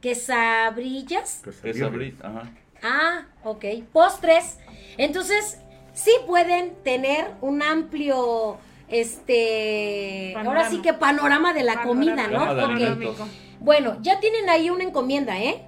quesabrillas. 0.00 1.40
Que 1.44 1.52
se 1.52 1.70
Es 1.70 1.76
vio. 1.76 1.86
abrir, 1.86 2.16
ajá. 2.22 2.50
Ah, 2.82 3.26
ok. 3.44 3.64
Postres. 3.92 4.58
Entonces, 4.96 5.58
sí 5.94 6.12
pueden 6.26 6.74
tener 6.84 7.32
un 7.40 7.62
amplio, 7.62 8.58
este, 8.88 10.30
Panorama. 10.34 10.60
ahora 10.60 10.70
sí 10.70 10.80
que 10.82 10.92
panorama 10.94 11.52
de 11.52 11.62
la 11.62 11.82
comida, 11.82 12.26
¿no? 12.28 12.38
Panorama 12.38 12.54
de 12.54 12.64
Ok. 12.64 12.70
alimentos. 12.92 13.28
Bueno, 13.60 13.96
ya 14.02 14.20
tienen 14.20 14.48
ahí 14.48 14.70
una 14.70 14.84
encomienda, 14.84 15.38
¿eh? 15.38 15.62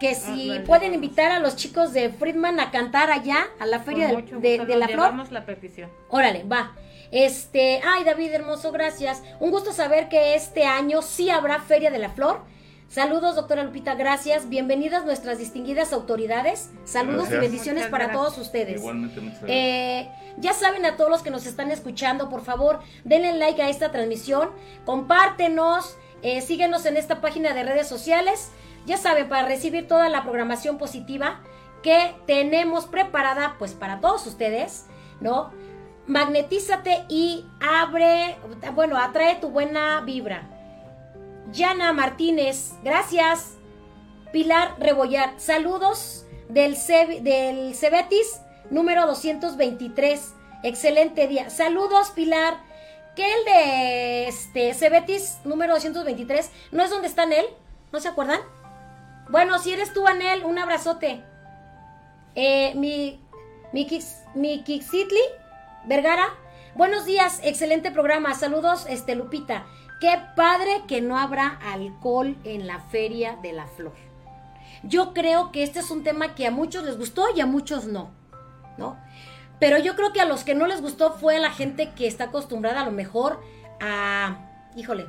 Que 0.00 0.14
si 0.14 0.48
vale. 0.48 0.60
pueden 0.60 0.92
invitar 0.94 1.32
a 1.32 1.38
los 1.38 1.56
chicos 1.56 1.92
de 1.92 2.10
Friedman 2.10 2.60
a 2.60 2.70
cantar 2.70 3.10
allá, 3.10 3.46
a 3.58 3.66
la 3.66 3.80
Feria 3.80 4.08
del- 4.08 4.40
de, 4.66 4.76
la 4.76 4.88
Flor. 4.88 5.32
la 5.32 5.46
petición. 5.46 5.90
Órale, 6.10 6.44
va. 6.44 6.74
Este, 7.12 7.80
ay 7.86 8.04
David, 8.04 8.32
hermoso, 8.32 8.72
gracias. 8.72 9.22
Un 9.40 9.50
gusto 9.50 9.72
saber 9.72 10.08
que 10.08 10.34
este 10.34 10.64
año 10.66 11.00
sí 11.02 11.30
habrá 11.30 11.60
Feria 11.60 11.90
de 11.90 11.98
la 11.98 12.10
Flor. 12.10 12.40
Saludos, 12.88 13.34
doctora 13.34 13.64
Lupita, 13.64 13.94
gracias. 13.94 14.48
Bienvenidas 14.48 15.04
nuestras 15.04 15.38
distinguidas 15.38 15.92
autoridades. 15.92 16.70
Saludos 16.84 17.28
y 17.30 17.36
bendiciones 17.36 17.82
Muchas 17.82 17.90
para 17.90 18.04
gracias. 18.06 18.24
todos 18.24 18.38
ustedes. 18.38 18.80
Igualmente, 18.80 19.20
muchas 19.20 19.40
gracias. 19.40 19.58
Eh, 19.58 20.10
ya 20.38 20.52
saben 20.54 20.86
a 20.86 20.96
todos 20.96 21.10
los 21.10 21.22
que 21.22 21.30
nos 21.30 21.46
están 21.46 21.70
escuchando, 21.70 22.28
por 22.28 22.42
favor, 22.42 22.80
denle 23.04 23.32
like 23.34 23.60
a 23.60 23.68
esta 23.68 23.90
transmisión, 23.90 24.50
compártenos, 24.84 25.96
eh, 26.22 26.40
síguenos 26.40 26.86
en 26.86 26.96
esta 26.96 27.20
página 27.20 27.54
de 27.54 27.64
redes 27.64 27.88
sociales. 27.88 28.50
Ya 28.86 28.96
saben, 28.96 29.28
para 29.28 29.48
recibir 29.48 29.88
toda 29.88 30.08
la 30.08 30.22
programación 30.22 30.78
positiva 30.78 31.40
que 31.82 32.14
tenemos 32.26 32.86
preparada, 32.86 33.56
pues 33.58 33.72
para 33.74 34.00
todos 34.00 34.26
ustedes, 34.26 34.86
¿no? 35.20 35.50
Magnetízate 36.06 37.04
y 37.08 37.46
abre, 37.60 38.36
bueno, 38.74 38.96
atrae 38.96 39.36
tu 39.36 39.50
buena 39.50 40.00
vibra. 40.02 40.55
Yana 41.52 41.92
Martínez, 41.92 42.72
gracias. 42.82 43.52
Pilar 44.32 44.74
Rebollar, 44.78 45.34
saludos 45.38 46.26
del, 46.48 46.76
Ce- 46.76 47.20
del 47.22 47.74
Cebetis 47.74 48.40
número 48.70 49.06
223. 49.06 50.34
Excelente 50.62 51.28
día. 51.28 51.48
Saludos, 51.50 52.10
Pilar. 52.10 52.58
Que 53.14 53.24
el 53.32 53.44
de 53.46 54.28
este 54.28 54.74
Cebetis 54.74 55.38
número 55.44 55.72
223 55.74 56.50
no 56.72 56.82
es 56.82 56.90
donde 56.90 57.08
está 57.08 57.22
Anel, 57.22 57.46
¿no 57.92 57.98
se 58.00 58.08
acuerdan? 58.08 58.40
Bueno, 59.30 59.58
si 59.58 59.72
eres 59.72 59.92
tú, 59.94 60.06
Anel, 60.06 60.44
un 60.44 60.58
abrazote. 60.58 61.22
Eh, 62.34 62.74
mi, 62.74 63.18
mi, 63.72 63.88
mi 64.34 64.62
Kixitli 64.64 65.20
Vergara, 65.86 66.28
buenos 66.74 67.06
días, 67.06 67.40
excelente 67.42 67.90
programa. 67.90 68.34
Saludos, 68.34 68.84
este 68.90 69.14
Lupita. 69.14 69.64
Qué 70.00 70.20
padre 70.36 70.82
que 70.86 71.00
no 71.00 71.18
habrá 71.18 71.58
alcohol 71.64 72.36
en 72.44 72.66
la 72.66 72.80
Feria 72.80 73.36
de 73.42 73.52
la 73.52 73.66
Flor. 73.66 73.94
Yo 74.82 75.14
creo 75.14 75.52
que 75.52 75.62
este 75.62 75.78
es 75.80 75.90
un 75.90 76.02
tema 76.04 76.34
que 76.34 76.46
a 76.46 76.50
muchos 76.50 76.84
les 76.84 76.98
gustó 76.98 77.24
y 77.34 77.40
a 77.40 77.46
muchos 77.46 77.86
no, 77.86 78.10
¿no? 78.76 78.98
Pero 79.58 79.78
yo 79.78 79.96
creo 79.96 80.12
que 80.12 80.20
a 80.20 80.26
los 80.26 80.44
que 80.44 80.54
no 80.54 80.66
les 80.66 80.82
gustó 80.82 81.12
fue 81.14 81.36
a 81.36 81.40
la 81.40 81.50
gente 81.50 81.92
que 81.96 82.06
está 82.06 82.24
acostumbrada 82.24 82.82
a 82.82 82.84
lo 82.84 82.92
mejor 82.92 83.40
a, 83.80 84.36
híjole, 84.76 85.06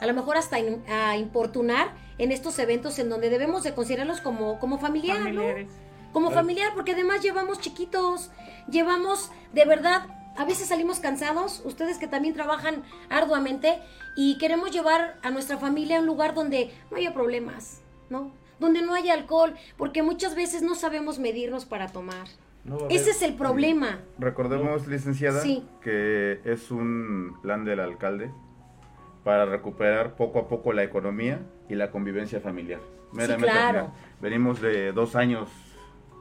a 0.00 0.06
lo 0.06 0.14
mejor 0.14 0.36
hasta 0.36 0.58
in- 0.58 0.84
a 0.90 1.16
importunar 1.16 1.92
en 2.18 2.32
estos 2.32 2.58
eventos 2.58 2.98
en 2.98 3.08
donde 3.08 3.30
debemos 3.30 3.62
de 3.62 3.72
considerarlos 3.74 4.20
como, 4.20 4.58
como 4.58 4.78
familiar, 4.78 5.18
¿no? 5.18 5.24
Familiares. 5.26 5.68
Como 6.12 6.28
Claro. 6.28 6.40
familiar, 6.42 6.72
porque 6.74 6.92
además 6.92 7.22
llevamos 7.22 7.60
chiquitos, 7.60 8.30
llevamos, 8.68 9.30
de 9.52 9.64
verdad, 9.64 10.02
a 10.38 10.44
veces 10.44 10.68
salimos 10.68 11.00
cansados, 11.00 11.62
ustedes 11.64 11.98
que 11.98 12.06
también 12.06 12.32
trabajan 12.32 12.84
arduamente, 13.10 13.80
y 14.16 14.38
queremos 14.38 14.70
llevar 14.70 15.18
a 15.22 15.30
nuestra 15.30 15.58
familia 15.58 15.98
a 15.98 16.00
un 16.00 16.06
lugar 16.06 16.32
donde 16.34 16.72
no 16.90 16.96
haya 16.96 17.12
problemas, 17.12 17.82
¿no? 18.08 18.32
Donde 18.60 18.82
no 18.82 18.94
haya 18.94 19.14
alcohol, 19.14 19.54
porque 19.76 20.02
muchas 20.02 20.34
veces 20.36 20.62
no 20.62 20.74
sabemos 20.74 21.18
medirnos 21.18 21.64
para 21.66 21.88
tomar. 21.88 22.28
No 22.64 22.88
Ese 22.88 23.10
es 23.10 23.22
el 23.22 23.34
problema. 23.34 24.00
Recordemos, 24.18 24.86
licenciada, 24.86 25.40
Sí. 25.40 25.66
que 25.82 26.40
es 26.44 26.70
un 26.70 27.38
plan 27.42 27.64
del 27.64 27.80
alcalde 27.80 28.30
para 29.24 29.44
recuperar 29.44 30.14
poco 30.16 30.38
a 30.38 30.48
poco 30.48 30.72
la 30.72 30.84
economía 30.84 31.40
y 31.68 31.74
la 31.74 31.90
convivencia 31.90 32.40
familiar. 32.40 32.80
Meramente 33.12 33.50
claro. 33.50 33.78
al 33.78 33.84
final. 33.86 34.00
Venimos 34.20 34.60
de 34.60 34.92
dos 34.92 35.16
años 35.16 35.48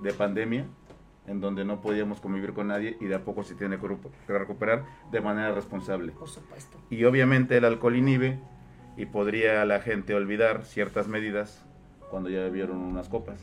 de 0.01 0.13
pandemia 0.13 0.65
en 1.27 1.41
donde 1.41 1.65
no 1.65 1.81
podíamos 1.81 2.19
convivir 2.21 2.53
con 2.53 2.67
nadie 2.67 2.97
y 3.01 3.05
de 3.05 3.15
a 3.15 3.23
poco 3.23 3.43
se 3.43 3.53
tiene 3.55 3.77
que 3.77 3.85
recu- 3.85 4.09
que 4.25 4.37
recuperar 4.37 4.85
de 5.11 5.21
manera 5.21 5.51
responsable. 5.53 6.11
Por 6.13 6.29
supuesto. 6.29 6.77
Y 6.89 7.03
obviamente 7.03 7.57
el 7.57 7.65
alcohol 7.65 7.95
inhibe 7.97 8.39
y 8.95 9.05
podría 9.05 9.63
la 9.65 9.79
gente 9.81 10.15
olvidar 10.15 10.63
ciertas 10.63 11.07
medidas 11.07 11.63
cuando 12.09 12.29
ya 12.29 12.39
bebieron 12.39 12.77
unas 12.77 13.09
copas. 13.09 13.39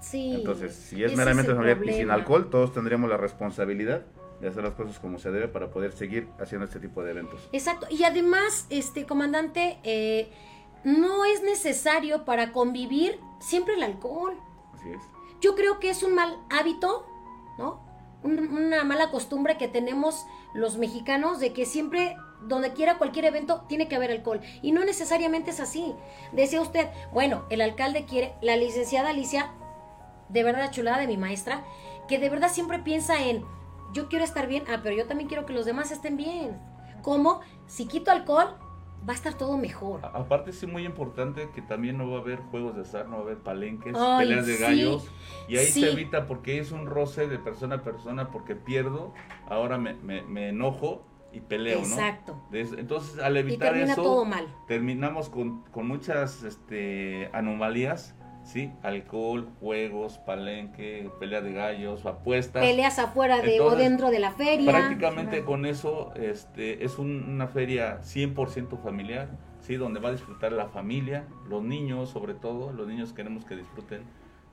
Sí. 0.00 0.32
Entonces, 0.36 0.74
si 0.74 1.02
es 1.02 1.16
meramente 1.16 1.52
familiar 1.52 1.84
y 1.84 1.92
sin 1.92 2.10
alcohol, 2.10 2.48
todos 2.50 2.72
tendríamos 2.72 3.10
la 3.10 3.16
responsabilidad 3.16 4.06
de 4.40 4.46
hacer 4.46 4.62
las 4.62 4.74
cosas 4.74 5.00
como 5.00 5.18
se 5.18 5.32
debe 5.32 5.48
para 5.48 5.70
poder 5.70 5.90
seguir 5.90 6.28
haciendo 6.38 6.64
este 6.66 6.78
tipo 6.78 7.02
de 7.02 7.10
eventos. 7.10 7.48
Exacto. 7.52 7.88
Y 7.90 8.04
además, 8.04 8.68
este 8.70 9.04
comandante, 9.06 9.78
eh, 9.82 10.30
no 10.84 11.24
es 11.24 11.42
necesario 11.42 12.24
para 12.24 12.52
convivir 12.52 13.18
siempre 13.40 13.74
el 13.74 13.82
alcohol. 13.82 14.34
Así 14.72 14.90
es. 14.90 15.02
Yo 15.40 15.56
creo 15.56 15.80
que 15.80 15.90
es 15.90 16.04
un 16.04 16.14
mal 16.14 16.36
hábito, 16.50 17.04
¿no? 17.58 17.80
Un- 18.22 18.48
una 18.56 18.82
mala 18.84 19.10
costumbre 19.10 19.58
que 19.58 19.68
tenemos 19.68 20.24
los 20.54 20.76
mexicanos 20.78 21.38
de 21.38 21.52
que 21.52 21.66
siempre, 21.66 22.16
donde 22.42 22.72
quiera 22.72 22.98
cualquier 22.98 23.26
evento, 23.26 23.64
tiene 23.68 23.88
que 23.88 23.96
haber 23.96 24.10
alcohol. 24.10 24.40
Y 24.62 24.72
no 24.72 24.84
necesariamente 24.84 25.50
es 25.50 25.60
así. 25.60 25.94
Decía 26.32 26.60
usted, 26.60 26.88
bueno, 27.12 27.44
el 27.50 27.60
alcalde 27.60 28.04
quiere, 28.06 28.34
la 28.40 28.56
licenciada 28.56 29.10
Alicia, 29.10 29.50
de 30.30 30.42
verdad 30.42 30.70
chulada 30.70 30.98
de 30.98 31.06
mi 31.06 31.16
maestra, 31.16 31.64
que 32.08 32.18
de 32.18 32.30
verdad 32.30 32.50
siempre 32.50 32.78
piensa 32.78 33.22
en, 33.22 33.44
yo 33.92 34.08
quiero 34.08 34.24
estar 34.24 34.46
bien, 34.46 34.64
ah, 34.68 34.80
pero 34.82 34.96
yo 34.96 35.06
también 35.06 35.28
quiero 35.28 35.46
que 35.46 35.52
los 35.52 35.64
demás 35.66 35.90
estén 35.90 36.16
bien. 36.16 36.58
¿Cómo? 37.02 37.40
Si 37.66 37.86
quito 37.86 38.10
alcohol, 38.10 38.56
va 39.06 39.12
a 39.12 39.16
estar 39.16 39.34
todo 39.34 39.56
mejor. 39.56 40.00
A- 40.04 40.08
Aparte 40.18 40.52
sí 40.52 40.66
muy 40.66 40.84
importante 40.86 41.50
que 41.54 41.62
también 41.62 41.98
no 41.98 42.10
va 42.10 42.18
a 42.18 42.20
haber 42.20 42.38
juegos 42.40 42.74
de 42.76 42.82
azar, 42.82 43.06
no 43.08 43.16
va 43.16 43.18
a 43.18 43.22
haber 43.24 43.38
palenques, 43.38 43.94
Ay, 43.98 44.26
peleas 44.26 44.46
de 44.46 44.54
sí, 44.56 44.62
gallos. 44.62 45.10
Y 45.48 45.56
ahí 45.56 45.66
sí. 45.66 45.80
se 45.82 45.92
evita 45.92 46.26
porque 46.26 46.58
es 46.58 46.72
un 46.72 46.86
roce 46.86 47.26
de 47.28 47.38
persona 47.38 47.76
a 47.76 47.82
persona 47.82 48.30
porque 48.30 48.54
pierdo, 48.54 49.12
ahora 49.48 49.78
me, 49.78 49.94
me- 49.94 50.22
me 50.22 50.48
enojo 50.50 51.04
y 51.32 51.40
peleo, 51.40 51.80
Exacto. 51.80 52.32
¿no? 52.44 52.50
Des- 52.50 52.72
Entonces 52.72 53.18
al 53.18 53.36
Y 53.36 53.40
evitar 53.40 53.72
termina 53.72 53.92
eso, 53.92 54.02
todo 54.02 54.24
mal. 54.24 54.46
terminamos 54.66 55.28
con, 55.28 55.62
con 55.64 55.86
muchas 55.86 56.42
este, 56.42 57.28
anomalías, 57.34 58.14
¿sí? 58.48 58.72
Alcohol, 58.82 59.46
juegos, 59.60 60.18
palenque, 60.18 61.10
pelea 61.20 61.40
de 61.42 61.52
gallos, 61.52 62.06
apuestas. 62.06 62.62
Peleas 62.64 62.98
afuera 62.98 63.40
de 63.42 63.60
o 63.60 63.76
dentro 63.76 64.10
de 64.10 64.18
la 64.18 64.32
feria. 64.32 64.70
Prácticamente 64.72 65.44
con 65.44 65.66
eso 65.66 66.12
este, 66.16 66.84
es 66.84 66.98
un- 66.98 67.24
una 67.28 67.46
feria 67.46 68.00
100% 68.02 68.78
familiar, 68.82 69.28
¿sí? 69.60 69.76
donde 69.76 70.00
va 70.00 70.08
a 70.08 70.12
disfrutar 70.12 70.52
la 70.52 70.66
familia, 70.68 71.26
los 71.48 71.62
niños 71.62 72.08
sobre 72.10 72.32
todo, 72.34 72.72
los 72.72 72.86
niños 72.88 73.12
queremos 73.12 73.44
que 73.44 73.54
disfruten 73.56 74.02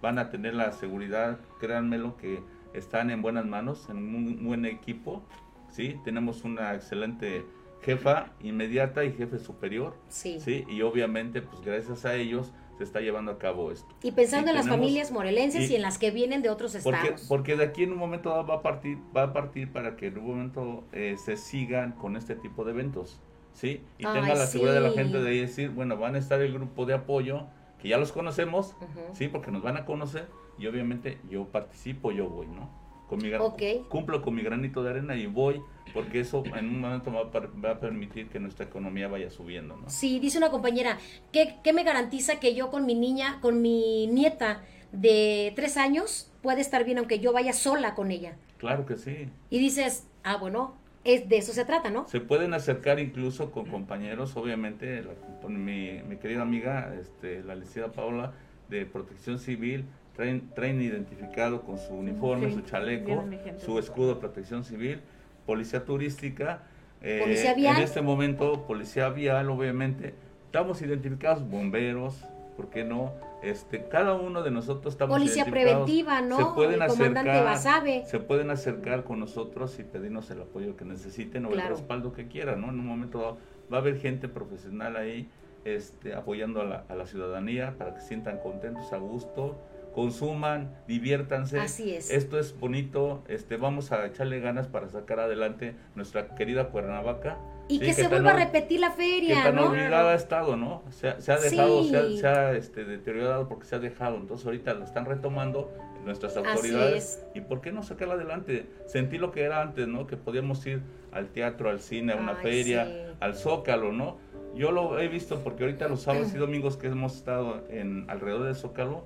van 0.02 0.20
a 0.20 0.30
tener 0.30 0.54
la 0.54 0.72
seguridad, 0.74 1.40
créanmelo 1.60 2.18
que 2.18 2.40
están 2.74 3.10
en 3.10 3.22
buenas 3.22 3.46
manos, 3.46 3.88
en 3.90 3.98
un 3.98 4.46
buen 4.46 4.66
equipo, 4.66 5.24
¿sí? 5.72 5.96
Tenemos 6.04 6.44
una 6.44 6.76
excelente 6.76 7.46
jefa 7.82 8.28
inmediata 8.42 9.04
y 9.06 9.14
jefe 9.14 9.40
superior, 9.40 9.96
Sí. 10.10 10.40
¿sí? 10.42 10.66
Y 10.70 10.82
obviamente, 10.82 11.42
pues 11.42 11.62
gracias 11.62 12.04
a 12.06 12.16
ellos 12.16 12.52
se 12.78 12.84
está 12.84 13.00
llevando 13.02 13.32
a 13.32 13.38
cabo 13.38 13.72
esto. 13.72 13.88
Y 14.04 14.12
pensando 14.12 14.48
Y 14.48 14.50
en 14.52 14.56
las 14.56 14.68
familias 14.68 15.12
morelenses 15.12 15.70
y, 15.70 15.74
y- 15.74 15.76
en 15.78 15.82
las 15.82 15.98
que 15.98 16.12
vienen 16.12 16.42
de 16.42 16.50
otros 16.50 16.76
Porque, 16.84 17.00
estados. 17.00 17.26
porque 17.28 17.56
de 17.56 17.64
aquí 17.66 17.84
en 17.84 17.94
un 17.94 17.98
momento 18.00 18.30
dado 18.30 18.46
va 18.46 18.56
a 18.56 18.62
partir, 18.62 18.98
va 19.16 19.24
a 19.24 19.34
partir 19.34 19.72
para 19.72 19.96
que 19.96 20.08
en 20.08 20.18
un 20.18 20.28
momento 20.28 20.84
eh, 20.92 21.16
se 21.18 21.38
sigan 21.38 21.94
con 21.94 22.16
este 22.18 22.36
tipo 22.36 22.66
de 22.66 22.72
eventos, 22.72 23.20
¿sí? 23.54 23.82
Y 23.98 24.06
Ay, 24.06 24.14
tenga 24.22 24.36
la 24.36 24.46
seguridad 24.48 24.76
de 24.76 24.82
la 24.82 24.92
gente 24.92 25.22
de 25.22 25.42
decir, 25.42 25.70
bueno, 25.70 25.98
van 25.98 26.16
a 26.16 26.18
estar 26.18 26.42
el 26.42 26.54
grupo 26.54 26.86
de 26.86 26.94
apoyo, 26.96 27.46
que 27.82 27.88
ya 27.90 27.98
los 27.98 28.12
conocemos. 28.12 28.76
¿sí? 29.14 29.28
Porque 29.28 29.52
nos 29.52 29.62
van 29.64 29.78
a 29.78 29.86
conocer 29.86 30.28
y 30.58 30.68
obviamente 30.68 31.20
yo 31.30 31.46
participo, 31.46 32.12
yo 32.12 32.28
voy, 32.30 32.48
¿no? 32.48 32.70
Con 33.08 33.20
mi 33.22 33.30
gran- 33.30 33.42
Ok. 33.42 33.62
Cumplo 33.90 34.22
con 34.22 34.34
mi 34.36 34.42
granito 34.42 34.82
de 34.84 34.90
arena 34.90 35.16
y 35.16 35.28
voy, 35.28 35.62
porque 35.94 36.20
eso 36.22 36.44
en 36.56 36.68
un 36.70 36.82
momento 36.82 37.12
va 37.12 37.72
a, 37.72 37.80
permitir 37.80 38.28
que 38.30 38.40
nuestra 38.40 38.66
economía 38.66 39.08
vaya 39.08 39.30
subiendo, 39.30 39.78
¿no? 39.78 39.90
Sí, 39.90 40.20
dice 40.20 40.38
una 40.38 40.50
compañera, 40.50 40.98
¿qué, 41.32 41.56
qué 41.64 41.72
me 41.74 41.84
garantiza 41.84 42.40
que 42.40 42.56
yo 42.56 42.72
con 42.72 42.86
mi 42.86 42.96
niña, 42.96 43.40
con 43.42 43.62
mi 43.62 44.08
nieta 44.08 44.64
de 44.92 45.54
tres 45.56 45.78
años, 45.78 46.32
puede 46.42 46.62
estar 46.62 46.84
bien 46.84 46.98
aunque 46.98 47.20
yo 47.20 47.32
vaya 47.32 47.54
sola 47.54 47.94
con 47.96 48.12
ella? 48.12 48.38
Claro 48.58 48.86
que 48.86 48.96
sí. 48.96 49.30
Y 49.50 49.60
dices, 49.60 50.08
ah, 50.24 50.38
bueno, 50.38 50.74
es 51.04 51.30
de 51.30 51.38
eso 51.38 51.54
se 51.54 51.66
trata, 51.66 51.92
¿no? 51.92 52.08
Se 52.08 52.20
pueden 52.20 52.54
acercar 52.56 53.00
incluso 53.00 53.52
con 53.52 53.66
compañeros, 53.68 54.36
obviamente, 54.36 55.04
la- 55.04 55.14
con 55.42 55.64
mi, 55.64 56.02
mi 56.10 56.18
querida 56.18 56.42
amiga, 56.42 56.96
este, 57.00 57.44
la 57.44 57.54
licenciada 57.54 57.92
Paula, 57.92 58.34
de 58.70 58.88
Protección 58.88 59.38
Civil, 59.38 59.86
traen, 60.16 60.50
traen 60.54 60.82
identificado 60.82 61.62
con 61.62 61.78
su 61.78 61.94
uniforme, 61.94 62.48
Sí, 62.50 62.56
su 62.56 62.62
chaleco, 62.62 63.26
su 63.58 63.80
escudo 63.80 64.16
de 64.16 64.20
protección 64.20 64.64
civil, 64.64 65.02
policía 65.46 65.86
turística, 65.86 66.64
eh, 67.02 67.20
Policía 67.22 67.54
vial. 67.54 67.78
en 67.78 67.84
este 67.84 68.02
momento 68.02 68.66
policía 68.66 69.10
vial, 69.10 69.50
obviamente, 69.50 70.16
estamos 70.46 70.82
identificados, 70.82 71.48
bomberos, 71.48 72.26
¿por 72.56 72.70
qué 72.70 72.84
no? 72.84 73.14
Este, 73.44 73.84
cada 73.90 74.14
uno 74.16 74.42
de 74.42 74.50
nosotros 74.50 74.94
estamos 74.96 75.16
Policía 75.16 75.46
preventiva, 75.46 76.22
¿no? 76.22 76.38
Se 76.38 76.46
pueden 76.56 76.82
El 76.82 76.88
comandante 76.88 77.30
acercar, 77.30 77.44
Basabe. 77.46 78.04
se 78.08 78.20
pueden 78.20 78.50
acercar 78.50 79.04
con 79.04 79.20
nosotros 79.20 79.78
y 79.78 79.84
pedirnos 79.84 80.32
el 80.32 80.42
apoyo 80.42 80.76
que 80.76 80.84
necesiten 80.86 81.46
o 81.46 81.50
Claro. 81.50 81.68
el 81.70 81.76
respaldo 81.76 82.12
que 82.14 82.28
quieran, 82.28 82.62
¿no? 82.62 82.70
En 82.70 82.80
un 82.80 82.88
momento 82.88 83.20
dado 83.20 83.38
va 83.72 83.78
a 83.78 83.82
haber 83.82 84.00
gente 84.00 84.28
profesional 84.30 84.96
ahí 84.96 85.30
este, 85.64 86.14
apoyando 86.16 86.62
a 86.62 86.66
la, 86.66 86.84
a 86.90 86.96
la 86.96 87.06
ciudadanía 87.06 87.76
para 87.78 87.94
que 87.94 88.02
se 88.02 88.08
sientan 88.08 88.38
contentos, 88.40 88.92
a 88.94 88.98
gusto, 88.98 89.58
consuman, 89.96 90.76
diviértanse. 90.88 91.58
Así 91.60 91.96
es. 91.96 92.12
Esto 92.12 92.38
es 92.38 92.60
bonito, 92.60 93.24
este, 93.30 93.56
vamos 93.56 93.94
a 93.94 94.06
echarle 94.06 94.42
ganas 94.42 94.68
para 94.68 94.90
sacar 94.90 95.22
adelante 95.22 95.74
nuestra 95.96 96.36
querida 96.36 96.68
Cuernavaca. 96.70 97.38
Y 97.70 97.80
Sí, 97.80 97.86
que 97.86 97.94
se 97.94 98.08
vuelva 98.10 98.32
a 98.32 98.36
repetir 98.36 98.80
la 98.82 98.92
que 98.92 98.98
feria, 98.98 99.44
tan 99.44 99.56
¿no? 99.56 99.70
olvidada 99.70 100.12
ha 100.12 100.16
estado, 100.16 100.56
¿no? 100.58 100.84
Se, 100.92 101.08
ha- 101.08 101.20
se 101.20 101.32
ha 101.32 101.40
dejado, 101.40 101.82
Sí. 101.84 101.90
se 101.90 101.98
ha, 101.98 102.10
se 102.20 102.28
ha, 102.28 102.52
este, 102.54 102.84
deteriorado 102.84 103.48
porque 103.48 103.66
se 103.66 103.76
ha 103.76 103.80
dejado. 103.80 104.18
Entonces 104.18 104.46
ahorita 104.46 104.74
lo 104.76 104.84
están 104.84 105.06
retomando 105.06 105.72
nuestras 106.04 106.38
autoridades. 106.38 107.04
es. 107.04 107.26
¿Y 107.34 107.42
por 107.42 107.62
qué 107.62 107.72
no 107.72 107.82
sacarla 107.82 108.14
adelante? 108.16 108.68
Sentí 108.86 109.18
lo 109.18 109.32
que 109.32 109.44
era 109.44 109.62
antes, 109.62 109.88
¿no? 109.88 110.06
Que 110.06 110.18
podíamos 110.18 110.64
ir 110.68 110.82
al 111.12 111.30
teatro, 111.30 111.70
al 111.72 111.80
cine, 111.80 112.14
a 112.14 112.18
una 112.18 112.34
Ay, 112.34 112.44
feria, 112.44 112.86
sí. 112.86 112.92
al 113.22 113.34
Zócalo, 113.36 113.92
¿no? 113.94 114.18
Yo 114.56 114.72
lo 114.72 115.00
he 115.00 115.08
visto 115.08 115.40
porque 115.44 115.64
ahorita 115.64 115.88
los 115.88 116.02
sábados 116.04 116.34
y 116.34 116.38
domingos 116.38 116.78
que 116.78 116.88
hemos 116.88 117.16
estado 117.16 117.64
en 117.70 118.06
alrededor 118.10 118.44
del 118.44 118.56
Zócalo, 118.56 119.06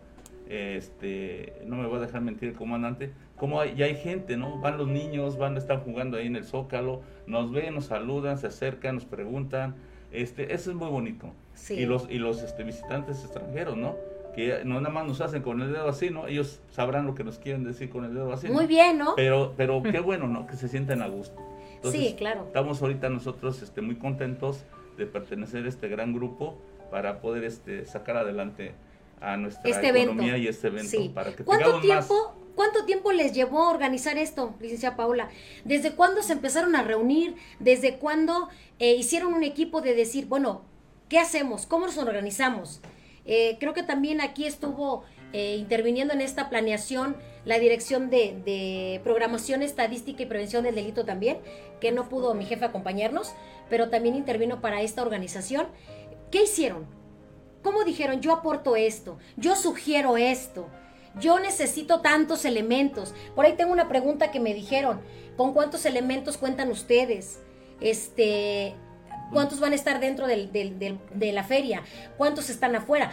este, 0.50 1.54
no 1.66 1.76
me 1.76 1.88
va 1.88 1.98
a 1.98 2.02
dejar 2.02 2.22
mentir 2.22 2.50
el 2.50 2.56
comandante, 2.56 3.14
como 3.38 3.62
hay, 3.62 3.76
ya 3.76 3.86
hay 3.86 3.96
gente, 3.96 4.36
¿no? 4.36 4.60
Van 4.60 4.78
los 4.78 4.88
niños, 4.88 5.38
van 5.38 5.56
a 5.56 5.60
estar 5.60 5.84
jugando 5.84 6.18
ahí 6.18 6.28
en 6.28 6.36
el 6.36 6.44
Zócalo, 6.44 7.02
nos 7.28 7.52
ven, 7.52 7.76
nos 7.76 7.86
saludan, 7.86 8.38
se 8.40 8.48
acercan, 8.48 8.96
nos 8.96 9.06
preguntan, 9.06 9.76
este, 10.12 10.54
eso 10.54 10.72
es 10.72 10.76
muy 10.76 10.90
bonito. 10.90 11.32
Sí. 11.54 11.76
Y 11.76 11.86
los, 11.86 12.10
y 12.10 12.18
los 12.18 12.42
este, 12.42 12.64
visitantes 12.64 13.24
extranjeros, 13.24 13.78
¿no? 13.78 13.96
Que 14.34 14.64
no 14.66 14.82
nada 14.82 14.94
más 14.94 15.08
nos 15.08 15.22
hacen 15.22 15.44
con 15.44 15.62
el 15.62 15.72
dedo 15.72 15.88
así, 15.88 16.10
¿no? 16.10 16.28
Ellos 16.28 16.62
sabrán 16.72 17.06
lo 17.06 17.14
que 17.14 17.24
nos 17.24 17.38
quieren 17.38 17.64
decir 17.64 17.90
con 17.90 18.04
el 18.06 18.16
dedo 18.16 18.34
así. 18.34 18.48
¿no? 18.48 18.54
Muy 18.54 18.66
bien, 18.66 18.98
¿no? 18.98 19.14
Pero, 19.16 19.54
pero 19.56 19.84
qué 19.92 20.00
bueno, 20.00 20.28
¿no? 20.28 20.48
Que 20.48 20.56
se 20.56 20.68
sientan 20.68 21.04
a 21.04 21.08
gusto. 21.08 21.40
Sí, 21.84 22.16
claro. 22.18 22.46
Estamos 22.48 22.82
ahorita 22.82 23.10
nosotros 23.10 23.62
este, 23.62 23.82
muy 23.82 23.96
contentos 23.96 24.66
de 24.98 25.06
pertenecer 25.06 25.66
a 25.66 25.70
este 25.70 25.88
gran 25.88 26.14
grupo 26.14 26.58
para 26.92 27.22
poder 27.22 27.44
este, 27.44 27.86
sacar 27.86 28.18
adelante 28.18 28.74
a 29.22 29.38
nuestra 29.38 29.70
Este 29.70 29.88
evento. 29.90 30.12
economía 30.14 30.38
y 30.38 30.48
este 30.48 30.68
evento. 30.68 30.90
Sí. 30.90 31.12
Para 31.14 31.36
que 31.36 31.44
¿Cuánto 31.44 31.66
tengamos 31.80 31.88
más. 31.88 32.08
tiempo, 32.08 32.36
¿Cuánto 32.56 32.84
tiempo 32.86 33.12
les 33.14 33.34
llevó 33.34 33.70
organizar 33.70 34.18
esto, 34.18 34.54
licenciada 34.60 34.98
Paula? 34.98 35.30
¿Desde 35.64 35.92
cuándo 35.94 36.22
se 36.22 36.34
empezaron 36.34 36.76
a 36.76 36.84
reunir? 36.84 37.36
¿Desde 37.60 37.98
cuándo 37.98 38.50
eh, 38.80 38.96
hicieron 38.96 39.34
un 39.34 39.44
equipo 39.44 39.80
de 39.82 39.96
decir, 39.96 40.26
bueno, 40.26 40.64
¿qué 41.08 41.20
hacemos? 41.20 41.66
¿Cómo 41.66 41.86
nos 41.86 41.98
organizamos? 41.98 42.82
Eh, 43.26 43.56
creo 43.62 43.74
que 43.74 43.84
también 43.84 44.20
aquí 44.20 44.46
estuvo 44.46 45.04
eh, 45.32 45.56
interviniendo 45.58 46.14
en 46.14 46.20
esta 46.22 46.50
planeación 46.50 47.16
la 47.46 47.60
Dirección 47.60 48.10
de, 48.10 48.36
de 48.44 49.00
Programación 49.06 49.62
Estadística 49.62 50.24
y 50.24 50.26
Prevención 50.26 50.64
del 50.66 50.76
Delito 50.76 51.06
también, 51.06 51.38
que 51.80 51.94
no 51.94 52.10
pudo 52.10 52.34
mi 52.34 52.46
jefe 52.46 52.66
acompañarnos, 52.66 53.34
pero 53.70 53.90
también 53.90 54.16
intervino 54.16 54.60
para 54.60 54.82
esta 54.82 55.02
organización. 55.02 55.68
¿Qué 56.30 56.44
hicieron? 56.44 56.86
¿Cómo 57.62 57.84
dijeron, 57.84 58.22
yo 58.22 58.32
aporto 58.34 58.76
esto, 58.76 59.18
yo 59.36 59.56
sugiero 59.56 60.18
esto, 60.18 60.68
yo 61.20 61.40
necesito 61.40 62.00
tantos 62.02 62.46
elementos? 62.46 63.14
Por 63.36 63.46
ahí 63.46 63.54
tengo 63.54 63.72
una 63.74 63.90
pregunta 63.90 64.32
que 64.32 64.40
me 64.40 64.54
dijeron, 64.54 65.02
¿con 65.36 65.54
cuántos 65.54 65.86
elementos 65.86 66.38
cuentan 66.38 66.70
ustedes? 66.72 67.40
Este, 67.82 68.76
¿Cuántos 69.32 69.60
van 69.60 69.74
a 69.74 69.76
estar 69.76 70.00
dentro 70.00 70.26
del- 70.26 70.52
del- 70.52 70.80
del- 70.80 71.00
de 71.14 71.32
la 71.32 71.44
feria? 71.44 71.84
¿Cuántos 72.18 72.50
están 72.50 72.76
afuera? 72.76 73.12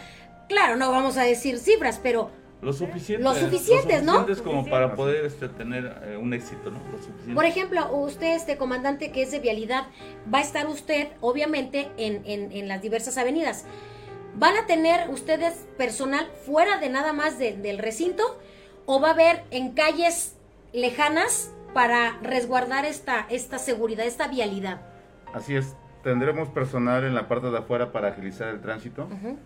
Claro, 0.49 0.75
no 0.75 0.89
vamos 0.91 1.15
a 1.17 1.23
decir 1.23 1.59
cifras, 1.59 1.99
pero 2.01 2.31
Lo 2.59 2.73
suficiente. 2.73 3.23
Lo 3.23 3.35
suficientes, 3.35 4.01
¿no? 4.01 4.13
suficientes 4.21 4.41
como 4.41 4.65
para 4.65 4.95
poder 4.95 5.25
este, 5.25 5.47
tener 5.47 5.95
eh, 6.05 6.17
un 6.17 6.33
éxito, 6.33 6.71
¿no? 6.71 6.79
Lo 6.91 6.97
suficiente. 6.97 7.35
Por 7.35 7.45
ejemplo, 7.45 7.95
usted, 7.95 8.33
este 8.35 8.57
comandante 8.57 9.11
que 9.11 9.21
es 9.21 9.29
de 9.29 9.37
vialidad, 9.39 9.85
va 10.33 10.39
a 10.39 10.41
estar 10.41 10.65
usted, 10.65 11.09
obviamente, 11.21 11.87
en, 11.97 12.23
en- 12.25 12.51
en 12.51 12.67
las 12.67 12.81
diversas 12.81 13.15
avenidas. 13.19 13.65
¿Van 14.37 14.55
a 14.55 14.65
tener 14.67 15.09
ustedes 15.09 15.65
personal 15.77 16.27
fuera 16.45 16.77
de 16.77 16.89
nada 16.89 17.11
más 17.13 17.39
de- 17.39 17.57
del 17.57 17.79
recinto? 17.79 18.23
¿O 18.85 19.01
va 19.01 19.09
a 19.09 19.13
haber 19.13 19.43
en 19.51 19.71
calles 19.73 20.35
lejanas 20.73 21.53
para 21.73 22.17
resguardar 22.21 22.85
esta, 22.85 23.25
esta 23.29 23.57
seguridad, 23.57 24.05
esta 24.05 24.27
vialidad? 24.27 24.81
Así 25.33 25.55
es, 25.55 25.75
tendremos 26.03 26.49
personal 26.49 27.03
en 27.03 27.15
la 27.15 27.27
parte 27.27 27.49
de 27.49 27.57
afuera 27.57 27.91
para 27.91 28.09
agilizar 28.09 28.49
el 28.49 28.61
tránsito, 28.61 29.05
Ujú. 29.05 29.37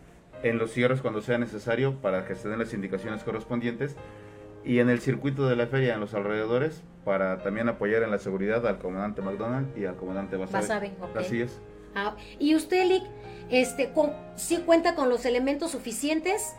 en 0.43 0.57
los 0.57 0.71
cierres 0.71 1.01
cuando 1.01 1.21
sea 1.21 1.37
necesario 1.37 1.95
para 2.01 2.25
que 2.25 2.35
se 2.35 2.49
den 2.49 2.59
las 2.59 2.73
indicaciones 2.73 3.23
correspondientes 3.23 3.95
y 4.63 4.79
en 4.79 4.89
el 4.89 4.99
circuito 4.99 5.47
de 5.47 5.55
la 5.55 5.67
feria 5.67 5.93
en 5.95 5.99
los 6.01 6.13
alrededores 6.13 6.83
para 7.05 7.41
también 7.41 7.67
apoyar 7.69 8.03
en 8.03 8.11
la 8.11 8.19
seguridad 8.19 8.67
al 8.67 8.77
comandante 8.77 9.21
McDonald 9.21 9.75
y 9.77 9.85
al 9.85 9.95
comandante 9.95 10.35
Basabe. 10.37 10.61
Basabe, 10.61 10.91
ok. 11.01 11.17
Así 11.17 11.41
es. 11.41 11.59
Ah, 11.95 12.15
y 12.39 12.55
usted, 12.55 12.85
Lick, 12.87 13.03
este, 13.51 13.91
¿sí 14.35 14.57
cuenta 14.65 14.95
con 14.95 15.09
los 15.09 15.25
elementos 15.25 15.71
suficientes? 15.71 16.53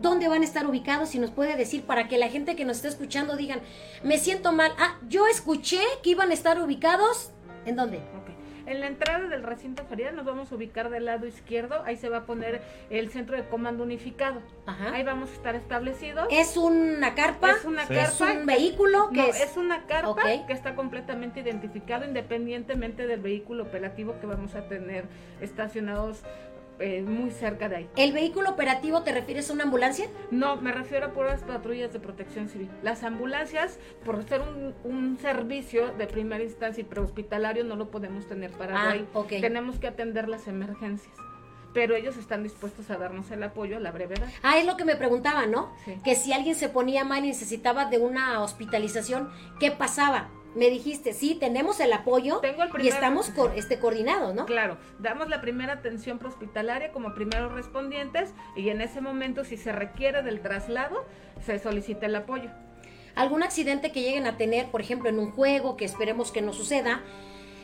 ¿Dónde 0.00 0.28
van 0.28 0.42
a 0.42 0.44
estar 0.44 0.66
ubicados? 0.66 1.10
Si 1.10 1.18
nos 1.18 1.30
puede 1.30 1.56
decir 1.56 1.82
para 1.84 2.08
que 2.08 2.18
la 2.18 2.28
gente 2.28 2.56
que 2.56 2.64
nos 2.64 2.78
esté 2.78 2.88
escuchando 2.88 3.36
digan, 3.36 3.60
me 4.02 4.18
siento 4.18 4.52
mal. 4.52 4.72
Ah, 4.78 4.98
yo 5.08 5.26
escuché 5.26 5.80
que 6.02 6.10
iban 6.10 6.30
a 6.30 6.34
estar 6.34 6.60
ubicados. 6.60 7.30
¿En 7.66 7.76
dónde? 7.76 8.00
En 8.70 8.78
la 8.78 8.86
entrada 8.86 9.26
del 9.26 9.42
recinto 9.42 9.84
ferial 9.86 10.14
nos 10.14 10.24
vamos 10.24 10.52
a 10.52 10.54
ubicar 10.54 10.90
del 10.90 11.04
lado 11.04 11.26
izquierdo, 11.26 11.82
ahí 11.86 11.96
se 11.96 12.08
va 12.08 12.18
a 12.18 12.24
poner 12.24 12.62
el 12.88 13.10
centro 13.10 13.36
de 13.36 13.42
comando 13.48 13.82
unificado. 13.82 14.40
Ajá. 14.64 14.92
Ahí 14.92 15.02
vamos 15.02 15.28
a 15.30 15.32
estar 15.34 15.56
establecidos. 15.56 16.28
¿Es 16.30 16.56
una 16.56 17.16
carpa? 17.16 17.50
Es 17.50 17.64
una 17.64 17.84
Sí. 17.88 17.94
¿Es 17.94 18.10
carpa. 18.12 18.32
un 18.38 18.46
vehículo? 18.46 18.98
No, 19.06 19.10
que 19.10 19.30
es? 19.30 19.56
una 19.56 19.86
carpa 19.86 20.22
que 20.46 20.52
está 20.52 20.76
completamente 20.76 21.40
identificado 21.40 22.04
independientemente 22.04 23.08
del 23.08 23.20
vehículo 23.20 23.64
operativo 23.64 24.14
que 24.20 24.26
vamos 24.28 24.54
a 24.54 24.68
tener 24.68 25.06
estacionados 25.40 26.22
eh, 26.80 27.02
muy 27.02 27.30
cerca 27.30 27.68
de 27.68 27.76
ahí. 27.76 27.88
¿El 27.96 28.12
vehículo 28.12 28.50
operativo 28.50 29.02
te 29.02 29.12
refieres 29.12 29.50
a 29.50 29.52
una 29.52 29.64
ambulancia? 29.64 30.06
No, 30.30 30.56
me 30.56 30.72
refiero 30.72 31.06
a 31.06 31.12
puras 31.12 31.42
patrullas 31.42 31.92
de 31.92 32.00
protección 32.00 32.48
civil. 32.48 32.70
Las 32.82 33.02
ambulancias, 33.04 33.78
por 34.04 34.22
ser 34.28 34.40
un, 34.42 34.74
un 34.84 35.18
servicio 35.18 35.92
de 35.98 36.06
primera 36.06 36.42
instancia 36.42 36.80
y 36.80 36.84
prehospitalario, 36.84 37.64
no 37.64 37.76
lo 37.76 37.90
podemos 37.90 38.26
tener 38.26 38.50
para 38.52 38.76
Ah, 38.82 38.90
ahí. 38.90 39.06
Tenemos 39.40 39.78
que 39.78 39.86
atender 39.88 40.28
las 40.28 40.48
emergencias. 40.48 41.14
Pero 41.72 41.94
ellos 41.94 42.16
están 42.16 42.42
dispuestos 42.42 42.90
a 42.90 42.96
darnos 42.96 43.30
el 43.30 43.42
apoyo 43.44 43.76
a 43.76 43.80
la 43.80 43.92
brevedad. 43.92 44.26
Ah, 44.42 44.58
es 44.58 44.66
lo 44.66 44.76
que 44.76 44.84
me 44.84 44.96
preguntaba, 44.96 45.46
¿no? 45.46 45.72
Sí. 45.84 45.94
Que 46.04 46.16
si 46.16 46.32
alguien 46.32 46.56
se 46.56 46.68
ponía 46.68 47.04
mal 47.04 47.24
y 47.24 47.28
necesitaba 47.28 47.84
de 47.84 47.98
una 47.98 48.40
hospitalización, 48.42 49.30
¿qué 49.60 49.70
pasaba? 49.70 50.30
Me 50.54 50.68
dijiste, 50.70 51.12
sí, 51.12 51.34
tenemos 51.34 51.78
el 51.80 51.92
apoyo 51.92 52.38
Tengo 52.38 52.62
el 52.64 52.84
y 52.84 52.88
estamos 52.88 53.30
co- 53.30 53.50
este, 53.56 53.78
coordinados, 53.78 54.34
¿no? 54.34 54.46
Claro, 54.46 54.78
damos 54.98 55.28
la 55.28 55.40
primera 55.40 55.74
atención 55.74 56.18
prehospitalaria 56.18 56.90
como 56.92 57.14
primeros 57.14 57.52
respondientes 57.52 58.34
y 58.56 58.68
en 58.70 58.80
ese 58.80 59.00
momento 59.00 59.44
si 59.44 59.56
se 59.56 59.72
requiere 59.72 60.22
del 60.22 60.40
traslado, 60.40 61.04
se 61.44 61.58
solicita 61.58 62.06
el 62.06 62.16
apoyo. 62.16 62.50
algún 63.14 63.42
accidente 63.42 63.92
que 63.92 64.02
lleguen 64.02 64.26
a 64.26 64.36
tener, 64.36 64.66
por 64.70 64.80
ejemplo, 64.80 65.08
en 65.08 65.18
un 65.18 65.30
juego, 65.32 65.76
que 65.76 65.84
esperemos 65.84 66.32
que 66.32 66.42
no 66.42 66.52
suceda, 66.52 67.02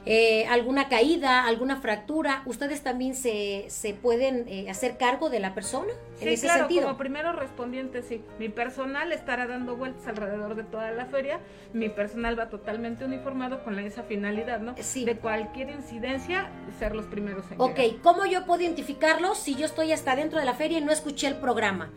eh, 0.08 0.46
alguna 0.46 0.88
caída, 0.88 1.44
alguna 1.46 1.80
fractura, 1.80 2.42
¿ustedes 2.46 2.82
también 2.82 3.16
se, 3.16 3.64
se 3.68 3.92
pueden 3.92 4.46
eh, 4.46 4.70
hacer 4.70 4.96
cargo 4.98 5.30
de 5.30 5.40
la 5.40 5.52
persona 5.52 5.92
en 6.20 6.28
ese 6.28 6.46
claro, 6.46 6.60
sentido? 6.60 6.84
como 6.84 6.96
primeros 6.96 7.34
respondientes, 7.34 8.04
sí. 8.08 8.22
Mi 8.38 8.48
personal 8.48 9.10
estará 9.10 9.48
dando 9.48 9.76
vueltas 9.76 10.06
alrededor 10.06 10.54
de 10.54 10.62
toda 10.62 10.92
la 10.92 11.06
feria. 11.06 11.40
Mi 11.72 11.88
personal 11.88 12.38
va 12.38 12.48
totalmente 12.48 13.04
uniformado 13.04 13.64
con 13.64 13.76
esa 13.80 14.04
finalidad, 14.04 14.60
¿no? 14.60 14.74
Sí. 14.78 15.04
De 15.04 15.16
cualquier 15.16 15.70
incidencia, 15.70 16.50
ser 16.78 16.94
los 16.94 17.06
primeros 17.06 17.44
en 17.50 17.60
Ok, 17.60 17.76
llegar. 17.76 18.00
¿cómo 18.02 18.26
yo 18.26 18.46
puedo 18.46 18.62
identificarlo 18.62 19.34
si 19.34 19.56
yo 19.56 19.66
estoy 19.66 19.90
hasta 19.90 20.14
dentro 20.14 20.38
de 20.38 20.44
la 20.44 20.54
feria 20.54 20.78
y 20.78 20.82
no 20.82 20.92
escuché 20.92 21.26
el 21.26 21.36
programa? 21.36 21.90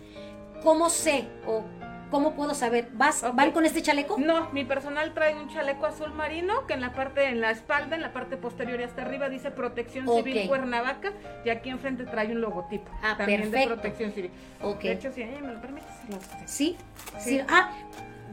¿Cómo 0.63 0.89
sé 0.89 1.28
o 1.45 1.63
cómo 2.10 2.34
puedo 2.34 2.54
saber? 2.56 2.89
¿Vas. 2.93 3.24
¿Van 3.34 3.52
con 3.52 3.65
este 3.65 3.82
chaleco? 3.82 4.17
No, 4.17 4.50
mi 4.52 4.65
personal 4.65 5.13
trae 5.13 5.36
un 5.36 5.50
chaleco 5.50 5.86
azul 5.86 6.13
marino 6.13 6.65
que 6.67 6.74
en 6.74 6.82
la 6.82 6.93
parte, 6.93 7.26
en 7.26 7.41
la 7.41 7.52
espalda, 7.52 7.95
en 7.95 8.02
la 8.02 8.13
parte 8.13 8.38
posterior 8.38 8.80
y 8.80 8.84
hasta 8.84 9.02
arriba 9.04 9.30
dice 9.30 9.52
Protección. 9.52 10.08
Civil 10.08 10.48
Cuernavaca 10.48 11.12
y 11.45 11.50
aquí 11.50 11.69
enfrente 11.69 12.06
trae 12.06 12.28
un 12.32 12.41
logotipo 12.41 12.89
Ah, 13.04 13.15
también 13.17 13.41
perfecto. 13.41 13.60
de 13.69 13.74
Protección 13.76 14.12
Civil. 14.13 14.32
De 14.82 14.91
hecho, 14.91 15.12
si 15.12 15.22
ella 15.22 15.39
me 15.41 15.54
lo 15.54 15.62
permite, 15.62 15.88
se 16.06 16.12
lo- 16.12 16.48
Sí, 16.48 16.78
sí. 17.19 17.30
Sí. 17.39 17.41
Ah, 17.48 17.72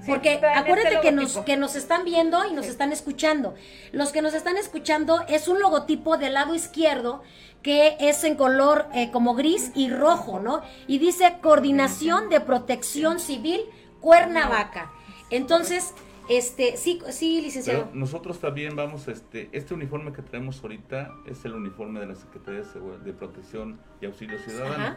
porque 0.06 0.36
traen 0.36 0.58
acuérdate 0.58 0.88
este 0.96 1.00
que, 1.00 1.12
nos, 1.12 1.38
que 1.38 1.56
nos 1.56 1.74
están 1.74 2.04
viendo 2.04 2.44
y 2.46 2.52
nos 2.52 2.66
Sí. 2.66 2.70
están 2.70 2.92
escuchando. 2.92 3.54
Los 3.92 4.12
que 4.12 4.22
nos 4.22 4.34
están 4.34 4.56
escuchando 4.56 5.24
es 5.28 5.48
un 5.48 5.58
logotipo 5.60 6.16
del 6.16 6.34
lado 6.34 6.54
izquierdo 6.54 7.22
que 7.66 7.96
es 7.98 8.22
en 8.22 8.36
color 8.36 8.86
eh, 8.94 9.10
como 9.10 9.34
gris 9.34 9.72
y 9.74 9.90
rojo, 9.90 10.38
¿no? 10.38 10.62
Y 10.86 11.00
dice 11.00 11.38
Coordinación 11.42 12.28
de 12.28 12.40
Protección 12.40 13.18
Civil 13.18 13.60
Cuernavaca. 13.98 14.92
Entonces, 15.30 15.92
este, 16.28 16.76
sí, 16.76 17.02
sí, 17.10 17.40
licenciado. 17.40 17.86
Pero 17.86 17.96
nosotros 17.96 18.38
también 18.38 18.76
vamos, 18.76 19.08
este, 19.08 19.48
este 19.50 19.74
uniforme 19.74 20.12
que 20.12 20.22
traemos 20.22 20.62
ahorita 20.62 21.12
es 21.26 21.44
el 21.44 21.54
uniforme 21.54 21.98
de 21.98 22.06
la 22.06 22.14
Secretaría 22.14 22.62
de, 23.02 23.12
Protección 23.12 23.80
y 24.00 24.06
Auxilio 24.06 24.38
Ciudadano. 24.38 24.96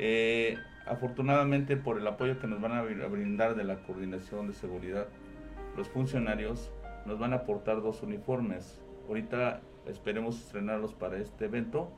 Eh, 0.00 0.58
afortunadamente 0.86 1.76
por 1.76 1.98
el 1.98 2.06
apoyo 2.08 2.40
que 2.40 2.48
nos 2.48 2.60
van 2.60 2.72
a 2.72 2.82
brindar 2.82 3.54
de 3.54 3.62
la 3.62 3.76
Coordinación 3.76 4.48
de 4.48 4.54
Seguridad, 4.54 5.06
los 5.76 5.88
funcionarios 5.88 6.72
nos 7.06 7.20
van 7.20 7.32
a 7.32 7.36
aportar 7.36 7.80
dos 7.80 8.02
uniformes. 8.02 8.80
Ahorita 9.06 9.60
esperemos 9.86 10.38
estrenarlos 10.38 10.94
para 10.94 11.18
este 11.18 11.46
evento. 11.46 11.90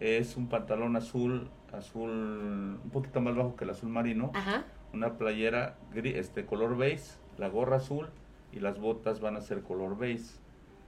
Es 0.00 0.36
un 0.36 0.48
pantalón 0.48 0.96
azul, 0.96 1.48
azul 1.72 2.10
un 2.82 2.90
poquito 2.92 3.20
más 3.20 3.34
bajo 3.34 3.56
que 3.56 3.64
el 3.64 3.70
azul 3.70 3.88
marino 3.88 4.30
Ajá. 4.34 4.64
una 4.92 5.14
playera 5.16 5.76
gri- 5.94 6.14
este 6.16 6.44
color 6.44 6.76
beige, 6.76 7.04
la 7.38 7.48
gorra 7.48 7.76
azul 7.76 8.08
y 8.52 8.60
las 8.60 8.78
botas 8.78 9.20
van 9.20 9.36
a 9.36 9.40
ser 9.40 9.62
color 9.62 9.96
beige. 9.98 10.24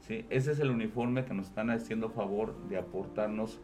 ¿sí? 0.01 0.25
Ese 0.31 0.53
es 0.53 0.61
el 0.61 0.71
uniforme 0.71 1.25
que 1.25 1.35
nos 1.35 1.47
están 1.49 1.71
haciendo 1.71 2.11
favor 2.11 2.55
de 2.69 2.79
aportarnos. 2.79 3.61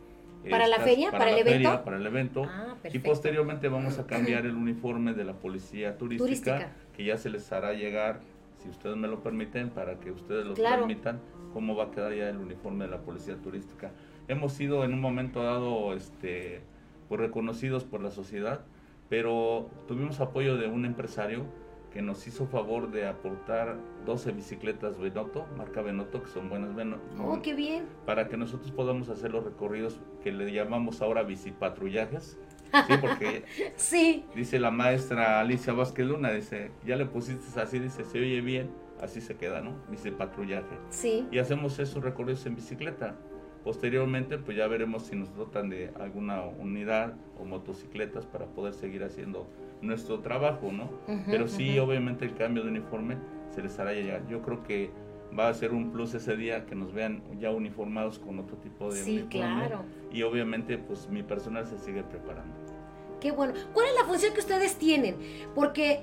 ¿Para 0.51 0.67
la 0.67 0.79
feria? 0.81 1.11
¿Para 1.11 1.31
el 1.31 1.37
la 1.37 1.41
evento? 1.41 1.69
feria, 1.71 1.85
para 1.85 1.97
el 1.97 2.07
evento. 2.07 2.43
Ah, 2.47 2.75
y 2.93 2.99
posteriormente 2.99 3.69
vamos 3.69 3.99
a 3.99 4.07
cambiar 4.07 4.45
el 4.45 4.55
uniforme 4.57 5.15
de 5.15 5.25
la 5.25 5.33
policía 5.35 5.97
turística, 5.97 6.25
Turística. 6.57 6.73
que 6.95 7.05
ya 7.05 7.17
se 7.17 7.31
les 7.31 7.51
hará 7.53 7.73
llegar, 7.73 8.21
si 8.63 8.69
ustedes 8.69 8.97
me 8.97 9.09
lo 9.09 9.23
permiten, 9.23 9.71
para 9.71 10.01
que 10.01 10.11
ustedes 10.11 10.45
lo 10.45 10.53
Claro. 10.55 10.81
permitan, 10.81 11.19
cómo 11.55 11.75
va 11.75 11.85
a 11.85 11.91
quedar 11.91 12.13
ya 12.13 12.29
el 12.29 12.37
uniforme 12.37 12.85
de 12.85 12.91
la 12.91 12.99
policía 13.01 13.37
turística. 13.37 13.93
Hemos 14.29 14.53
sido 14.53 14.85
en 14.85 14.93
un 14.93 15.01
momento 15.01 15.43
dado 15.43 15.95
este, 15.95 16.61
pues, 17.09 17.21
reconocidos 17.21 17.85
por 17.85 18.03
la 18.03 18.11
sociedad, 18.11 18.61
pero 19.09 19.71
tuvimos 19.89 20.21
apoyo 20.21 20.57
de 20.57 20.67
un 20.67 20.85
empresario 20.85 21.45
que 21.93 22.03
nos 22.03 22.27
hizo 22.27 22.47
favor 22.47 22.91
de 22.91 23.07
aportar 23.07 23.77
12 24.05 24.33
bicicletas 24.33 24.99
Benotto, 24.99 25.47
marca 25.57 25.81
Benotto, 25.81 26.23
que 26.25 26.29
son 26.29 26.49
buenas 26.49 26.75
Beno- 26.75 26.99
Oh, 27.23 27.41
qué 27.41 27.55
bien. 27.55 27.85
para 28.05 28.29
que 28.29 28.37
nosotros 28.37 28.73
podamos 28.73 29.09
hacer 29.11 29.31
los 29.31 29.45
recorridos 29.45 30.01
que 30.23 30.33
le 30.33 30.53
llamamos 30.53 31.01
ahora 31.03 31.23
bicipatrullajes. 31.23 32.37
Sí, 32.89 32.95
porque 33.01 33.45
Sí, 33.77 34.25
dice 34.35 34.59
la 34.59 34.73
maestra 34.73 35.39
Alicia 35.39 35.73
Vázquez 35.73 36.05
Luna, 36.07 36.33
dice, 36.33 36.73
ya 36.85 36.97
le 36.97 37.07
pusiste 37.07 37.61
así, 37.61 37.79
dice, 37.79 38.05
se 38.05 38.19
oye 38.19 38.41
bien, 38.41 38.71
así 39.05 39.21
se 39.21 39.37
queda, 39.37 39.61
¿no? 39.61 39.73
Bicipatrullaje. 39.91 40.77
sí. 40.91 41.27
Y 41.31 41.39
hacemos 41.39 41.79
esos 41.79 42.03
recorridos 42.03 42.45
en 42.47 42.57
bicicleta. 42.57 43.15
Posteriormente, 43.63 44.37
pues 44.37 44.57
ya 44.59 44.67
veremos 44.67 45.05
si 45.05 45.17
nos 45.17 45.35
dotan 45.37 45.71
de 45.71 45.91
alguna 45.99 46.43
unidad 46.43 47.15
o 47.41 47.45
motocicletas 47.47 48.27
para 48.27 48.45
poder 48.47 48.75
seguir 48.75 49.03
haciendo 49.05 49.47
nuestro 49.81 50.21
trabajo, 50.21 50.71
¿no? 50.71 50.85
Ujú, 51.09 51.23
Pero 51.31 51.49
sí, 51.49 51.79
ujú. 51.79 51.89
obviamente 51.89 52.25
el 52.27 52.35
cambio 52.35 52.63
de 52.63 52.71
uniforme 52.71 53.17
se 53.55 53.63
les 53.63 53.79
hará 53.79 53.93
llegar. 53.95 54.27
Yo 54.29 54.43
creo 54.43 54.63
que 54.65 54.91
va 55.39 55.49
a 55.49 55.55
ser 55.55 55.73
un 55.73 55.93
plus 55.93 56.13
ese 56.13 56.37
día 56.37 56.67
que 56.67 56.75
nos 56.75 56.93
vean 56.93 57.23
ya 57.41 57.51
uniformados 57.51 58.19
con 58.19 58.39
otro 58.39 58.57
tipo 58.59 58.91
de 58.93 58.97
Sí, 59.03 59.13
uniforme. 59.21 59.31
claro. 59.69 59.83
Y 60.13 60.23
obviamente, 60.25 60.77
pues 60.77 61.09
mi 61.09 61.23
personal 61.23 61.67
se 61.67 61.79
sigue 61.79 62.03
preparando. 62.03 62.55
Qué 63.21 63.33
bueno. 63.33 63.55
¿Cuál 63.73 63.87
es 63.87 63.95
la 63.95 64.05
función 64.05 64.35
que 64.35 64.41
ustedes 64.41 64.77
tienen? 64.77 65.17
Porque 65.55 66.03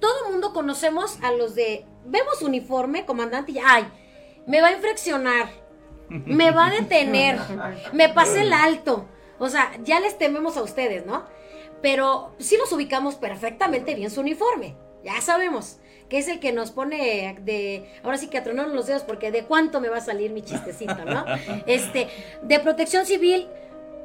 todo 0.00 0.26
el 0.26 0.32
mundo 0.32 0.52
conocemos 0.52 1.18
a 1.22 1.32
los 1.32 1.54
de. 1.54 1.86
Vemos 2.04 2.42
uniforme, 2.42 3.06
comandante, 3.06 3.52
y 3.52 3.58
¡ay! 3.58 3.86
Me 4.46 4.60
va 4.60 4.68
a 4.68 4.72
infraccionar. 4.72 5.50
Me 6.08 6.50
va 6.50 6.66
a 6.66 6.70
detener. 6.70 7.38
Me 7.92 8.08
pasa 8.08 8.42
el 8.42 8.52
alto. 8.52 9.06
O 9.38 9.48
sea, 9.48 9.72
ya 9.84 10.00
les 10.00 10.18
tememos 10.18 10.56
a 10.56 10.62
ustedes, 10.62 11.06
¿no? 11.06 11.24
Pero 11.82 12.34
sí 12.38 12.56
los 12.56 12.72
ubicamos 12.72 13.14
perfectamente 13.14 13.94
bien 13.94 14.10
su 14.10 14.20
uniforme. 14.20 14.76
Ya 15.04 15.20
sabemos. 15.20 15.78
Que 16.08 16.18
es 16.18 16.26
el 16.26 16.40
que 16.40 16.52
nos 16.52 16.72
pone 16.72 17.38
de. 17.40 17.88
Ahora 18.02 18.18
sí 18.18 18.28
que 18.28 18.38
a 18.38 18.42
tronar 18.42 18.68
los 18.68 18.86
dedos, 18.86 19.02
porque 19.02 19.30
de 19.30 19.44
cuánto 19.44 19.80
me 19.80 19.88
va 19.88 19.98
a 19.98 20.02
salir 20.02 20.32
mi 20.32 20.42
chistecito, 20.42 21.04
¿no? 21.04 21.24
Este. 21.66 22.08
De 22.42 22.58
protección 22.58 23.06
civil, 23.06 23.48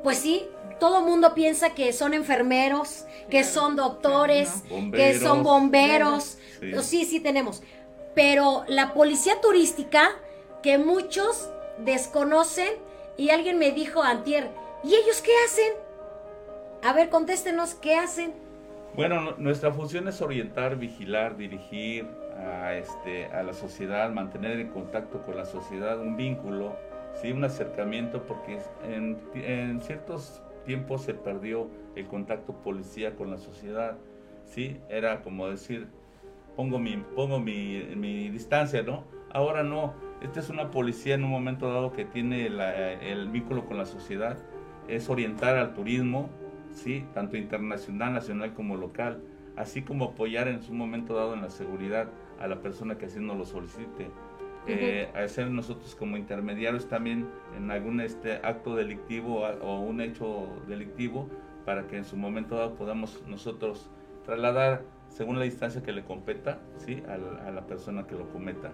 pues 0.05 0.19
sí, 0.19 0.47
todo 0.79 1.01
mundo 1.01 1.33
piensa 1.33 1.73
que 1.73 1.91
son 1.91 2.13
enfermeros, 2.13 3.05
que 3.29 3.43
son 3.43 3.75
doctores, 3.75 4.63
que 4.93 5.17
son 5.19 5.41
bomberos. 5.43 6.37
Sí. 6.59 6.71
Sí. 6.83 7.05
sí, 7.05 7.19
tenemos. 7.19 7.63
Pero 8.13 8.63
la 8.67 8.93
policía 8.93 9.41
turística, 9.41 10.11
que 10.61 10.77
muchos 10.77 11.49
desconocen, 11.79 12.69
y 13.17 13.31
alguien 13.31 13.57
me 13.57 13.71
dijo 13.71 14.03
antier, 14.03 14.51
¿y 14.83 14.89
ellos 14.93 15.21
qué 15.23 15.31
hacen? 15.47 15.73
A 16.83 16.93
ver, 16.93 17.09
contéstenos, 17.09 17.73
¿qué 17.73 17.95
hacen? 17.95 18.31
Bueno, 18.93 19.21
nu- 19.21 19.33
nuestra 19.39 19.71
función 19.73 20.07
es 20.07 20.21
orientar, 20.21 20.75
vigilar, 20.75 21.35
dirigir 21.35 22.07
a, 22.37 22.75
este, 22.75 23.25
a 23.25 23.41
la 23.41 23.53
sociedad, 23.53 24.09
mantener 24.11 24.59
en 24.59 24.69
contacto 24.69 25.23
con 25.25 25.35
la 25.35 25.45
sociedad, 25.45 25.99
un 25.99 26.15
vínculo, 26.15 26.75
¿sí? 27.21 27.31
un 27.31 27.43
acercamiento, 27.43 28.23
porque 28.25 28.59
en, 28.83 29.19
en 29.33 29.81
ciertos 29.81 30.41
tiempos 30.65 31.03
se 31.03 31.13
perdió 31.13 31.67
el 31.95 32.07
contacto 32.07 32.53
policía 32.53 33.15
con 33.15 33.29
la 33.31 33.37
sociedad. 33.37 33.97
¿sí? 34.45 34.77
Era 34.89 35.21
como 35.21 35.47
decir, 35.47 35.87
pongo 36.55 36.79
mi, 36.79 36.97
pongo 37.15 37.39
mi, 37.39 37.83
mi 37.95 38.29
distancia, 38.29 38.83
¿no? 38.83 39.03
Ahora 39.31 39.63
no, 39.63 39.93
esta 40.21 40.39
es 40.39 40.49
una 40.49 40.71
policía 40.71 41.15
en 41.15 41.23
un 41.23 41.29
momento 41.31 41.67
dado 41.71 41.91
que 41.91 42.05
tiene 42.05 42.49
la- 42.49 42.93
el 42.93 43.29
vínculo 43.29 43.65
con 43.65 43.77
la 43.77 43.85
sociedad, 43.85 44.37
es 44.87 45.09
orientar 45.09 45.57
al 45.57 45.73
turismo, 45.73 46.29
¿sí? 46.71 47.05
tanto 47.13 47.35
internacional, 47.37 48.13
nacional 48.13 48.53
como 48.53 48.77
local, 48.77 49.21
así 49.55 49.81
como 49.81 50.05
apoyar 50.05 50.47
en 50.47 50.61
su 50.61 50.73
momento 50.73 51.15
dado 51.15 51.33
en 51.33 51.41
la 51.41 51.49
seguridad 51.49 52.07
a 52.39 52.47
la 52.47 52.61
persona 52.61 52.97
que 52.97 53.05
así 53.05 53.19
nos 53.19 53.37
lo 53.37 53.45
solicite. 53.45 54.07
Eh, 54.67 55.09
a 55.13 55.27
ser 55.27 55.51
nosotros 55.51 55.93
como 55.93 56.17
intermediarios 56.17 56.87
también 56.87 57.29
en 57.55 57.69
algún 57.69 58.01
este 58.01 58.37
acto 58.37 58.75
delictivo 58.75 59.41
o, 59.41 59.45
o 59.63 59.79
un 59.81 60.01
hecho 60.01 60.47
delictivo 60.67 61.29
para 61.65 61.85
que 61.87 61.97
en 61.97 62.05
su 62.05 62.17
momento 62.17 62.55
dado 62.55 62.75
podamos 62.75 63.21
nosotros 63.27 63.91
trasladar 64.25 64.83
según 65.09 65.39
la 65.39 65.45
distancia 65.45 65.81
que 65.81 65.91
le 65.91 66.03
competa 66.03 66.59
¿sí? 66.77 67.01
a, 67.07 67.17
la, 67.51 67.67
persona 67.67 68.05
que 68.07 68.15
lo 68.15 68.29
cometa. 68.31 68.71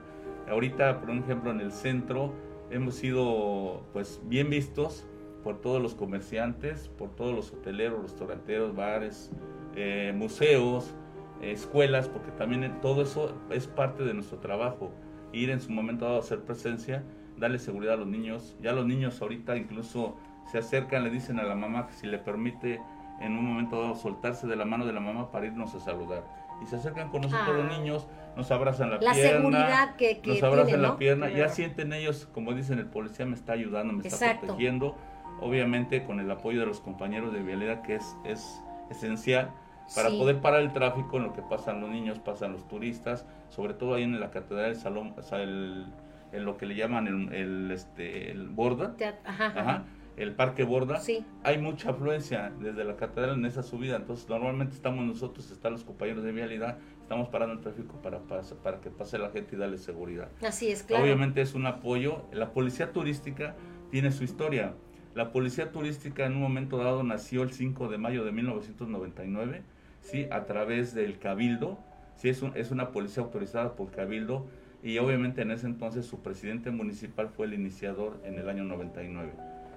Ahorita, 0.50 1.00
por 1.00 1.12
ejemplo, 1.12 1.52
en 1.52 1.62
el 1.62 1.72
centro 1.72 2.34
hemos 2.70 2.96
sido 2.96 3.84
pues 3.94 4.22
bien 4.26 4.50
vistos 4.50 5.06
por 5.44 5.60
todos 5.62 5.82
los 5.82 5.96
comerciantes, 5.96 6.90
por 6.98 7.16
todos 7.16 7.36
los 7.36 7.52
hoteleros, 7.52 8.02
restauranteros, 8.04 8.76
bares, 8.76 9.32
eh, 9.76 10.14
museos, 10.16 10.96
escuelas, 11.42 12.08
porque 12.08 12.32
también 12.32 12.80
todo 12.82 13.02
eso 13.02 13.36
es 13.50 13.68
parte 13.68 14.04
de 14.04 14.14
nuestro 14.14 14.40
trabajo. 14.40 14.92
Ir 15.34 15.50
en 15.50 15.62
su 15.62 15.72
momento 15.72 16.06
dado 16.06 16.18
a 16.18 16.20
hacer 16.20 16.42
presencia, 16.42 17.04
darle 17.38 17.60
seguridad 17.60 17.94
a 17.96 17.98
los 17.98 18.08
niños. 18.08 18.56
Ya 18.62 18.72
los 18.74 18.86
niños 18.86 19.22
ahorita 19.22 19.56
incluso 19.56 20.18
se 20.52 20.58
acercan, 20.58 21.04
le 21.04 21.10
dicen 21.10 21.40
a 21.40 21.44
la 21.44 21.56
mamá 21.56 21.88
que 21.88 21.94
si 21.94 22.08
le 22.08 22.18
permite 22.18 22.82
en 23.22 23.38
un 23.38 23.46
momento 23.46 23.80
dado 23.82 23.96
soltarse 23.96 24.48
de 24.48 24.56
la 24.56 24.66
mano 24.66 24.86
de 24.86 24.94
la 24.94 25.00
mamá 25.00 25.32
para 25.32 25.46
irnos 25.46 25.74
a 25.76 25.80
saludar. 25.80 26.24
y 26.62 26.68
se 26.68 26.76
acercan 26.76 27.10
con 27.10 27.22
nosotros 27.22 27.50
Ah. 27.50 27.58
los 27.64 27.80
niños, 27.80 28.08
nos 28.38 28.52
abrazan 28.52 28.92
la, 28.92 28.98
La 29.02 29.14
pierna, 29.14 29.32
seguridad 29.40 29.96
que, 29.96 30.20
que 30.22 30.30
nos 30.34 30.44
abrazan 30.44 30.66
tienen, 30.68 30.82
la 30.84 30.88
¿no? 30.90 30.98
pierna, 30.98 31.30
ya 31.30 31.36
Claro. 31.36 31.54
sienten 31.54 31.92
ellos, 31.94 32.28
como 32.34 32.54
dicen, 32.54 32.78
el 32.78 32.86
policía 32.86 33.26
me 33.26 33.34
está 33.34 33.54
ayudando, 33.54 33.94
me 33.94 34.04
está 34.04 34.16
Exacto. 34.28 34.46
protegiendo, 34.46 34.96
obviamente 35.40 36.04
con 36.04 36.20
el 36.20 36.30
apoyo 36.30 36.60
de 36.60 36.68
los 36.68 36.80
compañeros 36.80 37.34
de 37.34 37.42
vialidad 37.42 37.82
que 37.82 37.96
es, 37.96 38.16
es 38.26 38.62
esencial 38.92 39.50
para 39.96 40.10
Sí. 40.10 40.18
poder 40.18 40.40
parar 40.42 40.62
el 40.62 40.72
tráfico 40.74 41.18
en 41.18 41.24
lo 41.24 41.34
que 41.34 41.42
pasan 41.42 41.82
los 41.82 41.90
niños, 41.90 42.20
pasan 42.20 42.54
los 42.54 42.68
turistas, 42.68 43.26
sobre 43.50 43.74
todo 43.74 43.96
ahí 43.96 44.04
en 44.04 44.20
la 44.20 44.32
catedral 44.32 44.72
del 44.72 44.76
salón, 44.76 45.14
o 45.18 45.22
sea, 45.22 45.42
el, 45.42 45.86
en 46.32 46.46
lo 46.46 46.58
que 46.58 46.66
le 46.66 46.76
llaman 46.76 47.08
el, 47.08 47.34
el, 47.34 47.72
este, 47.72 48.32
el 48.32 48.48
borda, 48.50 48.96
Ajá, 49.26 49.48
ajá. 49.48 49.60
ajá, 49.60 49.84
el 50.18 50.34
parque 50.34 50.64
borda, 50.64 51.00
Sí. 51.00 51.26
hay 51.44 51.58
mucha 51.58 51.90
afluencia 51.92 52.52
desde 52.60 52.84
la 52.84 52.96
catedral 52.96 53.36
en 53.38 53.46
esa 53.46 53.64
subida, 53.64 53.96
entonces 53.98 54.30
normalmente 54.30 54.76
estamos 54.76 55.04
nosotros, 55.06 55.50
están 55.52 55.74
los 55.74 55.84
compañeros 55.84 56.24
de 56.24 56.32
vialidad, 56.32 56.78
estamos 57.02 57.28
parando 57.30 57.56
el 57.56 57.62
tráfico 57.62 57.96
para, 58.02 58.20
para, 58.20 58.44
para 58.64 58.80
que 58.80 58.90
pase 58.90 59.18
la 59.18 59.30
gente 59.32 59.56
y 59.56 59.60
darle 59.60 59.78
seguridad. 59.78 60.30
Así 60.46 60.70
es, 60.72 60.84
claro. 60.84 61.04
Obviamente 61.04 61.42
es 61.42 61.54
un 61.56 61.66
apoyo. 61.66 62.24
La 62.32 62.52
policía 62.54 62.94
turística 62.94 63.56
tiene 63.90 64.12
su 64.14 64.24
historia. 64.24 64.74
La 65.14 65.32
policía 65.32 65.72
turística 65.72 66.26
en 66.26 66.34
un 66.34 66.42
momento 66.42 66.78
dado 66.78 67.04
nació 67.04 67.44
el 67.44 67.52
5 67.52 67.90
de 67.90 67.98
mayo 67.98 68.24
de 68.24 68.32
1999, 68.32 69.62
¿sí? 70.02 70.28
a 70.32 70.46
través 70.46 70.94
del 70.94 71.20
Cabildo. 71.20 71.78
¿sí? 72.16 72.30
Es, 72.30 72.42
un- 72.42 72.54
es 72.56 72.72
una 72.72 72.92
policía 72.92 73.24
autorizada 73.24 73.76
por 73.76 73.92
Cabildo 73.92 74.48
y 74.84 74.98
obviamente 75.00 75.42
en 75.42 75.52
ese 75.52 75.68
entonces 75.68 76.06
su 76.06 76.22
presidente 76.22 76.72
municipal 76.72 77.28
fue 77.30 77.46
el 77.48 77.54
iniciador 77.54 78.20
en 78.24 78.40
el 78.40 78.48
año 78.48 78.64
99. 78.64 79.34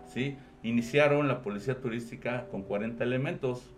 ¿sí? 0.06 0.36
Iniciaron 0.62 1.26
la 1.28 1.42
policía 1.42 1.80
turística 1.80 2.46
con 2.50 2.62
40 2.62 3.02
elementos, 3.02 3.70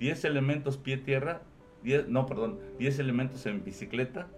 10 0.00 0.24
elementos 0.24 0.76
pie-tierra, 0.76 1.40
10, 1.82 2.08
no, 2.08 2.26
perdón, 2.26 2.58
10 2.78 2.98
elementos 2.98 3.46
en 3.46 3.64
bicicleta, 3.64 4.28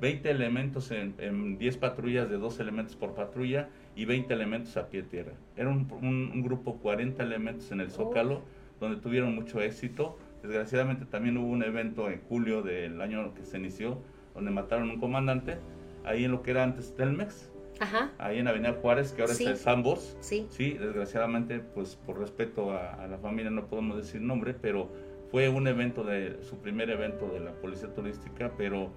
20 0.00 0.30
elementos 0.30 0.90
en, 0.90 1.14
en 1.18 1.58
10 1.58 1.76
patrullas 1.76 2.28
de 2.30 2.36
2 2.38 2.58
elementos 2.60 2.96
por 2.96 3.14
patrulla 3.14 3.68
y 3.96 4.04
20 4.04 4.32
elementos 4.32 4.76
a 4.76 4.88
pie 4.88 5.02
tierra. 5.02 5.32
Era 5.56 5.68
un, 5.70 5.90
un- 6.02 6.30
un 6.32 6.42
grupo 6.42 6.76
40 6.76 7.22
elementos 7.22 7.72
en 7.72 7.80
el 7.80 7.90
Zócalo, 7.90 8.42
donde 8.78 9.00
tuvieron 9.00 9.34
mucho 9.34 9.60
éxito. 9.60 10.16
Desgraciadamente 10.42 11.06
también 11.06 11.36
hubo 11.38 11.48
un 11.48 11.62
evento 11.64 12.08
en 12.10 12.20
julio 12.28 12.62
del 12.62 13.00
año 13.00 13.32
que 13.34 13.44
se 13.44 13.56
inició, 13.58 13.98
donde 14.34 14.50
mataron 14.50 14.90
un 14.90 15.00
comandante, 15.00 15.56
ahí 16.04 16.24
en 16.24 16.30
lo 16.32 16.42
que 16.42 16.50
era 16.52 16.62
antes 16.62 16.94
Telmex, 16.94 17.50
Ajá, 17.80 18.10
ahí 18.18 18.38
en 18.38 18.48
Avenida 18.48 18.74
Juárez, 18.74 19.12
que 19.12 19.22
ahora 19.22 19.34
Sí. 19.34 19.44
es 19.44 19.50
el 19.50 19.56
Sambors. 19.56 20.16
sí. 20.20 20.46
Sí, 20.50 20.72
desgraciadamente, 20.74 21.58
pues 21.60 21.96
por 21.96 22.18
respeto 22.18 22.70
a, 22.72 22.94
a 23.02 23.06
la 23.08 23.18
familia 23.18 23.50
no 23.50 23.66
podemos 23.66 23.96
decir 23.96 24.20
nombre, 24.20 24.54
pero 24.54 24.90
fue 25.30 25.48
un 25.48 25.66
evento 25.66 26.04
de 26.04 26.38
su 26.42 26.58
primer 26.58 26.90
evento 26.90 27.28
de 27.28 27.40
la 27.40 27.52
policía 27.52 27.92
turística, 27.94 28.52
pero 28.56 28.90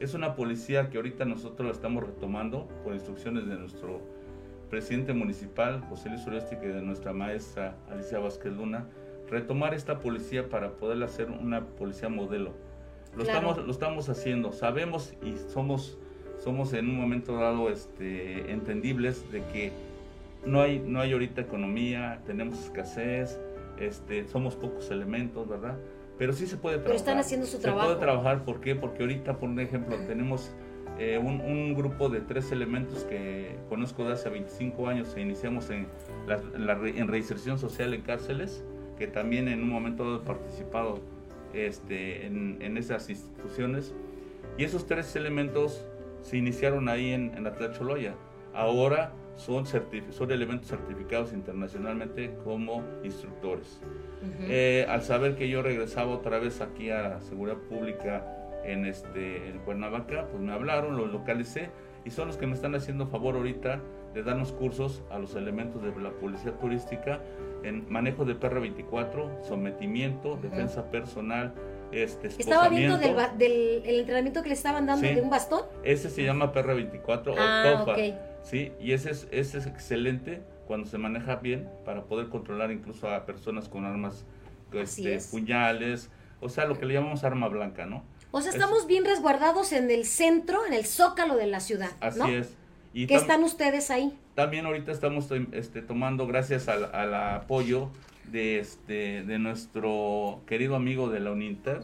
es 0.00 0.14
una 0.14 0.34
policía 0.34 0.90
que 0.90 0.96
ahorita 0.98 1.24
nosotros 1.24 1.66
la 1.66 1.72
estamos 1.72 2.04
retomando 2.04 2.68
por 2.84 2.94
instrucciones 2.94 3.46
de 3.46 3.56
nuestro 3.56 4.00
presidente 4.70 5.12
municipal, 5.12 5.80
José 5.88 6.08
Luis 6.08 6.26
Uresti, 6.26 6.54
y 6.62 6.66
de 6.68 6.80
nuestra 6.82 7.12
maestra 7.12 7.74
Alicia 7.90 8.18
Vázquez 8.18 8.52
Luna, 8.52 8.86
retomar 9.28 9.74
esta 9.74 9.98
policía 10.00 10.48
para 10.48 10.72
poder 10.72 11.02
hacer 11.02 11.30
una 11.30 11.64
policía 11.66 12.08
modelo. 12.08 12.52
Lo, 13.16 13.24
Claro. 13.24 13.38
estamos, 13.50 13.66
lo 13.66 13.72
estamos 13.72 14.08
haciendo, 14.08 14.52
sabemos 14.52 15.14
y 15.22 15.34
somos, 15.52 15.98
somos 16.38 16.72
en 16.72 16.88
un 16.88 16.96
momento 17.00 17.34
dado 17.36 17.68
este, 17.68 18.52
entendibles 18.52 19.30
de 19.32 19.42
que 19.52 19.72
no 20.46 20.60
hay, 20.62 20.78
no 20.78 21.00
hay 21.00 21.12
ahorita 21.12 21.40
economía, 21.40 22.20
tenemos 22.24 22.58
escasez, 22.64 23.38
este, 23.78 24.26
somos 24.28 24.54
pocos 24.56 24.90
elementos, 24.90 25.48
¿verdad? 25.48 25.76
Pero 26.18 26.32
sí 26.32 26.46
se 26.46 26.56
puede 26.56 26.76
trabajar. 26.76 26.86
Pero 26.86 26.96
están 26.96 27.18
haciendo 27.18 27.46
su 27.46 27.56
se 27.56 27.62
trabajo. 27.62 27.88
puede 27.88 28.00
trabajar, 28.00 28.44
¿por 28.44 28.60
qué? 28.60 28.74
Porque 28.76 29.02
ahorita, 29.02 29.38
por 29.38 29.58
ejemplo, 29.58 29.96
tenemos 30.06 30.52
eh, 31.00 31.16
un, 31.16 31.40
un 31.40 31.74
grupo 31.74 32.10
de 32.10 32.20
tres 32.20 32.52
elementos 32.52 33.04
que 33.04 33.56
conozco 33.70 34.04
de 34.04 34.12
hace 34.12 34.28
25 34.28 34.86
años 34.86 35.16
e 35.16 35.22
iniciamos 35.22 35.70
en, 35.70 35.86
la, 36.26 36.36
la 36.58 36.74
en 36.86 37.08
reinserción 37.08 37.58
social 37.58 37.94
en 37.94 38.02
cárceles, 38.02 38.62
que 38.98 39.06
también 39.06 39.48
en 39.48 39.62
un 39.62 39.70
momento 39.70 40.16
he 40.16 40.18
participado 40.18 41.00
este, 41.54 42.26
en, 42.26 42.58
en 42.60 42.76
esas 42.76 43.08
instituciones. 43.08 43.94
Y 44.58 44.64
esos 44.64 44.86
tres 44.86 45.16
elementos 45.16 45.86
se 46.20 46.36
iniciaron 46.36 46.90
ahí 46.90 47.12
en, 47.12 47.34
en 47.34 47.46
Atlacholoya. 47.46 48.14
Ahora 48.52 49.14
son, 49.36 49.64
son 49.64 50.30
elementos 50.30 50.68
certificados 50.68 51.32
internacionalmente 51.32 52.34
como 52.44 52.84
instructores. 53.02 53.80
Ujú. 54.20 54.48
Eh, 54.50 54.84
al 54.86 55.00
saber 55.00 55.34
que 55.34 55.48
yo 55.48 55.62
regresaba 55.62 56.10
otra 56.10 56.38
vez 56.38 56.60
aquí 56.60 56.90
a 56.90 57.00
la 57.00 57.20
seguridad 57.22 57.56
pública 57.56 58.36
en 58.64 58.86
este 58.86 59.48
en 59.48 59.58
Cuernavaca, 59.60 60.26
pues 60.30 60.42
me 60.42 60.52
hablaron, 60.52 60.96
los 60.96 61.10
localicé 61.10 61.70
y 62.04 62.10
son 62.10 62.28
los 62.28 62.36
que 62.36 62.46
me 62.46 62.54
están 62.54 62.74
haciendo 62.74 63.06
favor 63.06 63.36
ahorita 63.36 63.80
de 64.14 64.22
darnos 64.22 64.52
cursos 64.52 65.02
a 65.10 65.18
los 65.18 65.34
elementos 65.36 65.82
de 65.82 65.94
la 66.00 66.10
policía 66.10 66.52
turística 66.58 67.20
en 67.62 67.90
manejo 67.92 68.24
de 68.24 68.34
PR24, 68.38 69.42
sometimiento, 69.42 70.32
Ujú. 70.32 70.42
defensa 70.42 70.90
personal, 70.90 71.52
este 71.92 72.28
Estaba 72.28 72.68
viendo 72.68 72.96
del, 72.98 73.14
del 73.38 73.82
el 73.84 74.00
entrenamiento 74.00 74.42
que 74.42 74.48
le 74.48 74.54
estaban 74.54 74.86
dando 74.86 75.06
Sí. 75.06 75.14
de 75.14 75.20
un 75.20 75.30
bastón. 75.30 75.62
Ese 75.84 76.08
se 76.10 76.22
llama 76.24 76.52
PR24 76.52 77.34
Ah, 77.36 77.62
o 77.74 77.78
TOFA. 77.84 77.92
ok. 77.92 77.98
Sí, 78.42 78.72
y 78.80 78.92
ese 78.92 79.10
es, 79.10 79.28
ese 79.30 79.58
es 79.58 79.66
excelente 79.66 80.40
cuando 80.66 80.86
se 80.86 80.96
maneja 80.98 81.36
bien 81.36 81.68
para 81.84 82.04
poder 82.04 82.28
controlar 82.28 82.70
incluso 82.70 83.08
a 83.10 83.26
personas 83.26 83.68
con 83.68 83.84
armas, 83.84 84.24
este, 84.72 85.14
es. 85.16 85.26
puñales, 85.28 86.10
o 86.40 86.48
sea, 86.48 86.64
lo 86.64 86.78
que 86.78 86.86
le 86.86 86.94
llamamos 86.94 87.22
arma 87.24 87.48
blanca, 87.48 87.84
¿no? 87.86 88.04
O 88.32 88.40
sea, 88.40 88.50
Es- 88.50 88.56
estamos 88.56 88.86
bien 88.86 89.04
resguardados 89.04 89.72
en 89.72 89.90
el 89.90 90.04
centro, 90.04 90.64
en 90.66 90.72
el 90.72 90.84
zócalo 90.86 91.36
de 91.36 91.46
la 91.46 91.60
ciudad. 91.60 91.90
Así 92.00 92.18
¿no? 92.18 92.26
es. 92.28 92.56
Y 92.92 93.06
¿Qué 93.06 93.14
están 93.14 93.44
ustedes 93.44 93.90
ahí? 93.90 94.16
también 94.34 94.64
ahorita 94.66 94.90
estamos 94.90 95.30
em, 95.32 95.46
este, 95.52 95.82
tomando, 95.82 96.26
gracias 96.26 96.66
al, 96.68 96.86
al 96.94 97.14
apoyo 97.14 97.90
de, 98.32 98.58
este, 98.58 99.22
de 99.22 99.38
nuestro 99.38 100.40
querido 100.46 100.76
amigo 100.76 101.08
de 101.10 101.20
la 101.20 101.30
UNINTER, 101.32 101.82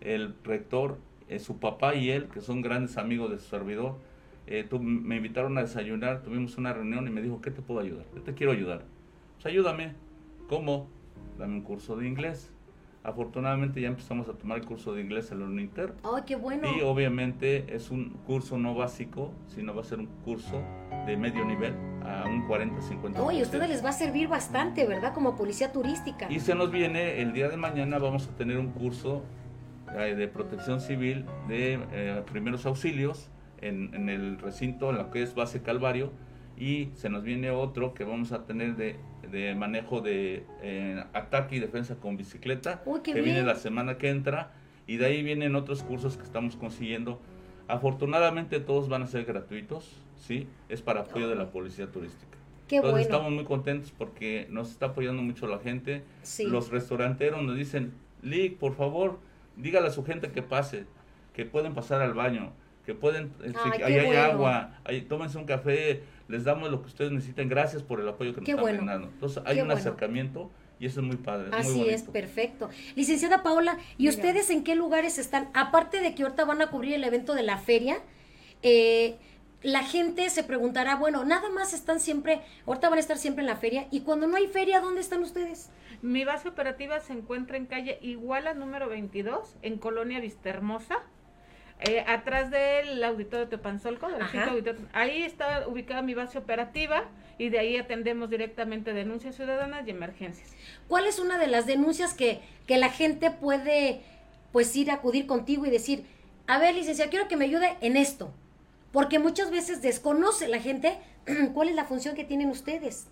el 0.00 0.34
rector, 0.44 0.98
eh, 1.28 1.38
su 1.38 1.58
papá 1.58 1.94
y 1.94 2.10
él, 2.10 2.28
que 2.28 2.40
son 2.40 2.62
grandes 2.62 2.96
amigos 2.98 3.30
de 3.30 3.38
su 3.38 3.48
servidor, 3.48 3.96
eh, 4.46 4.64
tu- 4.68 4.80
me 4.80 5.16
invitaron 5.16 5.56
a 5.56 5.62
desayunar, 5.62 6.22
tuvimos 6.22 6.58
una 6.58 6.72
reunión 6.72 7.06
y 7.06 7.10
me 7.10 7.22
dijo, 7.22 7.40
¿qué 7.40 7.50
te 7.50 7.62
puedo 7.62 7.80
ayudar? 7.80 8.04
Yo 8.14 8.22
te 8.22 8.34
quiero 8.34 8.52
ayudar. 8.52 8.82
Pues 9.36 9.46
ayúdame. 9.46 9.94
¿Cómo? 10.48 10.88
Dame 11.38 11.54
un 11.54 11.62
curso 11.62 11.96
de 11.96 12.06
inglés. 12.08 12.50
Afortunadamente 13.04 13.82
ya 13.82 13.88
empezamos 13.88 14.30
a 14.30 14.32
tomar 14.32 14.56
el 14.56 14.64
curso 14.64 14.94
de 14.94 15.02
inglés 15.02 15.30
en 15.30 15.40
la 15.40 15.44
UNINTER. 15.44 15.92
¡Ay, 16.04 16.22
qué 16.26 16.36
bueno! 16.36 16.66
Y 16.74 16.80
obviamente 16.80 17.66
es 17.68 17.90
un 17.90 18.16
curso 18.26 18.56
no 18.56 18.74
básico, 18.74 19.30
sino 19.46 19.74
va 19.74 19.82
a 19.82 19.84
ser 19.84 19.98
un 19.98 20.06
curso 20.24 20.62
de 21.06 21.14
medio 21.14 21.44
nivel 21.44 21.74
a 22.02 22.24
un 22.26 22.48
40-50%. 22.48 23.18
Oye, 23.18 23.40
a 23.40 23.42
ustedes 23.42 23.68
les 23.68 23.84
va 23.84 23.90
a 23.90 23.92
servir 23.92 24.28
bastante, 24.28 24.86
¿verdad? 24.86 25.12
Como 25.12 25.36
policía 25.36 25.70
turística. 25.70 26.32
Y 26.32 26.40
se 26.40 26.54
nos 26.54 26.70
viene, 26.70 27.20
el 27.20 27.34
día 27.34 27.50
de 27.50 27.58
mañana 27.58 27.98
vamos 27.98 28.26
a 28.26 28.36
tener 28.36 28.56
un 28.56 28.70
curso 28.70 29.22
eh, 29.94 30.14
de 30.14 30.26
protección 30.26 30.80
civil 30.80 31.26
de 31.46 31.80
eh, 31.92 32.22
primeros 32.32 32.64
auxilios 32.64 33.28
en, 33.60 33.94
en 33.94 34.08
el 34.08 34.38
recinto, 34.38 34.88
en 34.88 34.96
lo 34.96 35.10
que 35.10 35.22
es 35.22 35.34
base 35.34 35.60
Calvario. 35.60 36.10
Y 36.64 36.88
se 36.94 37.10
nos 37.10 37.22
viene 37.22 37.50
otro 37.50 37.92
que 37.92 38.04
vamos 38.04 38.32
a 38.32 38.46
tener 38.46 38.74
de, 38.76 38.96
de 39.30 39.54
manejo 39.54 40.00
de 40.00 40.46
eh, 40.62 41.04
ataque 41.12 41.56
y 41.56 41.58
defensa 41.60 41.96
con 41.96 42.16
bicicleta, 42.16 42.80
Uy, 42.86 43.00
que 43.02 43.12
viene 43.12 43.32
bien. 43.32 43.46
la 43.46 43.56
semana 43.56 43.98
que 43.98 44.08
entra. 44.08 44.52
Y 44.86 44.96
de 44.96 45.04
ahí 45.04 45.22
vienen 45.22 45.56
otros 45.56 45.82
cursos 45.82 46.16
que 46.16 46.22
estamos 46.22 46.56
consiguiendo. 46.56 47.20
Afortunadamente 47.68 48.60
todos 48.60 48.88
van 48.88 49.02
a 49.02 49.06
ser 49.06 49.26
gratuitos, 49.26 50.00
¿sí? 50.16 50.46
Es 50.70 50.80
para 50.80 51.00
apoyo 51.00 51.28
de 51.28 51.34
la 51.34 51.50
policía 51.50 51.92
turística. 51.92 52.38
Qué 52.66 52.76
Entonces 52.76 52.92
bueno. 52.92 53.02
estamos 53.02 53.32
muy 53.32 53.44
contentos 53.44 53.92
porque 53.96 54.46
nos 54.50 54.70
está 54.70 54.86
apoyando 54.86 55.20
mucho 55.20 55.46
la 55.46 55.58
gente. 55.58 56.02
Sí. 56.22 56.44
Los 56.46 56.70
restauranteros 56.70 57.42
nos 57.42 57.56
dicen, 57.56 57.92
Lick, 58.22 58.56
por 58.56 58.74
favor, 58.74 59.18
dígale 59.56 59.88
a 59.88 59.90
su 59.90 60.02
gente 60.02 60.30
que 60.32 60.40
pase, 60.40 60.86
que 61.34 61.44
pueden 61.44 61.74
pasar 61.74 62.00
al 62.00 62.14
baño, 62.14 62.52
que 62.86 62.94
pueden, 62.94 63.32
eh, 63.42 63.52
Ay, 63.64 63.72
qué 63.78 63.84
ahí 63.84 63.94
hay 63.98 64.06
bueno. 64.06 64.22
agua, 64.22 64.78
ahí 64.84 65.02
tómense 65.02 65.38
un 65.38 65.44
café, 65.46 66.02
les 66.28 66.44
damos 66.44 66.70
lo 66.70 66.80
que 66.82 66.88
ustedes 66.88 67.12
necesiten, 67.12 67.48
gracias 67.48 67.82
por 67.82 68.00
el 68.00 68.08
apoyo 68.08 68.32
que 68.34 68.40
nos 68.40 68.46
Qué 68.46 68.52
están 68.52 68.62
bueno. 68.62 68.78
brindando. 68.78 69.08
Entonces 69.08 69.42
hay 69.46 69.56
Qué 69.56 69.62
un 69.62 69.68
bueno. 69.68 69.80
acercamiento 69.80 70.50
y 70.78 70.86
eso 70.86 71.00
es 71.00 71.06
muy 71.06 71.16
padre, 71.16 71.48
muy 71.50 71.58
Así 71.58 71.88
es, 71.88 72.02
perfecto. 72.02 72.68
Licenciada 72.96 73.42
Paola, 73.42 73.78
¿y 73.96 74.08
ustedes 74.08 74.50
en 74.50 74.64
qué 74.64 74.74
lugares 74.74 75.18
están? 75.18 75.48
Aparte 75.54 76.00
de 76.00 76.14
que 76.14 76.24
ahorita 76.24 76.44
van 76.44 76.60
a 76.62 76.66
cubrir 76.70 76.94
el 76.94 77.04
evento 77.04 77.34
de 77.34 77.42
la 77.42 77.58
feria, 77.58 77.98
eh, 78.62 79.16
la 79.62 79.82
gente 79.82 80.28
se 80.28 80.44
preguntará, 80.44 80.96
bueno, 80.96 81.24
nada 81.24 81.48
más 81.48 81.72
están 81.72 82.00
siempre, 82.00 82.42
ahorita 82.66 82.90
van 82.90 82.98
a 82.98 83.00
estar 83.00 83.16
siempre 83.16 83.42
en 83.42 83.46
la 83.46 83.56
feria, 83.56 83.86
y 83.90 84.00
cuando 84.00 84.26
no 84.26 84.36
hay 84.36 84.46
feria, 84.46 84.80
¿dónde 84.80 85.00
están 85.00 85.22
ustedes? 85.22 85.70
Mi 86.02 86.24
base 86.24 86.48
operativa 86.48 87.00
se 87.00 87.14
encuentra 87.14 87.56
en 87.56 87.64
calle 87.64 87.98
Iguala 88.02 88.52
número 88.52 88.90
22, 88.90 89.56
en 89.62 89.78
Colonia 89.78 90.20
Vistahermosa, 90.20 90.98
eh, 91.80 92.04
atrás 92.06 92.50
del 92.50 93.02
auditorio 93.04 93.48
Teopanzolco, 93.48 94.08
del 94.08 94.22
auditorio- 94.22 94.88
Ahí 94.92 95.22
está 95.22 95.66
ubicada 95.68 96.02
mi 96.02 96.14
base 96.14 96.38
operativa 96.38 97.04
y 97.38 97.48
de 97.48 97.58
ahí 97.58 97.76
atendemos 97.76 98.30
directamente 98.30 98.92
denuncias 98.92 99.34
ciudadanas 99.34 99.86
y 99.86 99.90
emergencias. 99.90 100.54
¿Cuál 100.88 101.06
es 101.06 101.18
una 101.18 101.36
de 101.38 101.48
las 101.48 101.66
denuncias 101.66 102.14
que, 102.14 102.40
que 102.66 102.78
la 102.78 102.90
gente 102.90 103.30
puede 103.30 104.00
pues 104.52 104.74
ir 104.76 104.90
a 104.92 104.94
acudir 104.94 105.26
contigo 105.26 105.66
y 105.66 105.70
decir, 105.70 106.06
a 106.46 106.58
ver, 106.58 106.76
licenciada, 106.76 107.10
quiero 107.10 107.26
que 107.26 107.36
me 107.36 107.46
ayude 107.46 107.76
en 107.80 107.96
esto. 107.96 108.32
Porque 108.92 109.18
muchas 109.18 109.50
veces 109.50 109.82
desconoce 109.82 110.46
la 110.46 110.60
gente 110.60 110.96
cuál 111.54 111.68
es 111.70 111.74
la 111.74 111.84
función 111.86 112.14
que 112.14 112.22
tienen 112.24 112.50
ustedes. 112.50 113.08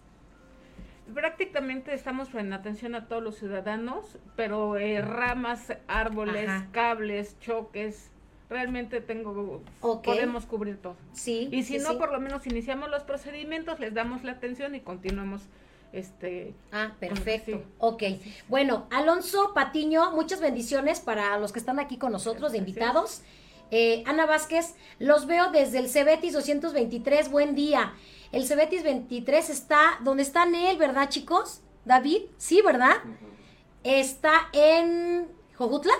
Prácticamente 1.13 1.93
estamos 1.95 2.33
en 2.35 2.53
atención 2.53 2.95
a 2.95 3.09
todos 3.09 3.23
los 3.23 3.37
ciudadanos, 3.37 4.19
pero 4.37 4.79
eh, 4.79 5.03
ramas, 5.03 5.73
árboles, 5.89 6.49
Ajá. 6.49 6.69
cables, 6.71 7.37
choques, 7.41 8.11
realmente 8.53 9.01
tengo, 9.01 9.63
podemos 9.81 10.47
cubrir 10.47 10.77
todo. 10.77 10.97
Sí. 11.13 11.49
Y 11.51 11.65
si 11.65 11.79
sí, 11.79 11.85
no, 11.85 11.93
sí. 11.93 11.97
por 11.97 12.13
lo 12.13 12.21
menos 12.21 12.47
iniciamos 12.47 12.91
los 12.91 13.03
procedimientos, 13.03 13.81
les 13.81 13.95
damos 13.95 14.23
la 14.23 14.33
atención 14.33 14.75
y 14.75 14.81
continuamos 14.81 15.43
este 15.93 16.55
Ah, 16.71 16.93
perfecto. 17.01 17.59
Sí. 17.59 17.65
Ok. 17.79 18.03
Bueno, 18.49 18.87
Alonso 18.91 19.53
Patiño, 19.55 20.13
muchas 20.13 20.41
bendiciones 20.41 21.01
para 21.01 21.39
los 21.39 21.53
que 21.53 21.59
están 21.59 21.81
aquí 21.81 21.97
con 21.99 22.13
nosotros 22.13 22.53
de 22.53 22.59
invitados. 22.59 23.23
Eh, 23.71 24.05
Ana 24.07 24.27
Vázquez, 24.27 24.75
los 24.99 25.27
veo 25.27 25.51
desde 25.51 25.79
el 25.79 25.89
Cebetis 25.89 26.35
223. 26.35 27.31
Buen 27.31 27.55
día. 27.55 27.95
El 28.31 28.47
Cebetis 28.47 28.83
23 28.83 29.51
está, 29.51 29.99
¿dónde 30.03 30.23
está 30.23 30.47
Nel, 30.47 30.77
verdad, 30.77 31.09
chicos? 31.09 31.63
David, 31.85 32.23
sí, 32.37 32.63
¿verdad? 32.63 32.97
Está 33.83 34.49
en 34.53 35.27
Jojutla. 35.55 35.95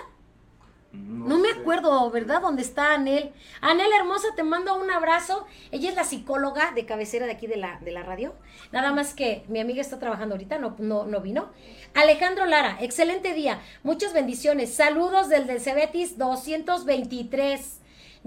No, 0.93 1.39
me 1.39 1.49
acuerdo, 1.49 2.11
¿verdad? 2.11 2.41
¿Dónde 2.41 2.61
está 2.61 2.93
Anel? 2.93 3.31
Anel 3.61 3.91
hermosa, 3.97 4.27
te 4.35 4.43
mando 4.43 4.79
un 4.79 4.91
abrazo. 4.91 5.47
Ella 5.71 5.89
es 5.89 5.95
la 5.95 6.03
psicóloga 6.03 6.71
de 6.71 6.85
cabecera 6.85 7.25
de 7.25 7.31
aquí 7.31 7.47
de 7.47 7.57
la, 7.57 7.79
de 7.79 7.91
la 7.91 8.03
radio. 8.03 8.35
Nada 8.71 8.93
más 8.93 9.15
que 9.15 9.43
mi 9.47 9.59
amiga 9.59 9.81
está 9.81 9.97
trabajando 9.97 10.35
ahorita, 10.35 10.59
no, 10.59 10.75
no, 10.77 11.05
no 11.05 11.19
vino. 11.19 11.49
Alejandro 11.95 12.45
Lara, 12.45 12.77
excelente 12.79 13.33
día. 13.33 13.59
Muchas 13.81 14.13
bendiciones. 14.13 14.75
Saludos 14.75 15.29
del 15.29 15.47
del 15.47 15.61
Cebetis 15.61 16.19
223. 16.19 17.79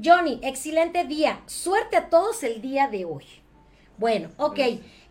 Johnny, 0.04 0.40
excelente 0.42 1.04
día. 1.04 1.40
Suerte 1.46 1.96
a 1.96 2.10
todos 2.10 2.42
el 2.42 2.60
día 2.60 2.88
de 2.88 3.04
hoy. 3.04 3.24
Bueno, 3.96 4.30
ok. 4.38 4.58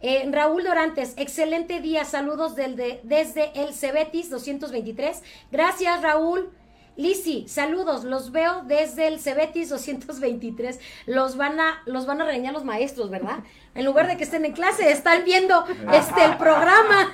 Eh, 0.01 0.29
Raúl 0.29 0.65
Dorantes, 0.65 1.13
excelente 1.17 1.79
día. 1.79 2.03
Saludos 2.03 2.55
del 2.57 2.75
de, 2.75 2.99
desde 3.03 3.51
el 3.55 3.73
Cebetis 3.73 4.29
223. 4.29 5.23
Gracias, 5.51 6.01
Raúl. 6.01 6.51
Lisi, 6.97 7.45
saludos, 7.47 8.05
los 8.05 8.31
veo 8.31 8.63
desde 8.63 9.07
el 9.07 9.19
Cebetis 9.19 9.69
223. 9.69 10.79
Los 11.07 11.35
van 11.35 11.59
a, 11.59 11.81
los 11.85 12.05
van 12.05 12.21
a 12.21 12.25
regañar 12.25 12.53
los 12.53 12.63
maestros, 12.63 13.09
¿verdad? 13.09 13.39
En 13.73 13.83
lugar 13.83 14.07
de 14.07 14.15
que 14.15 14.23
estén 14.23 14.45
en 14.45 14.53
clase, 14.53 14.91
están 14.91 15.25
viendo 15.25 15.65
este 15.91 16.23
el 16.23 16.37
programa. 16.37 17.13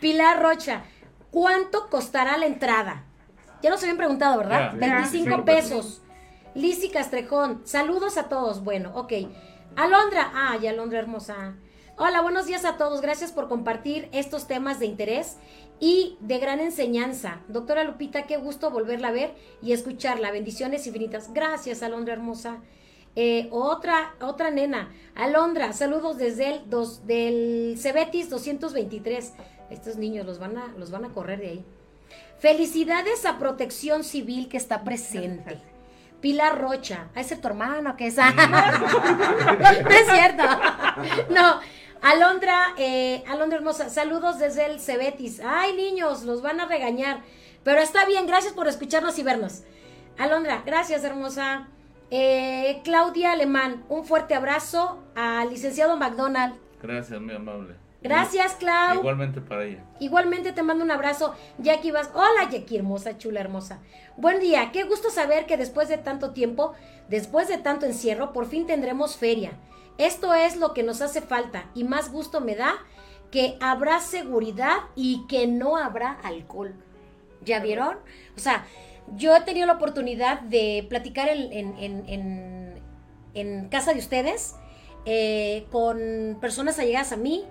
Pilar 0.00 0.42
Rocha, 0.42 0.84
¿cuánto 1.30 1.88
costará 1.88 2.36
la 2.36 2.46
entrada? 2.46 3.04
Ya 3.62 3.70
nos 3.70 3.80
habían 3.82 3.96
preguntado, 3.96 4.38
¿verdad? 4.38 4.74
25 4.74 5.36
25 5.36 5.44
pesos. 5.46 6.02
Lisi 6.54 6.90
Castrejón, 6.90 7.62
saludos 7.64 8.18
a 8.18 8.28
todos. 8.28 8.62
Bueno, 8.62 8.92
ok. 8.94 9.12
Alondra, 9.74 10.32
ay, 10.34 10.66
Alondra 10.66 10.98
hermosa. 10.98 11.54
Hola, 11.96 12.22
buenos 12.22 12.46
días 12.46 12.64
a 12.64 12.76
todos. 12.76 13.00
Gracias 13.00 13.30
por 13.30 13.48
compartir 13.48 14.08
estos 14.10 14.48
temas 14.48 14.80
de 14.80 14.86
interés 14.86 15.36
y 15.78 16.16
de 16.18 16.38
gran 16.38 16.58
enseñanza. 16.58 17.38
Doctora 17.46 17.84
Lupita, 17.84 18.24
qué 18.24 18.36
gusto 18.36 18.72
volverla 18.72 19.08
a 19.08 19.12
ver 19.12 19.36
y 19.62 19.72
escucharla. 19.72 20.32
Bendiciones 20.32 20.88
infinitas. 20.88 21.32
Gracias, 21.32 21.84
Alondra 21.84 22.14
hermosa. 22.14 22.58
Eh, 23.14 23.46
otra, 23.52 24.16
otra 24.20 24.50
nena, 24.50 24.92
Alondra, 25.14 25.72
saludos 25.72 26.18
desde 26.18 26.56
el 26.56 26.68
dos, 26.68 27.06
del 27.06 27.76
Cebetis 27.78 28.28
223. 28.28 29.32
Estos 29.70 29.94
niños 29.94 30.26
los 30.26 30.40
van 30.40 30.58
a, 30.58 30.74
los 30.76 30.90
van 30.90 31.04
a 31.04 31.10
correr 31.10 31.38
de 31.38 31.48
ahí. 31.48 31.64
Felicidades 32.40 33.24
a 33.24 33.38
Protección 33.38 34.02
Civil 34.02 34.48
que 34.48 34.56
está 34.56 34.82
presente. 34.82 35.60
Pilar 36.20 36.60
Rocha, 36.60 37.06
¿a 37.14 37.20
ese 37.20 37.36
tu 37.36 37.46
hermano 37.46 37.96
que 37.96 38.08
es? 38.08 38.16
no 38.16 38.24
es 38.24 40.06
cierto. 40.10 40.42
No. 41.30 41.60
Alondra, 42.04 42.74
eh, 42.76 43.24
Alondra 43.26 43.56
hermosa, 43.56 43.88
saludos 43.88 44.38
desde 44.38 44.66
el 44.66 44.78
Cebetis. 44.78 45.40
Ay, 45.42 45.72
niños, 45.74 46.24
los 46.24 46.42
van 46.42 46.60
a 46.60 46.66
regañar. 46.66 47.22
Pero 47.62 47.80
está 47.80 48.04
bien, 48.04 48.26
gracias 48.26 48.52
por 48.52 48.68
escucharnos 48.68 49.18
y 49.18 49.22
vernos. 49.22 49.62
Alondra, 50.18 50.62
gracias, 50.66 51.02
hermosa. 51.02 51.68
Eh, 52.10 52.82
Claudia 52.84 53.32
Alemán, 53.32 53.84
un 53.88 54.04
fuerte 54.04 54.34
abrazo 54.34 55.02
al 55.14 55.48
licenciado 55.48 55.96
McDonald. 55.96 56.56
Gracias, 56.82 57.18
muy 57.22 57.34
amable. 57.34 57.76
Gracias, 58.02 58.52
Clau. 58.56 58.98
Igualmente 58.98 59.40
para 59.40 59.64
ella. 59.64 59.82
Igualmente 59.98 60.52
te 60.52 60.62
mando 60.62 60.84
un 60.84 60.90
abrazo, 60.90 61.34
Jackie 61.56 61.90
Vas. 61.90 62.10
Hola, 62.12 62.50
Jackie, 62.50 62.76
hermosa, 62.76 63.16
chula, 63.16 63.40
hermosa. 63.40 63.78
Buen 64.18 64.40
día, 64.40 64.72
qué 64.72 64.82
gusto 64.82 65.08
saber 65.08 65.46
que 65.46 65.56
después 65.56 65.88
de 65.88 65.96
tanto 65.96 66.32
tiempo, 66.34 66.74
después 67.08 67.48
de 67.48 67.56
tanto 67.56 67.86
encierro, 67.86 68.34
por 68.34 68.44
fin 68.44 68.66
tendremos 68.66 69.16
feria. 69.16 69.52
Esto 69.98 70.34
es 70.34 70.56
lo 70.56 70.74
que 70.74 70.82
nos 70.82 71.00
hace 71.02 71.20
falta 71.20 71.70
y 71.74 71.84
más 71.84 72.10
gusto 72.10 72.40
me 72.40 72.56
da 72.56 72.74
que 73.30 73.56
habrá 73.60 74.00
seguridad 74.00 74.76
y 74.96 75.26
que 75.28 75.46
no 75.46 75.76
habrá 75.76 76.12
alcohol. 76.22 76.74
¿Ya 77.44 77.60
vieron? 77.60 77.98
O 78.36 78.40
sea, 78.40 78.64
yo 79.16 79.36
he 79.36 79.40
tenido 79.42 79.66
la 79.66 79.74
oportunidad 79.74 80.40
de 80.40 80.86
platicar 80.88 81.28
en, 81.28 82.80
casa 83.70 83.92
de 83.92 83.98
ustedes 83.98 84.54
eh, 85.04 85.66
con 85.70 86.38
personas 86.40 86.78
allegadas 86.78 87.12
a 87.12 87.16
mí. 87.16 87.44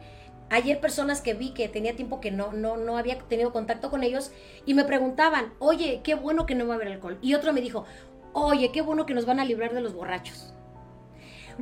Ayer 0.50 0.80
personas 0.80 1.22
que 1.22 1.34
vi 1.34 1.54
que 1.54 1.68
tenía 1.68 1.96
tiempo 1.96 2.20
que 2.20 2.32
no, 2.32 2.52
no, 2.52 2.78
no 2.78 2.98
había 2.98 3.18
tenido 3.18 3.52
contacto 3.52 3.90
con 3.90 4.04
ellos 4.04 4.32
y 4.66 4.74
me 4.74 4.84
preguntaban, 4.84 5.54
oye, 5.60 6.02
qué 6.04 6.16
bueno 6.16 6.46
que 6.46 6.56
no 6.56 6.68
va 6.68 6.74
a 6.74 6.76
haber 6.76 6.90
alcohol. 6.90 7.18
Y 7.22 7.34
otro 7.34 7.54
me 7.54 7.62
dijo, 7.62 7.86
oye, 8.34 8.72
qué 8.72 8.82
bueno 8.82 9.06
que 9.06 9.14
nos 9.14 9.26
van 9.26 9.40
a 9.40 9.46
librar 9.46 9.74
de 9.74 9.82
los 9.82 9.94
borrachos. 9.94 10.54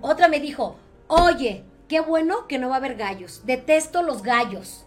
Otra 0.01 0.27
me 0.27 0.39
dijo, 0.39 0.77
oye, 1.07 1.63
qué 1.87 1.99
bueno 1.99 2.47
que 2.47 2.57
no 2.57 2.69
va 2.69 2.75
a 2.75 2.77
haber 2.77 2.95
gallos. 2.95 3.41
Detesto 3.45 4.01
los 4.01 4.23
gallos. 4.23 4.85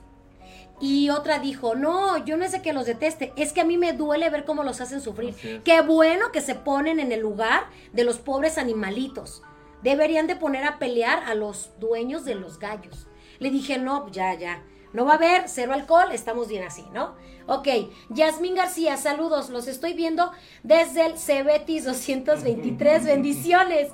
Y 0.80 1.10
otra 1.10 1.38
dijo, 1.38 1.74
no, 1.74 2.24
yo 2.24 2.36
no 2.36 2.44
es 2.44 2.52
de 2.52 2.62
que 2.62 2.72
los 2.72 2.86
deteste, 2.86 3.32
es 3.36 3.52
que 3.52 3.60
a 3.60 3.64
mí 3.64 3.78
me 3.78 3.92
duele 3.92 4.28
ver 4.30 4.44
cómo 4.44 4.64
los 4.64 4.80
hacen 4.80 5.00
sufrir. 5.00 5.62
Qué 5.64 5.80
bueno 5.82 6.32
que 6.32 6.40
se 6.40 6.54
ponen 6.54 6.98
en 6.98 7.12
el 7.12 7.20
lugar 7.20 7.66
de 7.92 8.04
los 8.04 8.18
pobres 8.18 8.58
animalitos. 8.58 9.42
Deberían 9.82 10.26
de 10.26 10.36
poner 10.36 10.64
a 10.64 10.78
pelear 10.78 11.22
a 11.24 11.34
los 11.34 11.70
dueños 11.78 12.24
de 12.24 12.34
los 12.34 12.58
gallos. 12.58 13.06
Le 13.38 13.50
dije, 13.50 13.78
no, 13.78 14.10
ya, 14.10 14.34
ya. 14.34 14.62
No 14.94 15.04
va 15.04 15.12
a 15.12 15.16
haber 15.16 15.48
cero 15.48 15.72
alcohol, 15.72 16.12
estamos 16.12 16.48
bien 16.48 16.62
así, 16.62 16.84
¿no? 16.94 17.14
Ok, 17.46 17.68
Yasmín 18.08 18.54
García, 18.54 18.96
saludos, 18.96 19.50
los 19.50 19.66
estoy 19.66 19.92
viendo 19.92 20.30
desde 20.62 21.04
el 21.04 21.18
Cebetis 21.18 21.84
223, 21.84 23.04
bendiciones. 23.04 23.90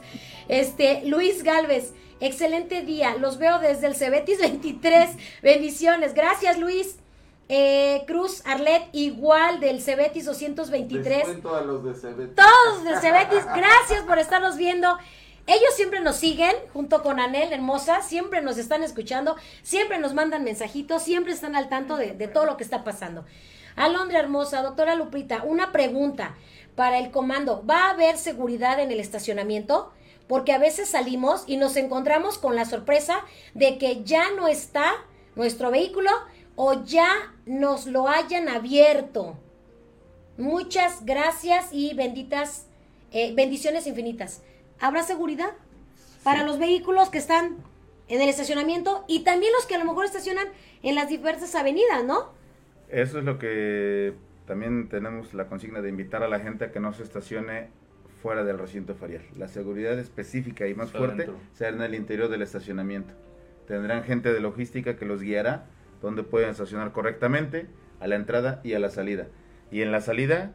Este, 0.46 1.02
Luis 1.06 1.42
Galvez, 1.42 1.94
excelente 2.20 2.82
día, 2.82 3.16
los 3.16 3.38
veo 3.38 3.58
desde 3.58 3.86
el 3.86 3.96
Cebetis 3.96 4.38
23, 4.38 5.16
bendiciones, 5.42 6.14
gracias 6.14 6.58
Luis. 6.58 6.96
Eh, 7.52 8.04
Cruz 8.06 8.46
Arlet, 8.46 8.84
igual 8.92 9.58
del 9.58 9.82
Cebetis 9.82 10.24
223. 10.26 11.16
Descuento 11.16 11.56
a 11.56 11.62
los 11.62 11.82
de 11.82 11.94
Cebet. 11.94 12.36
Todos 12.36 12.84
del 12.84 12.96
Cebetis, 12.98 13.44
gracias 13.56 14.04
por 14.04 14.20
estarnos 14.20 14.56
viendo. 14.56 14.96
Ellos 15.46 15.74
siempre 15.74 16.00
nos 16.00 16.16
siguen, 16.16 16.54
junto 16.72 17.02
con 17.02 17.18
Anel 17.18 17.52
Hermosa, 17.52 18.02
siempre 18.02 18.42
nos 18.42 18.58
están 18.58 18.82
escuchando, 18.82 19.36
siempre 19.62 19.98
nos 19.98 20.14
mandan 20.14 20.44
mensajitos, 20.44 21.02
siempre 21.02 21.32
están 21.32 21.56
al 21.56 21.68
tanto 21.68 21.96
de, 21.96 22.12
todo 22.28 22.46
lo 22.46 22.56
que 22.56 22.64
está 22.64 22.84
pasando. 22.84 23.24
Alondra 23.76 24.20
Hermosa, 24.20 24.62
doctora 24.62 24.94
Lupita, 24.94 25.42
una 25.42 25.72
pregunta 25.72 26.36
para 26.76 26.98
el 26.98 27.10
comando. 27.10 27.64
¿Va 27.68 27.86
a 27.86 27.90
haber 27.90 28.16
seguridad 28.16 28.80
en 28.80 28.90
el 28.90 29.00
estacionamiento? 29.00 29.92
Porque 30.28 30.52
a 30.52 30.58
veces 30.58 30.88
salimos 30.88 31.44
y 31.46 31.56
nos 31.56 31.76
encontramos 31.76 32.38
con 32.38 32.54
la 32.54 32.64
sorpresa 32.64 33.24
de 33.54 33.78
que 33.78 34.04
ya 34.04 34.30
no 34.36 34.46
está 34.46 34.92
nuestro 35.34 35.70
vehículo 35.70 36.10
o 36.54 36.84
ya 36.84 37.34
nos 37.46 37.86
lo 37.86 38.08
hayan 38.08 38.48
abierto. 38.48 39.36
Muchas 40.36 41.04
gracias 41.04 41.68
y 41.72 41.94
benditas 41.94 42.66
eh, 43.12 43.32
bendiciones 43.34 43.86
infinitas. 43.86 44.42
¿Habrá 44.80 45.02
seguridad 45.02 45.50
para 46.24 46.44
los 46.44 46.58
vehículos 46.58 47.10
que 47.10 47.18
están 47.18 47.56
en 48.08 48.20
el 48.20 48.28
estacionamiento 48.28 49.04
y 49.06 49.24
también 49.24 49.52
los 49.52 49.66
que 49.66 49.74
a 49.74 49.78
lo 49.78 49.84
mejor 49.84 50.04
estacionan 50.04 50.48
en 50.82 50.94
las 50.94 51.08
diversas 51.08 51.54
avenidas, 51.54 52.04
¿no? 52.04 52.32
Eso 52.88 53.18
es 53.18 53.24
lo 53.24 53.38
que 53.38 54.14
también 54.46 54.88
tenemos 54.88 55.32
la 55.32 55.46
consigna 55.46 55.80
de 55.80 55.88
invitar 55.88 56.22
a 56.22 56.28
la 56.28 56.40
gente 56.40 56.64
a 56.64 56.72
que 56.72 56.80
no 56.80 56.92
se 56.92 57.04
estacione 57.04 57.68
fuera 58.20 58.42
del 58.42 58.58
recinto 58.58 58.94
ferial. 58.94 59.22
La 59.38 59.48
seguridad 59.48 59.98
específica 59.98 60.66
y 60.66 60.74
más 60.74 60.88
Está 60.88 60.98
fuerte 60.98 61.22
dentro. 61.24 61.38
será 61.54 61.70
en 61.70 61.82
el 61.82 61.94
interior 61.94 62.28
del 62.28 62.42
estacionamiento. 62.42 63.14
Tendrán 63.68 64.02
gente 64.02 64.32
de 64.32 64.40
logística 64.40 64.96
que 64.96 65.04
los 65.04 65.22
guiará 65.22 65.66
donde 66.02 66.22
pueden 66.22 66.50
estacionar 66.50 66.92
correctamente 66.92 67.66
a 68.00 68.08
la 68.08 68.16
entrada 68.16 68.60
y 68.64 68.74
a 68.74 68.78
la 68.80 68.90
salida. 68.90 69.28
Y 69.70 69.82
en 69.82 69.92
la 69.92 70.00
salida 70.00 70.52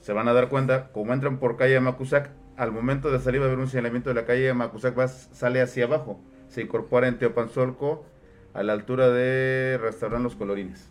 se 0.00 0.12
van 0.12 0.28
a 0.28 0.32
dar 0.32 0.48
cuenta, 0.48 0.92
como 0.92 1.12
entran 1.12 1.38
por 1.38 1.56
calle 1.56 1.80
Macusac, 1.80 2.30
al 2.56 2.72
momento 2.72 3.10
de 3.10 3.18
salir 3.20 3.40
va 3.40 3.44
a 3.44 3.48
haber 3.48 3.58
un 3.58 3.68
señalamiento 3.68 4.10
de 4.10 4.14
la 4.14 4.24
calle 4.26 4.52
Macusac, 4.54 4.98
va, 4.98 5.08
sale 5.08 5.60
hacia 5.60 5.84
abajo, 5.84 6.20
se 6.48 6.62
incorpora 6.62 7.08
en 7.08 7.18
Teopanzolco 7.18 8.04
a 8.52 8.62
la 8.62 8.72
altura 8.72 9.08
de 9.10 9.78
Restaurant 9.80 10.22
Los 10.22 10.36
Colorines. 10.36 10.86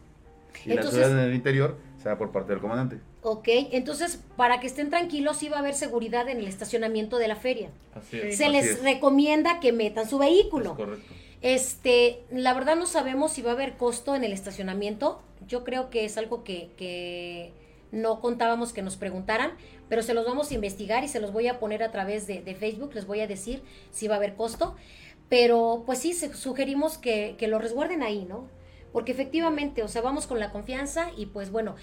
Y 0.66 0.72
Entonces- 0.72 0.93
la 0.93 0.99
seguridad 1.05 1.24
en 1.24 1.30
el 1.30 1.36
interior 1.36 1.78
se 2.01 2.09
da 2.09 2.18
por 2.18 2.32
parte 2.32 2.51
del 2.51 2.61
comandante. 2.61 2.99
Ok, 3.22 3.47
entonces 3.72 4.22
para 4.36 4.59
que 4.59 4.68
estén 4.68 4.89
tranquilos 4.89 5.38
sí 5.38 5.47
va 5.49 5.57
a 5.57 5.59
haber 5.59 5.74
seguridad 5.74 6.28
en 6.30 6.38
el 6.39 6.47
estacionamiento 6.47 7.18
de 7.18 7.28
la 7.30 7.36
feria. 7.38 7.70
Así 7.95 8.20
es. 8.20 8.38
Se 8.38 8.45
así 8.45 8.53
les 8.53 8.66
es. 8.66 8.84
recomienda 8.84 9.59
que 9.61 9.72
metan 9.72 10.07
su 10.09 10.22
Es 10.22 10.30
vehículo. 10.30 10.76
correcto. 10.76 11.14
Este, 11.41 12.24
la 12.32 12.53
verdad 12.53 12.76
no 12.76 12.86
sabemos 12.86 13.34
si 13.34 13.41
va 13.41 13.51
a 13.51 13.53
haber 13.53 13.74
costo 13.78 14.16
en 14.16 14.24
el 14.24 14.32
estacionamiento. 14.34 15.22
Yo 15.47 15.64
creo 15.64 15.89
que 15.89 16.05
es 16.05 16.18
algo 16.18 16.43
que, 16.43 16.70
que 16.78 17.51
no 17.93 18.19
contábamos 18.19 18.73
que 18.73 18.81
nos 18.81 18.97
preguntaran, 18.97 19.51
pero 19.87 20.01
se 20.01 20.13
los 20.13 20.25
vamos 20.25 20.51
a 20.51 20.55
investigar 20.55 21.03
y 21.03 21.07
se 21.07 21.21
los 21.21 21.31
voy 21.31 21.47
a 21.47 21.59
poner 21.59 21.83
a 21.83 21.91
través 21.91 22.27
de, 22.27 22.41
de 22.41 22.55
Facebook, 22.55 22.93
les 22.95 23.05
voy 23.05 23.21
a 23.21 23.27
decir 23.27 23.61
si 23.91 24.07
va 24.07 24.15
a 24.15 24.17
haber 24.17 24.35
costo. 24.35 24.75
Pero 25.29 25.83
pues 25.85 25.99
sí, 25.99 26.13
sugerimos 26.13 26.97
que, 26.97 27.35
que 27.37 27.47
lo 27.47 27.59
resguarden 27.59 28.03
ahí, 28.03 28.25
¿no? 28.25 28.49
Porque 28.91 29.11
efectivamente, 29.11 29.83
o 29.83 29.87
sea, 29.87 30.01
vamos 30.01 30.27
con 30.27 30.39
la 30.39 30.51
confianza 30.51 31.11
y 31.15 31.27
pues 31.27 31.51
bueno, 31.51 31.75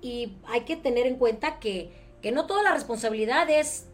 y 0.00 0.36
hay 0.46 0.60
que 0.60 0.76
tener 0.76 1.06
en 1.06 1.16
cuenta 1.16 1.58
que, 1.58 1.90
que 2.22 2.30
no 2.30 2.46
toda 2.46 2.62
la 2.62 2.72
responsabilidad 2.72 3.48
es 3.48 3.88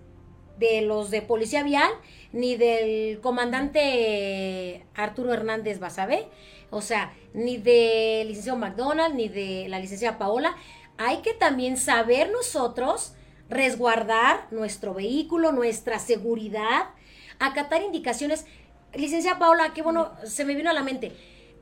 de 0.58 0.82
los 0.82 1.10
de 1.10 1.22
Policía 1.22 1.62
Vial 1.62 1.90
ni 2.32 2.56
del 2.56 3.20
comandante 3.20 4.86
Arturo 4.94 5.32
Hernández 5.32 5.78
Basabe, 5.78 6.28
o 6.70 6.80
sea, 6.82 7.14
ni 7.32 7.56
del 7.56 8.28
licenciado 8.28 8.58
McDonald, 8.58 9.14
ni 9.14 9.28
de 9.28 9.66
la 9.68 9.78
licenciada 9.78 10.18
Paola. 10.18 10.56
Hay 11.02 11.22
que 11.22 11.32
también 11.32 11.78
saber 11.78 12.30
nosotros 12.30 13.14
resguardar 13.48 14.46
nuestro 14.50 14.92
vehículo, 14.92 15.50
nuestra 15.50 15.98
seguridad, 15.98 16.90
acatar 17.38 17.80
indicaciones. 17.82 18.44
Licenciada 18.92 19.38
Paola, 19.38 19.72
qué 19.72 19.80
bueno, 19.80 20.12
se 20.24 20.44
me 20.44 20.54
vino 20.54 20.68
a 20.68 20.74
la 20.74 20.82
mente. 20.82 21.12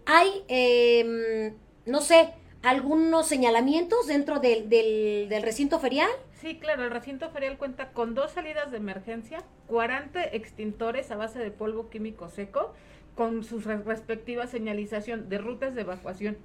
Hay, 0.07 0.43
eh, 0.49 1.55
no 1.87 2.01
sé, 2.01 2.35
algunos 2.65 3.29
señalamientos 3.29 4.09
dentro 4.09 4.41
del, 4.41 4.69
del, 4.69 5.29
del 5.29 5.43
recinto 5.45 5.79
ferial. 5.79 6.11
Sí, 6.41 6.59
claro, 6.59 6.83
el 6.83 6.91
recinto 6.91 7.31
ferial 7.31 7.59
cuenta 7.59 7.93
con 7.93 8.17
dos 8.17 8.33
salidas 8.33 8.73
de 8.73 8.79
emergencia, 8.79 9.45
40 9.69 10.25
extintores 10.25 11.13
a 11.13 11.17
base 11.17 11.39
de 11.39 11.53
polvo 11.53 11.91
químico 11.91 12.29
seco, 12.29 12.75
con 13.15 13.45
su 13.45 13.61
re- 13.61 13.79
respectiva 13.85 14.49
señalización 14.49 15.29
de 15.29 15.39
rutas 15.39 15.77
de 15.77 15.83
evacuación. 15.83 16.39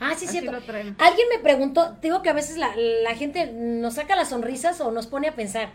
Ah, 0.00 0.14
sí, 0.16 0.26
Así 0.26 0.38
cierto. 0.38 0.52
Alguien 0.98 1.28
me 1.30 1.38
preguntó, 1.42 1.96
digo 2.00 2.22
que 2.22 2.30
a 2.30 2.32
veces 2.32 2.56
la, 2.56 2.74
la 2.76 3.14
gente 3.14 3.52
nos 3.52 3.94
saca 3.94 4.16
las 4.16 4.30
sonrisas 4.30 4.80
o 4.80 4.90
nos 4.90 5.06
pone 5.06 5.28
a 5.28 5.34
pensar, 5.34 5.70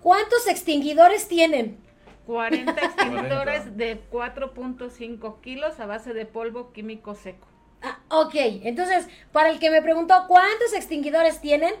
¿cuántos 0.00 0.46
extinguidores 0.46 1.28
tienen? 1.28 1.78
40 2.26 2.72
extintores 2.72 3.62
40. 3.62 3.70
de 3.72 4.00
4.5 4.10 5.40
kilos 5.40 5.80
a 5.80 5.86
base 5.86 6.14
de 6.14 6.26
polvo 6.26 6.72
químico 6.72 7.14
seco. 7.14 7.46
Ah, 7.82 7.98
ok, 8.10 8.34
entonces, 8.62 9.08
para 9.32 9.50
el 9.50 9.58
que 9.58 9.70
me 9.70 9.82
preguntó, 9.82 10.26
¿cuántos 10.28 10.72
extinguidores 10.72 11.40
tienen? 11.40 11.74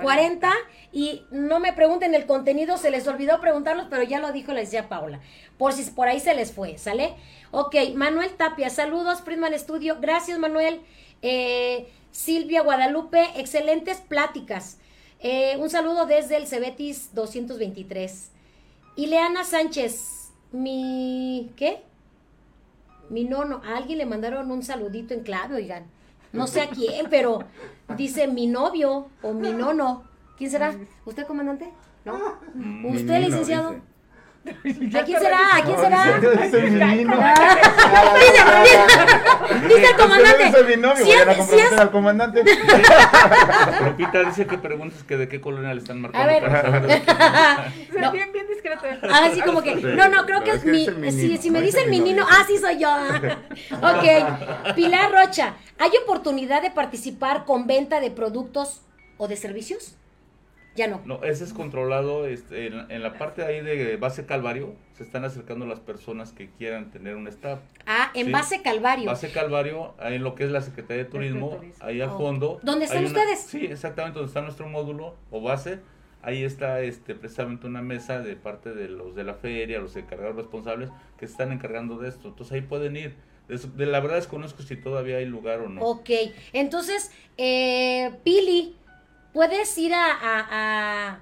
40. 0.00 0.50
y 0.90 1.26
no 1.30 1.60
me 1.60 1.72
pregunten 1.74 2.14
el 2.14 2.24
contenido, 2.26 2.78
se 2.78 2.90
les 2.90 3.06
olvidó 3.06 3.40
preguntarlos, 3.40 3.88
pero 3.90 4.02
ya 4.02 4.20
lo 4.20 4.32
dijo 4.32 4.52
la 4.52 4.60
decía 4.60 4.88
Paula, 4.88 5.20
por 5.58 5.72
si 5.74 5.90
por 5.90 6.08
ahí 6.08 6.18
se 6.18 6.34
les 6.34 6.52
fue, 6.52 6.78
¿sale? 6.78 7.14
Ok, 7.50 7.74
Manuel 7.94 8.30
Tapia, 8.30 8.70
saludos, 8.70 9.20
Prisman 9.20 9.58
Studio, 9.58 9.98
gracias 10.00 10.38
Manuel, 10.38 10.80
Eh, 11.22 11.88
Silvia 12.10 12.62
Guadalupe, 12.62 13.24
excelentes 13.36 14.00
pláticas, 14.00 14.78
Eh, 15.24 15.56
un 15.60 15.70
saludo 15.70 16.04
desde 16.04 16.36
el 16.36 16.48
Cebetis 16.48 17.14
223, 17.14 18.30
Ileana 18.96 19.44
Sánchez, 19.44 20.32
mi, 20.50 21.52
¿qué? 21.54 21.84
Mi 23.08 23.22
nono, 23.22 23.62
a 23.64 23.76
alguien 23.76 23.98
le 23.98 24.06
mandaron 24.06 24.50
un 24.50 24.64
saludito 24.64 25.14
en 25.14 25.20
clave, 25.22 25.54
oigan. 25.54 25.84
No 26.32 26.48
sé 26.48 26.62
a 26.62 26.70
quién, 26.70 27.06
pero 27.08 27.44
dice 27.96 28.26
mi 28.26 28.48
novio 28.48 29.06
o 29.22 29.32
mi 29.32 29.52
nono. 29.52 30.02
¿Quién 30.38 30.50
será? 30.50 30.74
¿Usted, 31.04 31.24
comandante? 31.24 31.70
¿No? 32.04 32.18
¿Usted, 32.88 33.20
licenciado? 33.20 33.76
¿A 34.98 35.04
quién 35.04 35.20
será? 35.20 35.56
¿A 35.56 35.62
quién 35.62 35.78
será? 35.78 36.18
Dice 39.68 39.86
el 39.90 39.96
comandante. 39.96 40.46
Ese 40.48 40.60
es 40.60 40.66
mi 40.66 40.76
novio, 40.82 41.04
Si 41.04 41.10
vayan 41.12 41.28
a 41.28 41.32
es- 41.32 41.36
si 41.36 41.40
comprometer 41.42 41.72
es- 41.74 41.80
al 41.80 41.90
comandante. 41.90 42.44
Lupita 43.84 44.22
dice 44.24 44.46
que 44.46 44.58
preguntas 44.58 45.02
que 45.04 45.16
de 45.16 45.28
qué 45.28 45.40
colonia 45.40 45.72
le 45.74 45.80
están 45.80 46.00
marcando. 46.00 46.28
A 46.28 46.32
ver. 46.32 46.42
No. 48.02 48.10
Bien, 48.10 48.32
bien 48.32 48.46
discreto. 48.48 48.82
Así 49.12 49.40
como 49.42 49.62
que, 49.62 49.76
no, 49.76 50.08
no, 50.08 50.26
creo 50.26 50.42
que 50.42 50.50
es 50.52 50.64
mi, 50.64 50.86
si, 51.36 51.50
me 51.50 51.60
dicen 51.60 51.88
mi 51.88 51.98
mi 52.00 52.04
nino, 52.10 52.22
novio. 52.22 52.36
ah, 52.36 52.44
sí 52.46 52.58
soy 52.58 52.78
yo. 52.78 52.90
ok, 53.80 54.74
Pilar 54.74 55.12
Rocha, 55.12 55.54
¿hay 55.78 55.90
oportunidad 56.02 56.62
de 56.62 56.70
participar 56.70 57.44
con 57.44 57.66
venta 57.68 58.00
de 58.00 58.10
productos 58.10 58.82
o 59.18 59.28
de 59.28 59.36
servicios? 59.36 59.94
Ya 60.74 60.86
no. 60.88 61.02
No, 61.04 61.22
ese 61.22 61.44
es 61.44 61.52
controlado 61.52 62.26
este, 62.26 62.66
en, 62.66 62.90
en 62.90 63.02
la 63.02 63.18
parte 63.18 63.42
ahí 63.44 63.60
de 63.60 63.96
base 63.98 64.24
Calvario. 64.24 64.74
Se 64.96 65.02
están 65.02 65.24
acercando 65.24 65.66
las 65.66 65.80
personas 65.80 66.32
que 66.32 66.48
quieran 66.50 66.90
tener 66.90 67.14
un 67.16 67.28
staff. 67.28 67.60
Ah, 67.86 68.10
en 68.14 68.26
Sí. 68.26 68.32
base 68.32 68.62
Calvario. 68.62 69.04
Base 69.06 69.30
Calvario, 69.30 69.94
ahí 69.98 70.14
en 70.14 70.24
lo 70.24 70.34
que 70.34 70.44
es 70.44 70.50
la 70.50 70.62
Secretaría 70.62 71.04
de 71.04 71.10
Turismo, 71.10 71.56
Turismo. 71.56 71.84
ahí 71.84 72.00
al 72.00 72.08
Oh. 72.10 72.18
fondo. 72.18 72.60
¿Dónde 72.62 72.86
están 72.86 73.00
una- 73.04 73.08
ustedes? 73.08 73.40
Sí, 73.40 73.66
exactamente, 73.66 74.18
donde 74.18 74.28
está 74.30 74.40
nuestro 74.40 74.66
módulo 74.68 75.14
o 75.30 75.42
base. 75.42 75.80
Ahí 76.22 76.44
está 76.44 76.80
este, 76.80 77.14
precisamente 77.16 77.66
una 77.66 77.82
mesa 77.82 78.20
de 78.20 78.36
parte 78.36 78.72
de 78.72 78.88
los 78.88 79.14
de 79.16 79.24
la 79.24 79.34
feria, 79.34 79.80
los 79.80 79.96
encargados 79.96 80.36
responsables 80.36 80.88
que 81.18 81.26
se 81.26 81.32
están 81.32 81.50
encargando 81.52 81.98
de 81.98 82.08
esto. 82.08 82.28
Entonces 82.28 82.52
ahí 82.54 82.60
pueden 82.62 82.96
ir. 82.96 83.14
De 83.48 83.86
la 83.86 83.98
verdad 84.00 84.16
desconozco 84.16 84.62
si 84.62 84.76
todavía 84.76 85.16
hay 85.16 85.26
lugar 85.26 85.60
o 85.60 85.68
no. 85.68 85.82
Ok, 85.82 86.08
entonces, 86.52 87.10
eh, 87.36 88.12
Pili, 88.24 88.76
¿puedes 89.32 89.76
ir 89.78 89.94
a, 89.94 90.06
a, 90.12 91.20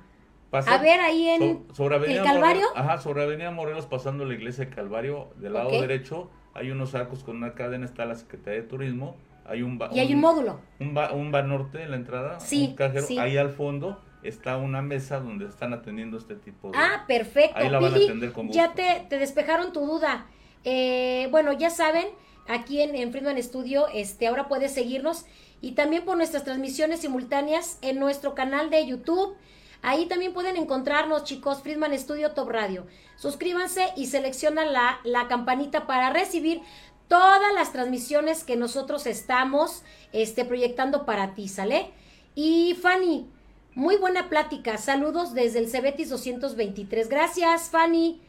a, 0.52 0.58
a 0.58 0.78
ver 0.78 1.00
ahí 1.00 1.28
en 1.28 1.40
So- 1.68 1.74
sobre 1.74 1.96
Avenida 1.96 2.20
el 2.20 2.26
Calvario? 2.26 2.62
Morelos- 2.68 2.76
ajá, 2.76 2.98
sobre 2.98 3.22
Avenida 3.22 3.50
Morelos, 3.50 3.86
pasando 3.86 4.24
la 4.24 4.34
iglesia 4.34 4.64
de 4.66 4.70
Calvario, 4.74 5.28
del 5.36 5.52
lado 5.54 5.70
derecho, 5.70 6.30
hay 6.54 6.70
unos 6.70 6.94
arcos 6.94 7.22
con 7.22 7.36
una 7.36 7.54
cadena, 7.54 7.84
está 7.84 8.04
la 8.04 8.16
Secretaría 8.16 8.62
de 8.62 8.66
Turismo, 8.68 9.16
hay 9.46 9.62
un... 9.62 9.78
ba- 9.78 9.90
y 9.92 10.00
hay 10.00 10.12
un 10.14 10.20
módulo? 10.20 10.60
Un 10.80 10.96
un 11.14 11.32
bar 11.32 11.44
norte 11.46 11.82
en 11.82 11.90
la 11.90 11.96
entrada, 11.96 12.40
Sí, 12.40 12.68
un 12.70 12.76
cajero, 12.76 13.06
sí. 13.06 13.18
ahí 13.18 13.36
al 13.36 13.50
fondo 13.50 14.00
está 14.22 14.56
una 14.58 14.82
mesa 14.82 15.18
donde 15.20 15.46
están 15.46 15.72
atendiendo 15.72 16.18
este 16.18 16.34
tipo 16.36 16.70
de... 16.72 16.78
Ah, 16.78 17.04
perfecto. 17.06 17.56
Ahí 17.56 17.70
la 17.70 17.78
van 17.80 17.90
a 17.92 17.94
Pili, 17.94 18.06
atender 18.06 18.32
con 18.32 18.50
ya 18.50 18.66
gusto. 18.66 18.82
te, 18.82 19.06
te 19.08 19.18
despejaron 19.18 19.72
tu 19.72 19.80
duda. 19.86 20.26
Eh, 20.64 21.28
bueno, 21.30 21.52
ya 21.54 21.70
saben, 21.70 22.06
aquí 22.46 22.82
en, 22.82 22.94
en 22.96 23.12
Friedman 23.12 23.42
Studio, 23.42 23.86
este, 23.94 24.26
ahora 24.26 24.46
puedes 24.46 24.74
seguirnos 24.74 25.24
y 25.60 25.72
también 25.72 26.04
por 26.04 26.16
nuestras 26.16 26.44
transmisiones 26.44 27.00
simultáneas 27.00 27.78
en 27.82 27.98
nuestro 27.98 28.34
canal 28.34 28.70
de 28.70 28.86
YouTube. 28.86 29.36
Ahí 29.82 30.06
también 30.06 30.34
pueden 30.34 30.56
encontrarnos, 30.56 31.24
chicos, 31.24 31.62
Friedman 31.62 31.98
Studio 31.98 32.32
Top 32.32 32.50
Radio. 32.50 32.86
Suscríbanse 33.16 33.88
y 33.96 34.06
seleccionan 34.06 34.72
la, 34.72 35.26
campanita 35.28 35.86
para 35.86 36.10
recibir 36.10 36.60
todas 37.08 37.52
las 37.54 37.72
transmisiones 37.72 38.44
que 38.44 38.56
nosotros 38.56 39.06
estamos 39.06 39.82
este, 40.12 40.44
proyectando 40.44 41.06
para 41.06 41.34
ti, 41.34 41.48
¿sale? 41.48 41.90
Y 42.34 42.76
Fanny, 42.80 43.26
muy 43.74 43.96
buena 43.96 44.28
plática. 44.28 44.76
Saludos 44.78 45.34
desde 45.34 45.58
el 45.58 45.68
Cebetis 45.68 46.10
223. 46.10 47.08
Gracias, 47.08 47.70
Fanny. 47.70 48.20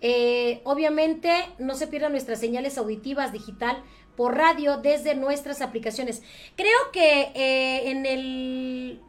Eh, 0.00 0.60
obviamente, 0.64 1.32
no 1.58 1.74
se 1.74 1.86
pierdan 1.86 2.12
nuestras 2.12 2.38
señales 2.38 2.78
auditivas 2.78 3.32
digital 3.32 3.82
por 4.16 4.36
radio 4.36 4.78
desde 4.78 5.14
nuestras 5.14 5.60
aplicaciones. 5.60 6.22
Creo 6.56 6.78
que 6.92 7.30
eh, 7.34 7.90
en, 7.90 8.06
el, 8.06 9.00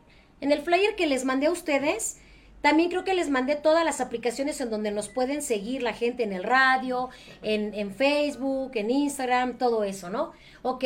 en 0.41 0.51
el 0.51 0.61
flyer 0.61 0.95
que 0.95 1.07
les 1.07 1.25
mandé 1.25 1.47
a 1.47 1.51
ustedes, 1.51 2.19
también 2.61 2.89
creo 2.89 3.03
que 3.03 3.13
les 3.13 3.29
mandé 3.29 3.55
todas 3.55 3.85
las 3.85 4.01
aplicaciones 4.01 4.59
en 4.61 4.69
donde 4.69 4.91
nos 4.91 5.09
pueden 5.09 5.41
seguir 5.41 5.81
la 5.83 5.93
gente 5.93 6.23
en 6.23 6.33
el 6.33 6.43
radio, 6.43 7.09
en, 7.41 7.73
en 7.73 7.93
Facebook, 7.93 8.71
en 8.75 8.91
Instagram, 8.91 9.57
todo 9.57 9.83
eso, 9.83 10.09
¿no? 10.09 10.33
Ok. 10.63 10.83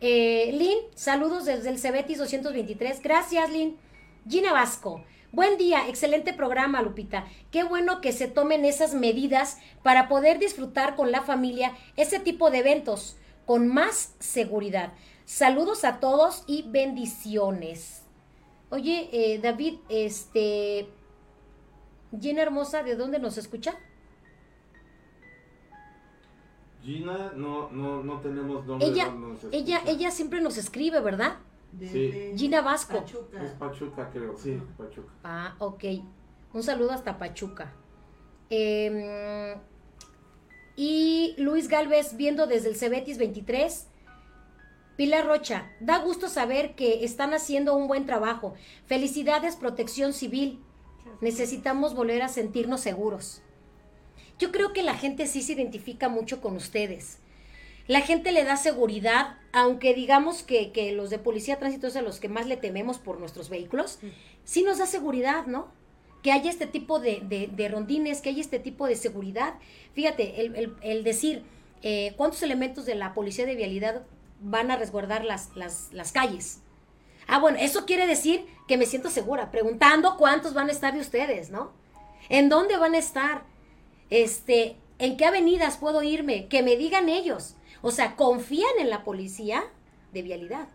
Eh, 0.00 0.50
Lynn, 0.52 0.78
saludos 0.94 1.46
desde 1.46 1.70
el 1.70 1.78
Cebetis 1.78 2.18
223. 2.18 3.02
Gracias, 3.02 3.50
Lynn. 3.50 3.76
Gina 4.28 4.52
Vasco. 4.52 5.02
Buen 5.32 5.56
día, 5.58 5.88
excelente 5.88 6.32
programa, 6.32 6.82
Lupita. 6.82 7.26
Qué 7.50 7.64
bueno 7.64 8.00
que 8.00 8.12
se 8.12 8.28
tomen 8.28 8.64
esas 8.64 8.94
medidas 8.94 9.58
para 9.82 10.08
poder 10.08 10.38
disfrutar 10.38 10.96
con 10.96 11.10
la 11.12 11.22
familia 11.22 11.72
ese 11.96 12.20
tipo 12.20 12.50
de 12.50 12.58
eventos 12.58 13.16
con 13.46 13.68
más 13.68 14.14
seguridad. 14.18 14.92
Saludos 15.24 15.84
a 15.84 15.98
todos 16.00 16.44
y 16.46 16.64
bendiciones. 16.68 18.02
Oye, 18.70 19.08
eh, 19.12 19.38
David, 19.38 19.78
este, 19.88 20.88
Gina 22.20 22.42
Hermosa, 22.42 22.82
¿de 22.82 22.96
dónde 22.96 23.18
nos 23.18 23.38
escucha? 23.38 23.76
Gina, 26.82 27.32
no, 27.34 27.70
no, 27.70 28.02
no 28.02 28.20
tenemos 28.20 28.64
nombre. 28.66 28.86
Ella, 28.86 29.10
no 29.10 29.28
nos 29.28 29.44
ella, 29.52 29.76
escucha. 29.78 29.92
ella 29.92 30.10
siempre 30.10 30.40
nos 30.40 30.58
escribe, 30.58 31.00
¿verdad? 31.00 31.38
Sí. 31.80 32.32
Gina 32.36 32.60
Vasco. 32.60 32.98
Pachuca. 32.98 33.42
Es 33.42 33.50
Pachuca, 33.52 34.10
creo. 34.10 34.36
Sí, 34.36 34.60
Pachuca. 34.78 35.12
Ah, 35.24 35.54
ok. 35.58 35.84
Un 36.52 36.62
saludo 36.62 36.92
hasta 36.92 37.18
Pachuca. 37.18 37.72
Em, 38.48 39.58
y 40.76 41.34
Luis 41.38 41.68
Galvez 41.68 42.16
viendo 42.16 42.46
desde 42.46 42.68
el 42.68 42.76
Cebetis 42.76 43.18
23. 43.18 43.86
Pilar 44.96 45.26
Rocha, 45.26 45.70
da 45.80 45.98
gusto 45.98 46.28
saber 46.28 46.74
que 46.74 47.04
están 47.04 47.34
haciendo 47.34 47.74
un 47.74 47.88
buen 47.88 48.06
trabajo. 48.06 48.54
Felicidades, 48.86 49.56
protección 49.56 50.12
civil. 50.12 50.60
Necesitamos 51.20 51.94
volver 51.94 52.22
a 52.22 52.28
sentirnos 52.28 52.80
seguros. 52.80 53.42
Yo 54.38 54.52
creo 54.52 54.72
que 54.72 54.82
la 54.82 54.94
gente 54.94 55.26
sí 55.26 55.42
se 55.42 55.54
identifica 55.54 56.08
mucho 56.08 56.40
con 56.40 56.56
ustedes. 56.56 57.18
La 57.86 58.00
gente 58.00 58.32
le 58.32 58.44
da 58.44 58.56
seguridad, 58.56 59.38
aunque 59.52 59.94
digamos 59.94 60.42
que, 60.42 60.72
que 60.72 60.92
los 60.92 61.08
de 61.08 61.18
policía 61.18 61.58
tránsito 61.58 61.86
a 61.96 62.02
los 62.02 62.20
que 62.20 62.28
más 62.28 62.46
le 62.46 62.56
tememos 62.56 62.98
por 62.98 63.20
nuestros 63.20 63.48
vehículos, 63.48 63.98
sí 64.44 64.62
nos 64.62 64.78
da 64.78 64.86
seguridad, 64.86 65.46
¿no? 65.46 65.70
Que 66.26 66.32
haya 66.32 66.50
este 66.50 66.66
tipo 66.66 66.98
de, 66.98 67.20
de- 67.22 67.46
de 67.46 67.68
rondines, 67.68 68.20
que 68.20 68.30
haya 68.30 68.40
este 68.40 68.58
tipo 68.58 68.88
de 68.88 68.96
seguridad. 68.96 69.54
Fíjate, 69.94 70.40
el, 70.40 70.56
el- 70.56 70.76
el 70.82 71.04
decir 71.04 71.44
eh, 71.82 72.14
cuántos 72.16 72.42
elementos 72.42 72.84
de 72.84 72.96
la 72.96 73.14
policía 73.14 73.46
de 73.46 73.54
vialidad 73.54 74.02
van 74.40 74.72
a 74.72 74.76
resguardar 74.76 75.24
las, 75.24 75.54
las, 75.54 75.92
las 75.92 76.10
calles. 76.10 76.62
Ah, 77.28 77.38
bueno, 77.38 77.58
eso 77.60 77.86
quiere 77.86 78.08
decir 78.08 78.44
que 78.66 78.76
me 78.76 78.86
siento 78.86 79.08
segura, 79.08 79.52
preguntando 79.52 80.16
cuántos 80.16 80.52
van 80.52 80.68
a 80.68 80.72
estar 80.72 80.94
de 80.94 80.98
ustedes, 81.00 81.50
¿no? 81.50 81.70
¿En 82.28 82.48
dónde 82.48 82.76
van 82.76 82.94
a 82.94 82.98
estar? 82.98 83.44
Este, 84.10 84.74
¿en 84.98 85.16
qué 85.16 85.26
avenidas 85.26 85.76
puedo 85.76 86.02
irme? 86.02 86.48
Que 86.48 86.64
me 86.64 86.74
digan 86.76 87.08
ellos. 87.08 87.54
O 87.82 87.92
sea, 87.92 88.16
confían 88.16 88.72
en 88.80 88.90
la 88.90 89.04
policía 89.04 89.62
de 90.12 90.22
vialidad. 90.22 90.66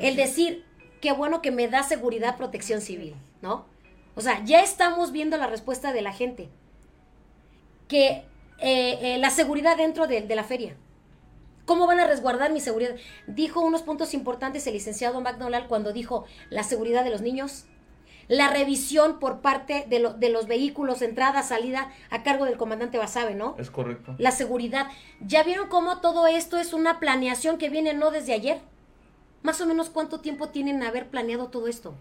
El 0.00 0.16
decir, 0.16 0.66
qué 1.00 1.12
bueno 1.12 1.40
que 1.40 1.50
me 1.50 1.66
da 1.68 1.82
seguridad 1.82 2.36
protección 2.36 2.82
civil, 2.82 3.14
¿no? 3.40 3.69
O 4.20 4.22
sea, 4.22 4.44
ya 4.44 4.60
estamos 4.62 5.12
viendo 5.12 5.38
la 5.38 5.46
respuesta 5.46 5.94
de 5.94 6.02
la 6.02 6.12
gente. 6.12 6.50
Que 7.88 8.24
eh, 8.58 8.98
eh, 9.02 9.18
la 9.18 9.30
seguridad 9.30 9.78
dentro 9.78 10.06
de, 10.06 10.20
de 10.20 10.34
la 10.36 10.44
feria. 10.44 10.76
¿Cómo 11.64 11.86
van 11.86 12.00
a 12.00 12.06
resguardar 12.06 12.52
mi 12.52 12.60
seguridad? 12.60 12.96
Dijo 13.26 13.60
unos 13.60 13.80
puntos 13.82 14.12
importantes 14.12 14.66
el 14.66 14.74
licenciado 14.74 15.20
McDonald 15.22 15.68
cuando 15.68 15.92
dijo 15.94 16.26
la 16.50 16.62
seguridad 16.64 17.02
de 17.02 17.10
los 17.10 17.22
niños, 17.22 17.64
la 18.28 18.48
revisión 18.50 19.18
por 19.20 19.40
parte 19.40 19.86
de, 19.88 20.00
lo- 20.00 20.12
de 20.12 20.28
los 20.28 20.46
vehículos, 20.46 21.00
entrada, 21.00 21.42
salida, 21.42 21.90
a 22.10 22.22
cargo 22.22 22.44
del 22.44 22.58
comandante 22.58 22.98
Basabe, 22.98 23.34
¿no? 23.34 23.56
Es 23.58 23.70
correcto. 23.70 24.14
La 24.18 24.32
seguridad. 24.32 24.88
¿Ya 25.20 25.42
vieron 25.44 25.68
cómo 25.68 26.00
todo 26.02 26.26
esto 26.26 26.58
es 26.58 26.74
una 26.74 27.00
planeación 27.00 27.56
que 27.56 27.70
viene 27.70 27.94
no 27.94 28.10
desde 28.10 28.34
ayer? 28.34 28.60
Más 29.42 29.60
o 29.62 29.66
menos 29.66 29.88
cuánto 29.88 30.20
tiempo 30.20 30.50
tienen 30.50 30.82
haber 30.82 31.08
planeado 31.08 31.48
todo 31.48 31.66
esto. 31.66 31.94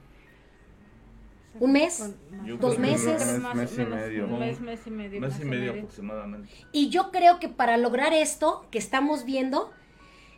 ¿Un 1.59 1.71
mes? 1.71 2.11
Yo 2.45 2.57
¿Dos 2.57 2.77
meses? 2.77 3.21
un 3.35 3.41
Más 3.41 3.53
o 3.53 3.55
mes 3.55 3.73
y 3.73 3.77
menos, 3.77 3.95
medio. 3.95 4.25
Un 4.25 4.39
mes, 4.39 4.59
mes 4.61 4.79
y 4.85 4.91
medio. 4.91 5.21
Mes 5.21 5.31
más 5.31 5.41
y 5.41 5.45
medio 5.45 5.71
aproximadamente. 5.71 6.49
Y 6.71 6.89
yo 6.89 7.11
creo 7.11 7.39
que 7.39 7.49
para 7.49 7.77
lograr 7.77 8.13
esto 8.13 8.67
que 8.71 8.77
estamos 8.77 9.25
viendo, 9.25 9.71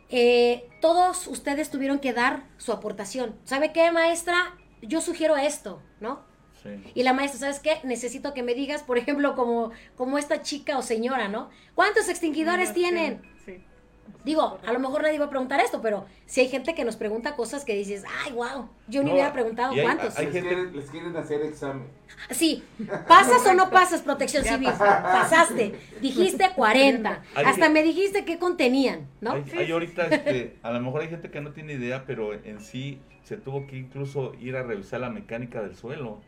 eh, 0.08 0.68
todos 0.80 1.26
ustedes 1.26 1.70
tuvieron 1.70 1.98
que 1.98 2.12
dar 2.12 2.44
su 2.56 2.72
aportación. 2.72 3.36
¿Sabe 3.44 3.72
qué, 3.72 3.90
maestra? 3.92 4.56
Yo 4.80 5.00
sugiero 5.00 5.36
esto, 5.36 5.82
¿no? 6.00 6.20
Sí. 6.62 6.70
Y 6.94 7.02
la 7.02 7.12
maestra, 7.12 7.40
¿sabes 7.40 7.60
qué? 7.60 7.78
Necesito 7.84 8.34
que 8.34 8.42
me 8.42 8.54
digas, 8.54 8.82
por 8.82 8.98
ejemplo, 8.98 9.34
como, 9.34 9.70
como 9.96 10.18
esta 10.18 10.42
chica 10.42 10.78
o 10.78 10.82
señora, 10.82 11.28
¿no? 11.28 11.50
¿Cuántos 11.74 12.08
extinguidores 12.08 12.72
tienen? 12.72 13.20
Sí. 13.22 13.28
Digo, 14.24 14.60
a 14.64 14.72
lo 14.72 14.78
mejor 14.78 15.02
nadie 15.02 15.18
va 15.18 15.24
a 15.24 15.30
preguntar 15.30 15.58
esto, 15.60 15.80
pero 15.82 16.06
si 16.26 16.42
hay 16.42 16.48
gente 16.48 16.74
que 16.76 16.84
nos 16.84 16.94
pregunta 16.94 17.34
cosas 17.34 17.64
que 17.64 17.74
dices, 17.74 18.04
ay, 18.24 18.32
wow, 18.32 18.68
yo 18.86 19.02
ni 19.02 19.08
No, 19.08 19.14
hubiera 19.14 19.32
preguntado 19.32 19.72
hay- 19.72 19.82
cuántos. 19.82 20.16
hay 20.16 20.26
Les 20.26 20.34
gente- 20.34 20.48
quieren, 20.48 20.76
les 20.76 20.90
quieren 20.90 21.16
hacer 21.16 21.42
examen. 21.42 21.88
Sí, 22.30 22.62
¿pasas 23.08 23.44
o 23.46 23.54
no 23.54 23.68
pasas 23.70 24.02
protección 24.02 24.44
civil? 24.44 24.70
Pasaste, 24.78 25.74
dijiste 26.00 26.50
40, 26.54 27.22
Hay 27.34 27.44
hasta 27.44 27.66
que- 27.66 27.72
me 27.72 27.82
dijiste 27.82 28.24
qué 28.24 28.38
contenían, 28.38 29.08
¿no? 29.20 29.32
Hay, 29.32 29.44
hay 29.58 29.72
ahorita, 29.72 30.06
este, 30.06 30.56
a 30.62 30.70
lo 30.70 30.80
mejor 30.80 31.02
hay 31.02 31.08
gente 31.08 31.30
que 31.30 31.40
no 31.40 31.50
tiene 31.52 31.72
idea, 31.72 32.04
pero 32.06 32.32
en 32.32 32.60
sí 32.60 33.00
se 33.24 33.36
tuvo 33.36 33.66
que 33.66 33.76
incluso 33.76 34.34
ir 34.40 34.56
a 34.56 34.62
revisar 34.62 35.00
la 35.00 35.10
mecánica 35.10 35.62
del 35.62 35.74
suelo. 35.74 36.20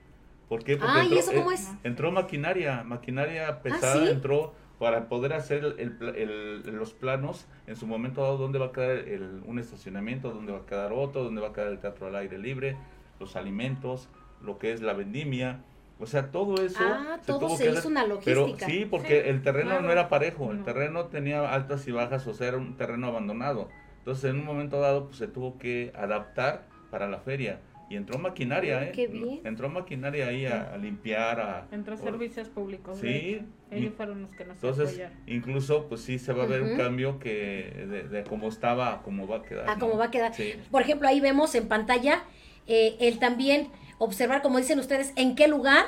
¿Por 0.48 0.62
qué? 0.64 0.76
Porque 0.76 0.92
Ay, 0.92 1.06
entró, 1.06 1.18
¿eso 1.20 1.32
cómo 1.32 1.50
eh, 1.52 1.54
es? 1.54 1.68
entró 1.84 2.12
maquinaria, 2.12 2.82
maquinaria 2.84 3.62
pesada, 3.62 4.04
¿sí? 4.04 4.10
entró 4.12 4.52
para 4.84 5.08
poder 5.08 5.32
hacer 5.32 5.64
el- 5.64 5.80
el 5.80 5.92
pla- 5.92 6.10
el- 6.14 6.60
los 6.76 6.92
planos 6.92 7.46
en 7.66 7.74
su 7.74 7.86
momento 7.86 8.20
dado 8.20 8.36
dónde 8.36 8.58
va 8.58 8.66
a 8.66 8.72
quedar 8.72 8.90
el- 8.90 9.40
un 9.46 9.58
estacionamiento, 9.58 10.30
dónde 10.30 10.52
va 10.52 10.58
a 10.58 10.66
quedar 10.66 10.92
otro, 10.92 11.24
dónde 11.24 11.40
va 11.40 11.48
a 11.48 11.52
quedar 11.54 11.68
el 11.68 11.78
teatro 11.78 12.06
al 12.08 12.16
aire 12.16 12.36
libre, 12.36 12.76
los 13.18 13.34
alimentos, 13.34 14.10
lo 14.42 14.58
que 14.58 14.72
es 14.74 14.82
la 14.82 14.92
vendimia. 14.92 15.60
O 15.98 16.04
sea, 16.06 16.30
todo 16.30 16.62
eso 16.62 16.76
Ah, 16.82 17.18
todo 17.24 17.38
tuvo 17.38 17.56
se 17.56 17.64
que 17.64 17.70
hizo 17.70 17.78
hacer. 17.78 17.90
una 17.92 18.04
Pero 18.22 18.40
logística. 18.42 18.66
sí, 18.66 18.84
porque 18.84 19.22
Sí, 19.22 19.28
el 19.30 19.40
terreno 19.42 19.70
claro. 19.70 19.86
no 19.86 19.90
era 19.92 20.10
parejo, 20.10 20.50
el 20.50 20.58
No. 20.58 20.64
terreno 20.64 21.06
tenía 21.06 21.50
altas 21.54 21.88
y 21.88 21.92
bajas, 21.92 22.26
o 22.26 22.34
sea, 22.34 22.48
era 22.48 22.58
un 22.58 22.76
terreno 22.76 23.06
abandonado. 23.06 23.70
Entonces, 24.00 24.26
en 24.30 24.40
un 24.40 24.44
momento 24.44 24.80
dado, 24.80 25.06
pues 25.06 25.16
se 25.16 25.28
tuvo 25.28 25.56
que 25.56 25.92
adaptar 25.96 26.66
para 26.90 27.08
la 27.08 27.20
feria. 27.20 27.60
Y 27.94 27.96
entró 27.96 28.18
maquinaria, 28.18 28.82
¿eh? 28.88 28.92
qué 28.92 29.06
bien. 29.06 29.40
Entró 29.44 29.68
maquinaria 29.68 30.26
ahí 30.26 30.46
a, 30.46 30.74
a 30.74 30.76
limpiar, 30.78 31.38
a... 31.40 31.68
Entró 31.70 31.94
por- 31.94 32.04
servicios 32.10 32.48
públicos. 32.48 32.98
Sí, 32.98 33.40
Ellos 33.70 33.92
fueron 33.96 34.22
los 34.22 34.32
que 34.32 34.44
nos 34.44 34.56
Entonces, 34.56 34.88
apoyaron. 34.88 35.16
incluso, 35.28 35.86
pues 35.88 36.00
sí 36.00 36.18
se 36.18 36.32
va 36.32 36.42
a 36.42 36.46
ver 36.46 36.62
un 36.62 36.76
cambio 36.76 37.20
que 37.20 37.86
de, 37.88 38.02
de 38.08 38.24
cómo 38.24 38.48
estaba 38.48 38.94
a 38.94 39.02
cómo 39.02 39.28
va 39.28 39.36
a 39.36 39.42
quedar. 39.42 39.66
¿no? 39.66 39.78
cómo 39.78 39.96
va 39.96 40.06
a 40.06 40.10
quedar. 40.10 40.34
Sí. 40.34 40.54
Por 40.72 40.82
ejemplo, 40.82 41.06
ahí 41.06 41.20
vemos 41.20 41.54
en 41.54 41.68
pantalla 41.68 42.24
eh, 42.66 42.96
el 42.98 43.20
también 43.20 43.68
observar, 43.98 44.42
como 44.42 44.58
dicen 44.58 44.80
ustedes, 44.80 45.12
en 45.14 45.36
qué 45.36 45.46
lugar, 45.46 45.84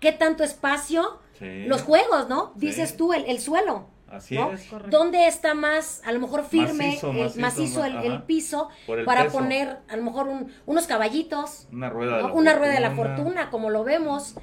qué 0.00 0.10
tanto 0.10 0.42
espacio, 0.42 1.20
Sí. 1.34 1.66
los 1.66 1.82
juegos, 1.82 2.28
¿no? 2.28 2.52
Sí. 2.58 2.66
Dices 2.66 2.96
tú, 2.96 3.12
el, 3.12 3.24
el 3.26 3.38
suelo. 3.38 3.88
Así 4.10 4.34
¿no? 4.36 4.52
es. 4.52 4.64
Correcto. 4.66 4.96
¿Dónde 4.96 5.26
está 5.28 5.54
más, 5.54 6.02
a 6.04 6.12
lo 6.12 6.20
mejor 6.20 6.44
firme, 6.44 6.86
Macizo, 6.88 7.10
el 7.10 7.16
macizo, 7.18 7.40
macizo, 7.40 7.84
el, 7.84 8.22
piso, 8.22 8.68
para 9.04 9.24
peso. 9.24 9.38
poner 9.38 9.78
a 9.88 9.96
lo 9.96 10.02
mejor 10.02 10.28
un- 10.28 10.50
unos 10.66 10.86
caballitos, 10.86 11.68
Una 11.72 11.90
rueda 11.90 12.16
de 12.16 12.22
¿no? 12.22 12.28
la 12.28 12.34
una 12.34 12.54
rueda 12.54 12.72
de 12.72 12.80
la 12.80 12.92
fortuna, 12.92 13.50
como 13.50 13.70
lo 13.70 13.84
vemos? 13.84 14.34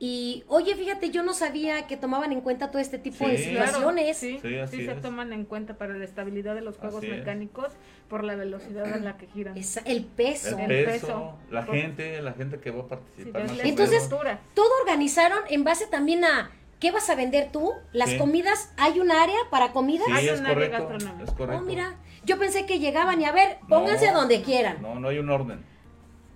Y, 0.00 0.44
oye, 0.48 0.74
fíjate, 0.74 1.10
yo 1.10 1.22
no 1.22 1.32
sabía 1.32 1.86
que 1.86 1.96
tomaban 1.96 2.32
en 2.32 2.40
cuenta 2.40 2.70
todo 2.70 2.82
este 2.82 2.98
tipo 2.98 3.26
de 3.26 3.38
Sí. 3.38 3.44
situaciones. 3.44 4.16
sí, 4.16 4.38
Sí, 4.42 4.58
así 4.58 4.78
sí 4.78 4.84
se 4.86 4.92
es. 4.92 5.00
toman 5.00 5.32
en 5.32 5.44
cuenta 5.44 5.78
para 5.78 5.94
la 5.94 6.04
estabilidad 6.04 6.54
de 6.56 6.60
los 6.62 6.76
juegos 6.76 6.98
Así 6.98 7.06
es. 7.10 7.18
mecánicos 7.18 7.72
por 8.08 8.24
la 8.24 8.34
velocidad 8.34 8.94
en 8.94 9.04
la 9.04 9.16
que 9.16 9.28
giran. 9.28 9.56
Esa- 9.56 9.80
el 9.86 10.04
peso. 10.04 10.58
El 10.58 10.70
El 10.72 10.84
peso, 10.84 11.06
peso. 11.06 11.38
la 11.50 11.64
Por- 11.64 11.76
gente, 11.76 12.20
la 12.20 12.32
gente 12.32 12.58
que 12.58 12.70
va 12.72 12.80
a 12.80 12.82
Sí, 12.82 12.88
participar. 12.90 13.46
Entonces-. 13.64 14.08
Todo 14.54 14.68
organizaron 14.82 15.38
en 15.48 15.64
base 15.64 15.86
también 15.86 16.24
a 16.24 16.50
qué 16.84 16.90
vas 16.90 17.08
a 17.08 17.14
vender 17.14 17.48
tú, 17.50 17.72
las 17.94 18.10
Sí. 18.10 18.18
comidas, 18.18 18.70
hay 18.76 19.00
un 19.00 19.10
área 19.10 19.38
para 19.50 19.72
comidas. 19.72 20.04
Sí, 20.06 20.12
Hay 20.12 20.28
es 20.28 20.38
un 20.38 20.44
área 20.44 20.68
gastronómica. 20.68 21.24
es 21.24 21.30
correcto. 21.30 21.62
Oh, 21.62 21.66
mira, 21.66 21.94
yo 22.26 22.38
pensé 22.38 22.66
que 22.66 22.78
llegaban 22.78 23.22
y 23.22 23.24
a 23.24 23.32
ver, 23.32 23.56
pónganse 23.70 24.12
No, 24.12 24.18
donde 24.18 24.42
quieran. 24.42 24.82
No, 24.82 25.00
no 25.00 25.08
hay 25.08 25.18
un 25.18 25.30
orden. 25.30 25.64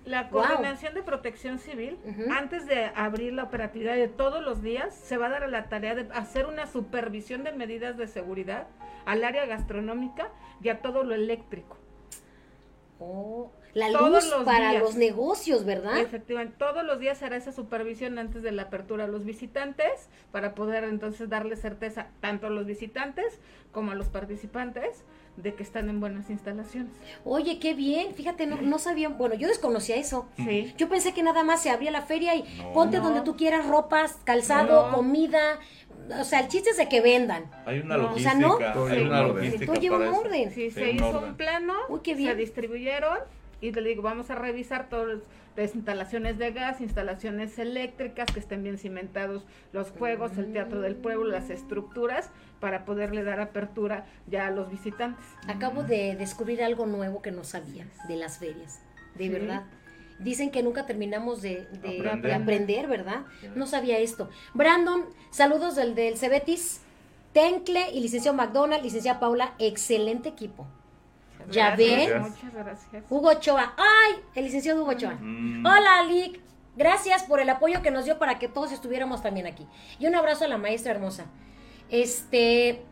La 0.07 0.23
Wow. 0.23 0.31
coordinación 0.41 0.95
de 0.95 1.03
protección 1.03 1.59
civil, 1.59 1.99
antes 2.35 2.65
de 2.67 2.87
abrir 2.95 3.35
la 3.35 3.43
operatividad 3.43 3.95
de 3.95 4.09
todos 4.09 4.43
los 4.43 4.63
días, 4.63 4.95
se 4.95 5.19
va 5.19 5.27
a 5.27 5.29
dar 5.29 5.45
a 5.45 5.49
la 5.49 5.69
tarea 5.69 5.95
de 5.95 6.09
hacer 6.15 6.47
una 6.47 6.67
supervisión 6.67 7.45
de 7.45 7.53
medidas 7.53 7.99
de 7.99 8.09
seguridad 8.09 8.69
al 9.05 9.25
área 9.25 9.45
gastronómica 9.45 10.29
y 10.63 10.71
a 10.71 10.81
todo 10.81 11.05
lo 11.05 11.15
eléctrico. 11.15 11.77
Oh, 12.99 13.53
la 13.79 13.93
Todos 13.99 14.25
luz 14.25 14.31
los 14.33 14.45
para 14.45 14.71
días. 14.71 14.83
los 14.83 14.97
negocios, 14.97 15.65
¿verdad? 15.65 15.99
Efectivamente, 15.99 16.57
todos 16.59 16.85
los 16.85 16.99
días 17.01 17.19
será 17.19 17.37
esa 17.37 17.53
supervisión 17.53 18.19
antes 18.19 18.43
de 18.43 18.53
la 18.53 18.63
apertura 18.63 19.05
a 19.05 19.09
los 19.09 19.25
visitantes 19.25 20.09
para 20.33 20.55
poder 20.55 20.85
entonces 20.85 21.29
darle 21.29 21.57
certeza 21.57 22.09
tanto 22.21 22.47
a 22.49 22.51
los 22.51 22.67
visitantes 22.67 23.39
como 23.73 23.93
a 23.93 23.95
los 23.95 24.09
participantes 24.09 25.05
de 25.37 25.55
que 25.55 25.63
están 25.63 25.89
en 25.89 26.01
buenas 26.01 26.31
instalaciones. 26.31 26.91
Oye, 27.25 27.61
qué 27.61 27.73
bien, 27.75 28.13
fíjate, 28.15 28.47
no, 28.47 28.61
no 28.61 28.79
sabía, 28.81 29.09
bueno, 29.09 29.37
yo 29.37 29.47
desconocía 29.47 29.95
eso. 29.97 30.29
Sí. 30.37 30.75
Yo 30.77 30.89
pensé 30.89 31.15
que 31.15 31.23
nada 31.23 31.45
más 31.45 31.63
se 31.63 31.71
abría 31.71 31.93
la 31.93 32.03
feria 32.03 32.35
y 32.35 32.43
No. 32.59 32.73
ponte 32.73 32.99
No. 32.99 33.05
donde 33.05 33.21
tú 33.21 33.37
quieras, 33.37 33.67
ropas, 33.69 34.19
calzado, 34.25 34.89
No. 34.91 34.97
comida. 34.97 35.61
O 36.19 36.25
sea, 36.25 36.41
el 36.41 36.49
chiste 36.49 36.71
es 36.71 36.77
de 36.79 36.89
que 36.89 37.01
vendan. 37.01 37.45
Hay 37.67 37.79
una 37.81 37.97
No, 37.99 38.05
o 38.05 38.09
logística, 38.09 38.31
sea, 38.33 38.41
¿no? 38.75 38.87
hay 38.87 39.03
una 39.03 39.23
logística 39.23 39.67
todo 39.67 39.77
lleva 39.77 39.99
un 39.99 40.07
orden. 40.15 40.51
Sí, 40.51 40.71
Sí, 40.71 40.71
se 40.73 40.91
un 40.91 40.97
hizo 40.97 41.09
orden. 41.11 41.25
un 41.31 41.37
plano, 41.37 41.75
Uy, 41.89 42.01
qué 42.03 42.13
se 42.13 42.17
bien. 42.17 42.37
distribuyeron 42.37 43.19
y 43.61 43.73
le 43.73 43.83
digo, 43.89 44.03
vamos 44.03 44.31
a 44.31 44.35
revisar 44.37 44.89
todas 44.89 45.19
las 45.57 45.75
instalaciones 45.75 46.39
de 46.39 46.53
gas, 46.53 46.81
instalaciones 46.81 47.59
eléctricas, 47.59 48.27
que 48.33 48.39
estén 48.39 48.63
bien 48.63 48.79
cimentados 48.79 49.45
los 49.73 49.91
juegos, 49.91 50.39
el 50.39 50.53
teatro 50.53 50.81
del 50.81 50.95
pueblo, 50.95 51.25
las 51.25 51.51
estructuras, 51.51 52.31
para 52.61 52.85
poderle 52.85 53.25
dar 53.25 53.41
apertura 53.41 54.07
ya 54.29 54.47
a 54.47 54.51
los 54.51 54.71
visitantes. 54.71 55.25
Acabo 55.49 55.83
de 55.83 56.15
descubrir 56.17 56.63
algo 56.63 56.87
nuevo 56.87 57.21
que 57.23 57.33
no 57.33 57.43
sabía 57.45 57.87
de 58.07 58.17
las 58.17 58.39
ferias, 58.39 58.81
de 59.17 59.25
Sí. 59.25 59.31
verdad. 59.31 59.65
Dicen 60.21 60.51
que 60.51 60.63
nunca 60.65 60.85
terminamos 60.87 61.43
de, 61.43 61.67
de- 61.67 61.79
de 61.79 62.09
aprender. 62.09 62.33
Aprender. 62.33 62.87
¿verdad? 62.89 63.23
No 63.57 63.67
sabía 63.67 63.99
esto. 63.99 64.29
Brandon, 64.55 65.05
saludos 65.31 65.75
del, 65.77 65.95
del 65.95 66.17
Cebetis, 66.17 66.81
Tencle 67.33 67.91
y 67.93 68.01
licenciado 68.01 68.37
McDonald, 68.37 68.83
licenciada 68.83 69.21
Paula, 69.21 69.55
excelente 69.59 70.29
equipo. 70.29 70.67
Ya 71.51 71.75
Gracias, 71.77 72.09
ven. 72.11 72.23
Muchas 72.23 72.55
gracias. 72.55 73.05
Hugo 73.11 73.29
Ochoa, 73.31 73.75
¡ay! 73.77 74.21
El 74.35 74.45
licenciado 74.45 74.83
Hugo 74.83 74.93
Ochoa. 74.93 75.15
Mm. 75.21 75.65
Hola, 75.67 76.03
Lick. 76.05 76.41
Gracias 76.77 77.25
por 77.25 77.41
el 77.41 77.49
apoyo 77.51 77.83
que 77.83 77.91
nos 77.91 78.05
dio 78.05 78.19
para 78.19 78.39
que 78.39 78.47
todos 78.49 78.71
estuviéramos 78.73 79.23
también 79.23 79.47
aquí. 79.47 79.67
Y 79.99 80.07
un 80.07 80.15
abrazo 80.15 80.45
a 80.45 80.49
la 80.49 80.59
maestra 80.59 80.93
hermosa. 80.93 81.27
Este, 81.91 82.83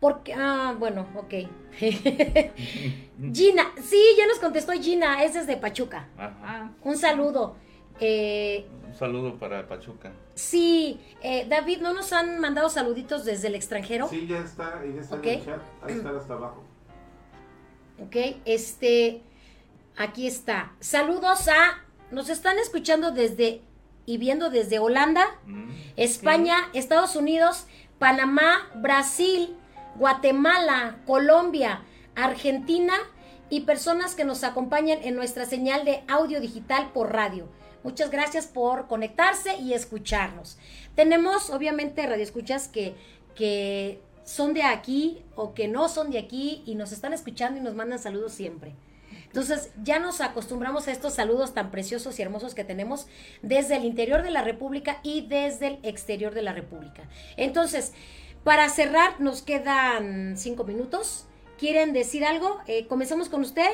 Porque, 0.00 0.32
ah, 0.34 0.74
bueno, 0.78 1.06
ok. 1.16 1.34
Gina, 3.32 3.64
sí, 3.82 4.02
ya 4.16 4.26
nos 4.26 4.38
contestó 4.38 4.72
Gina, 4.72 5.22
es 5.24 5.34
desde 5.34 5.56
Pachuca. 5.56 6.08
Ajá. 6.16 6.34
Ah, 6.42 6.70
Un 6.82 6.96
saludo. 6.96 7.56
Eh, 7.98 8.66
Un 8.86 8.94
saludo 8.94 9.38
para 9.38 9.66
Pachuca. 9.66 10.12
sí, 10.34 11.00
eh, 11.22 11.46
David, 11.48 11.80
¿no 11.80 11.94
nos 11.94 12.12
han 12.12 12.38
mandado 12.40 12.68
saluditos 12.68 13.24
desde 13.24 13.48
el 13.48 13.54
extranjero? 13.54 14.06
Sí, 14.08 14.26
ya 14.26 14.38
está, 14.40 14.82
ya 14.94 15.00
está 15.00 15.16
Ok. 15.16 15.26
en 15.26 15.38
el 15.38 15.44
chat. 15.46 15.60
Ahí 15.82 15.94
está 15.94 16.10
hasta 16.10 16.34
abajo. 16.34 16.62
Ok, 18.02 18.16
este, 18.44 19.22
aquí 19.96 20.26
está. 20.26 20.72
Saludos 20.80 21.48
a, 21.48 21.84
nos 22.10 22.28
están 22.28 22.58
escuchando 22.58 23.10
desde 23.10 23.62
y 24.04 24.18
viendo 24.18 24.50
desde 24.50 24.78
Holanda, 24.78 25.24
Mm. 25.46 25.70
España, 25.96 26.56
Estados 26.74 27.16
Unidos, 27.16 27.66
Panamá, 27.98 28.70
Brasil, 28.76 29.56
Guatemala, 29.96 30.98
Colombia, 31.06 31.82
Argentina 32.14 32.94
y 33.50 33.62
personas 33.62 34.14
que 34.14 34.24
nos 34.24 34.44
acompañan 34.44 34.98
en 35.02 35.16
nuestra 35.16 35.44
señal 35.46 35.84
de 35.84 36.02
audio 36.06 36.40
digital 36.40 36.90
por 36.92 37.12
radio. 37.12 37.48
Muchas 37.82 38.10
gracias 38.10 38.46
por 38.46 38.88
conectarse 38.88 39.56
y 39.56 39.72
escucharnos. 39.72 40.58
Tenemos, 40.94 41.50
obviamente, 41.50 42.06
radioescuchas 42.06 42.68
que, 42.68 42.94
que 43.34 44.00
son 44.26 44.54
de 44.54 44.64
aquí 44.64 45.22
o 45.36 45.54
que 45.54 45.68
no 45.68 45.88
son 45.88 46.10
de 46.10 46.18
aquí 46.18 46.62
y 46.66 46.74
nos 46.74 46.90
están 46.90 47.12
escuchando 47.12 47.60
y 47.60 47.62
nos 47.62 47.76
mandan 47.76 48.00
saludos 48.00 48.32
siempre. 48.32 48.74
Entonces 49.26 49.70
ya 49.82 50.00
nos 50.00 50.20
acostumbramos 50.20 50.88
a 50.88 50.92
estos 50.92 51.14
saludos 51.14 51.54
tan 51.54 51.70
preciosos 51.70 52.18
y 52.18 52.22
hermosos 52.22 52.54
que 52.54 52.64
tenemos 52.64 53.06
desde 53.42 53.76
el 53.76 53.84
interior 53.84 54.22
de 54.22 54.30
la 54.30 54.42
República 54.42 54.98
y 55.04 55.26
desde 55.26 55.68
el 55.68 55.78
exterior 55.84 56.34
de 56.34 56.42
la 56.42 56.52
República. 56.52 57.08
Entonces, 57.36 57.92
para 58.42 58.68
cerrar, 58.68 59.20
nos 59.20 59.42
quedan 59.42 60.36
cinco 60.36 60.64
minutos. 60.64 61.26
¿Quieren 61.56 61.92
decir 61.92 62.24
algo? 62.24 62.58
Eh, 62.66 62.86
comenzamos 62.88 63.28
con 63.28 63.42
usted. 63.42 63.70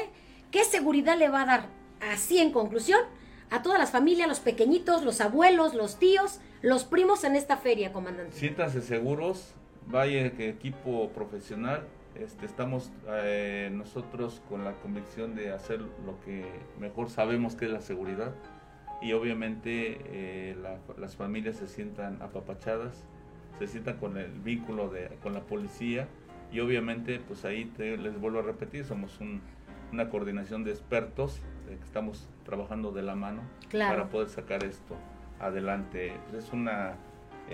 ¿Qué 0.50 0.64
seguridad 0.64 1.16
le 1.16 1.30
va 1.30 1.42
a 1.42 1.46
dar, 1.46 1.68
así 2.00 2.38
en 2.38 2.52
conclusión, 2.52 3.00
a 3.48 3.62
todas 3.62 3.78
las 3.78 3.90
familias, 3.90 4.28
los 4.28 4.40
pequeñitos, 4.40 5.02
los 5.02 5.22
abuelos, 5.22 5.72
los 5.72 5.98
tíos, 5.98 6.40
los 6.60 6.84
primos 6.84 7.24
en 7.24 7.36
esta 7.36 7.56
feria, 7.56 7.92
comandante? 7.92 8.36
Siéntanse 8.36 8.82
seguros, 8.82 9.54
vaya 9.88 10.32
que 10.32 10.48
equipo 10.48 11.10
profesional. 11.10 11.82
Este, 12.14 12.44
estamos 12.44 12.90
eh, 13.08 13.70
nosotros 13.72 14.42
con 14.48 14.64
la 14.64 14.72
convicción 14.74 15.34
de 15.34 15.50
hacer 15.52 15.80
lo 15.80 16.20
que 16.24 16.44
mejor 16.78 17.08
sabemos 17.08 17.56
que 17.56 17.64
es 17.64 17.70
la 17.70 17.80
seguridad 17.80 18.34
y 19.00 19.14
obviamente 19.14 19.98
eh, 20.04 20.56
la- 20.60 20.78
las 20.98 21.16
familias 21.16 21.56
se 21.56 21.66
sientan 21.66 22.20
apapachadas, 22.20 23.02
se 23.58 23.66
sientan 23.66 23.96
con 23.96 24.18
el 24.18 24.30
vínculo 24.30 24.90
de, 24.90 25.08
con 25.22 25.32
la 25.32 25.40
policía 25.40 26.06
y 26.52 26.60
obviamente 26.60 27.18
pues 27.26 27.46
ahí 27.46 27.64
te- 27.64 27.96
les 27.96 28.20
vuelvo 28.20 28.40
a 28.40 28.42
repetir, 28.42 28.84
somos 28.84 29.18
un- 29.20 29.40
una 29.90 30.10
coordinación 30.10 30.64
de 30.64 30.70
expertos 30.72 31.38
eh, 31.70 31.76
que 31.78 31.84
estamos 31.84 32.28
trabajando 32.44 32.92
de 32.92 33.02
la 33.02 33.14
mano 33.14 33.40
Claro. 33.70 33.96
para 33.96 34.10
poder 34.10 34.28
sacar 34.28 34.64
esto 34.64 34.96
adelante. 35.40 36.12
Pues 36.30 36.44
es 36.44 36.52
una 36.52 36.94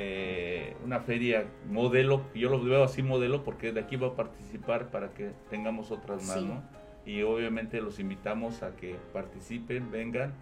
eh, 0.00 0.76
una 0.84 1.00
feria 1.00 1.44
modelo, 1.68 2.22
yo 2.32 2.48
lo 2.50 2.62
veo 2.62 2.84
así 2.84 3.02
modelo 3.02 3.42
porque 3.42 3.72
de 3.72 3.80
aquí 3.80 3.96
va 3.96 4.08
a 4.08 4.14
participar 4.14 4.90
para 4.90 5.12
que 5.12 5.32
tengamos 5.50 5.90
otras 5.90 6.24
más, 6.26 6.38
Sí. 6.38 6.44
¿no? 6.46 6.62
Y 7.04 7.22
obviamente 7.22 7.80
los 7.80 7.98
invitamos 7.98 8.62
a 8.62 8.76
que 8.76 8.94
participen, 9.12 9.90
vengan, 9.90 10.34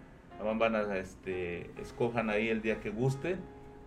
van 0.59 0.75
a 0.75 0.97
este 0.97 1.71
escojan 1.81 2.29
ahí 2.29 2.49
el 2.49 2.61
día 2.61 2.79
que 2.81 2.91
gusten, 2.91 3.39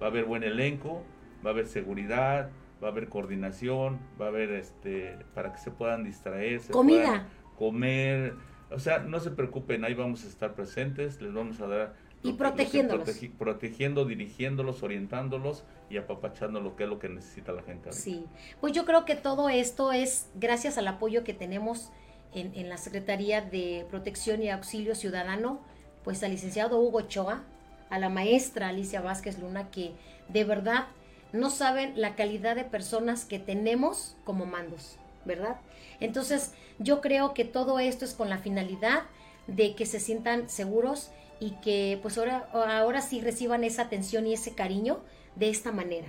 va 0.03 0.07
a 0.07 0.11
haber 0.11 0.25
buen 0.25 0.43
elenco, 0.43 1.05
va 1.45 1.51
a 1.51 1.53
haber 1.53 1.67
seguridad, 1.67 2.51
va 2.83 2.89
a 2.89 2.91
haber 2.91 3.09
coordinación, 3.09 4.01
va 4.21 4.25
a 4.25 4.29
haber 4.29 4.51
este 4.51 5.17
para 5.35 5.53
que 5.53 5.59
se 5.59 5.71
puedan 5.71 6.03
distraer, 6.03 6.59
se 6.61 6.73
Comida. 6.73 7.05
puedan 7.05 7.27
comer, 7.57 8.35
o 8.71 8.79
sea, 8.81 8.99
no 9.01 9.21
se 9.21 9.31
preocupen, 9.31 9.85
ahí 9.85 9.95
vamos 9.95 10.25
a 10.25 10.29
estar 10.29 10.55
presentes, 10.55 11.21
les 11.21 11.33
vamos 11.33 11.61
a 11.61 11.67
dar 11.69 11.95
Y 12.23 12.33
protegiéndolos. 12.35 13.09
protegi- 13.09 13.33
protegiendo, 13.33 14.05
dirigiéndolos, 14.05 14.83
orientándolos 14.83 15.65
y 15.89 15.97
apapachando 15.97 16.61
lo 16.61 16.77
que 16.77 16.85
es 16.85 16.89
lo 16.91 16.99
que 16.99 17.09
necesita 17.09 17.53
la 17.53 17.63
gente. 17.63 17.89
ahorita. 17.89 17.93
Sí, 18.03 18.27
pues 18.61 18.73
yo 18.75 18.85
creo 18.85 19.05
que 19.07 19.15
todo 19.15 19.49
esto 19.49 19.93
es 19.93 20.27
gracias 20.35 20.77
al 20.77 20.87
apoyo 20.89 21.25
que 21.25 21.33
tenemos 21.33 21.91
en, 22.35 22.53
en 22.55 22.69
la 22.69 22.77
Secretaría 22.77 23.41
de 23.41 23.87
Protección 23.91 24.43
y 24.43 24.51
Auxilio 24.51 24.95
Ciudadano, 24.95 25.61
pues 26.05 26.23
al 26.23 26.33
licenciado 26.33 26.79
Hugo 26.79 26.99
Ochoa, 26.99 27.43
a 27.89 27.99
la 27.99 28.09
maestra 28.09 28.69
Alicia 28.69 29.01
Vázquez 29.01 29.39
Luna, 29.39 29.71
que 29.71 29.93
de 30.29 30.45
verdad 30.45 30.87
no 31.33 31.49
saben 31.51 31.93
la 32.01 32.17
calidad 32.17 32.55
de 32.55 32.65
personas 32.65 33.25
que 33.25 33.39
tenemos 33.39 34.15
como 34.25 34.47
mandos, 34.47 34.97
¿verdad? 35.25 35.57
Entonces 36.01 36.53
yo 36.79 37.01
creo 37.01 37.35
que 37.35 37.45
todo 37.45 37.79
esto 37.79 38.05
es 38.05 38.15
con 38.15 38.29
la 38.29 38.39
finalidad 38.39 39.05
de 39.47 39.75
que 39.75 39.87
se 39.87 40.01
sientan 40.01 40.49
seguros 40.49 41.11
y 41.41 41.53
que 41.63 41.99
pues 42.03 42.19
ahora, 42.19 42.49
ahora 42.53 43.01
sí 43.01 43.21
reciban 43.21 43.65
esa 43.65 43.83
atención 43.83 44.27
y 44.27 44.35
ese 44.35 44.55
cariño 44.55 45.01
de 45.37 45.49
esta 45.51 45.73
manera. 45.73 46.09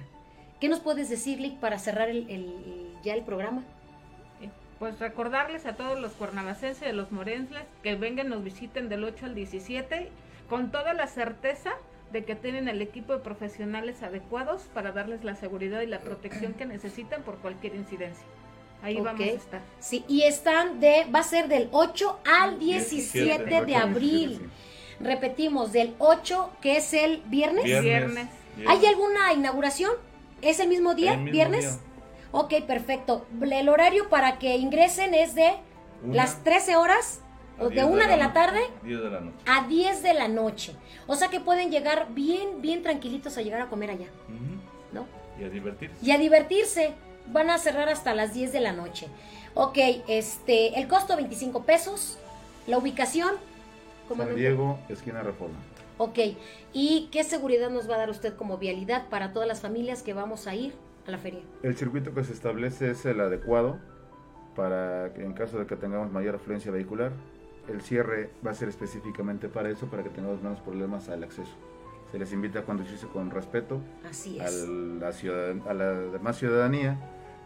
¿Qué 0.59 0.67
nos 0.69 0.79
puedes 0.81 1.09
decir, 1.09 1.39
Lick, 1.39 1.57
para 1.59 1.79
cerrar 1.79 2.09
el, 2.09 2.29
el- 2.29 2.93
ya 3.03 3.13
el 3.15 3.23
programa? 3.23 3.63
Pues 4.77 4.99
recordarles 4.99 5.65
a 5.67 5.75
todos 5.75 5.99
los 5.99 6.11
cuernavacenses 6.13 6.81
y 6.87 6.89
a 6.89 6.93
los 6.93 7.11
morenses 7.11 7.59
que 7.83 7.95
vengan, 7.95 8.29
nos 8.29 8.43
visiten 8.43 8.89
del 8.89 9.03
8 9.03 9.27
al 9.27 9.35
17 9.35 10.09
con 10.49 10.71
toda 10.71 10.93
la 10.95 11.05
certeza 11.07 11.71
de 12.11 12.25
que 12.25 12.35
tienen 12.35 12.67
el 12.67 12.81
equipo 12.81 13.13
de 13.13 13.19
profesionales 13.19 14.01
adecuados 14.01 14.63
para 14.73 14.91
darles 14.91 15.23
la 15.23 15.35
seguridad 15.35 15.81
y 15.81 15.85
la 15.85 15.99
protección 15.99 16.53
que 16.53 16.65
necesitan 16.65 17.21
por 17.21 17.37
cualquier 17.37 17.75
incidencia. 17.75 18.25
Ahí 18.81 18.95
vamos 18.99 19.21
a 19.21 19.25
estar. 19.25 19.61
Sí, 19.79 20.03
y 20.07 20.23
están 20.23 20.79
de, 20.79 21.05
va 21.13 21.19
a 21.19 21.23
ser 21.23 21.47
del 21.47 21.69
8 21.71 22.19
al 22.25 22.57
17 22.57 23.37
de 23.45 23.49
17, 23.49 23.75
abril. 23.75 24.37
sí. 24.41 24.49
Repetimos, 25.03 25.71
del 25.71 25.95
8, 25.99 26.51
que 26.61 26.77
es 26.77 26.93
el 26.93 27.21
viernes. 27.25 27.63
Viernes. 27.63 28.27
¿Hay 28.67 28.85
alguna 28.85 29.33
inauguración? 29.33 29.91
¿Es 30.41 30.59
el 30.59 30.67
mismo 30.67 30.93
día? 30.93 31.13
El 31.13 31.19
mismo 31.19 31.31
¿Viernes? 31.31 31.61
día. 31.65 31.79
Ok, 32.31 32.53
perfecto. 32.65 33.25
El 33.41 33.69
horario 33.69 34.09
para 34.09 34.39
que 34.39 34.55
ingresen 34.57 35.13
es 35.13 35.35
de 35.35 35.51
Una 36.03 36.15
las 36.15 36.43
13 36.43 36.75
horas, 36.75 37.21
o 37.59 37.65
de 37.69 37.75
10 37.75 37.85
una 37.85 38.07
de 38.07 38.17
la 38.17 38.33
tarde 38.33 38.59
10 38.83 39.01
de 39.01 39.09
la 39.09 39.19
noche. 39.21 39.37
a 39.45 39.67
10 39.67 40.03
de 40.03 40.13
la 40.13 40.27
noche. 40.27 40.75
O 41.07 41.15
sea 41.15 41.27
que 41.29 41.39
pueden 41.39 41.71
llegar 41.71 42.07
bien, 42.11 42.61
bien 42.61 42.81
tranquilitos 42.83 43.37
a 43.37 43.41
llegar 43.41 43.61
a 43.61 43.67
comer 43.67 43.91
allá. 43.91 44.07
¿no? 44.93 45.05
Y 45.39 45.43
a 45.43 45.49
divertirse. 45.49 45.95
y 46.01 46.11
a 46.11 46.17
divertirse. 46.17 46.93
Van 47.27 47.49
a 47.49 47.57
cerrar 47.59 47.87
hasta 47.89 48.15
las 48.15 48.33
10 48.33 48.51
de 48.51 48.61
la 48.61 48.71
noche. 48.73 49.07
Ok, 49.53 49.77
este, 50.07 50.79
el 50.79 50.87
costo 50.87 51.15
25 51.15 51.63
pesos, 51.63 52.17
la 52.65 52.77
ubicación, 52.77 53.35
¿cómo 53.35 53.50
San? 54.07 54.35
Diego, 54.35 54.79
esquina 54.89 55.21
Reforma. 55.21 55.55
Ok, 55.97 56.17
¿y 56.73 57.09
qué 57.11 57.23
seguridad 57.23 57.69
nos 57.69 57.89
va 57.89 57.95
a 57.95 57.99
dar 57.99 58.09
usted 58.09 58.35
como 58.35 58.57
vialidad 58.57 59.07
para 59.09 59.33
todas 59.33 59.47
las 59.47 59.61
familias 59.61 60.01
que 60.01 60.13
vamos 60.13 60.47
a 60.47 60.55
ir 60.55 60.73
a 61.07 61.11
la 61.11 61.17
feria? 61.17 61.41
El 61.63 61.75
circuito 61.77 62.13
que 62.13 62.23
se 62.23 62.33
establece 62.33 62.91
es 62.91 63.05
el 63.05 63.19
adecuado 63.21 63.77
para 64.55 65.13
que 65.13 65.23
en 65.23 65.33
caso 65.33 65.59
de 65.59 65.65
que 65.65 65.75
tengamos 65.75 66.11
mayor 66.11 66.35
afluencia 66.35 66.71
vehicular, 66.71 67.11
el 67.67 67.81
cierre 67.81 68.29
va 68.45 68.51
a 68.51 68.53
ser 68.55 68.67
específicamente 68.69 69.47
para 69.47 69.69
eso, 69.69 69.85
para 69.87 70.03
que 70.03 70.09
tengamos 70.09 70.41
menos 70.41 70.59
problemas 70.59 71.07
al 71.09 71.23
acceso. 71.23 71.51
Se 72.11 72.19
les 72.19 72.33
invita 72.33 72.59
a 72.59 72.63
conducirse 72.63 73.07
con 73.07 73.29
respeto 73.31 73.79
Así 74.09 74.39
a 74.39 74.45
es. 74.47 74.67
la, 74.67 75.13
ciudadan- 75.13 75.61
a 75.67 75.73
la 75.73 75.91
demás 75.93 76.37
ciudadanía, 76.37 76.97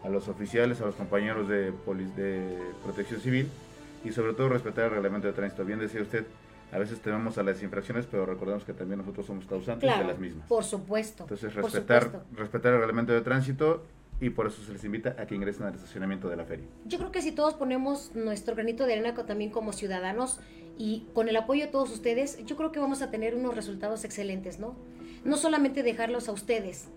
a 0.03 0.09
los 0.09 0.27
oficiales, 0.27 0.81
a 0.81 0.85
los 0.85 0.95
compañeros 0.95 1.47
de, 1.47 1.71
de 1.71 2.57
protección 2.83 3.19
civil 3.19 3.49
y 4.03 4.11
sobre 4.11 4.33
todo 4.33 4.49
respetar 4.49 4.85
el 4.85 4.91
reglamento 4.91 5.27
de 5.27 5.33
tránsito. 5.33 5.65
Bien 5.65 5.77
decía 5.79 6.01
usted, 6.01 6.25
a 6.71 6.77
veces 6.77 6.99
tememos 6.99 7.37
a 7.37 7.43
las 7.43 7.61
infracciones, 7.63 8.05
pero 8.05 8.25
recordemos 8.25 8.63
que 8.63 8.73
también 8.73 8.99
nosotros 8.99 9.25
somos 9.25 9.45
causantes 9.45 9.97
de 9.97 10.03
las 10.03 10.19
mismas. 10.19 10.47
por 10.47 10.63
supuesto. 10.63 11.23
Entonces 11.23 11.53
respetar, 11.53 12.03
supuesto. 12.03 12.27
respetar 12.35 12.73
el 12.73 12.79
reglamento 12.79 13.13
de 13.13 13.21
tránsito 13.21 13.83
y 14.19 14.29
por 14.29 14.47
eso 14.47 14.63
se 14.63 14.71
les 14.73 14.83
invita 14.83 15.15
a 15.19 15.25
que 15.25 15.35
ingresen 15.35 15.65
al 15.65 15.75
estacionamiento 15.75 16.29
de 16.29 16.37
la 16.37 16.45
feria. 16.45 16.65
Yo 16.85 16.97
creo 16.97 17.11
que 17.11 17.21
si 17.21 17.31
todos 17.31 17.53
ponemos 17.53 18.11
nuestro 18.15 18.55
granito 18.55 18.85
de 18.85 18.93
arena 18.93 19.13
también 19.25 19.51
como 19.51 19.73
ciudadanos 19.73 20.39
y 20.77 21.07
con 21.13 21.29
el 21.29 21.35
apoyo 21.35 21.65
de 21.65 21.71
todos 21.71 21.91
ustedes, 21.91 22.43
yo 22.45 22.55
creo 22.55 22.71
que 22.71 22.79
vamos 22.79 23.01
a 23.01 23.11
tener 23.11 23.35
unos 23.35 23.55
resultados 23.55 24.03
excelentes, 24.05 24.59
¿no? 24.59 24.75
No 25.23 25.37
solamente 25.37 25.83
dejarlos 25.83 26.29
a 26.29 26.31
ustedes, 26.31 26.89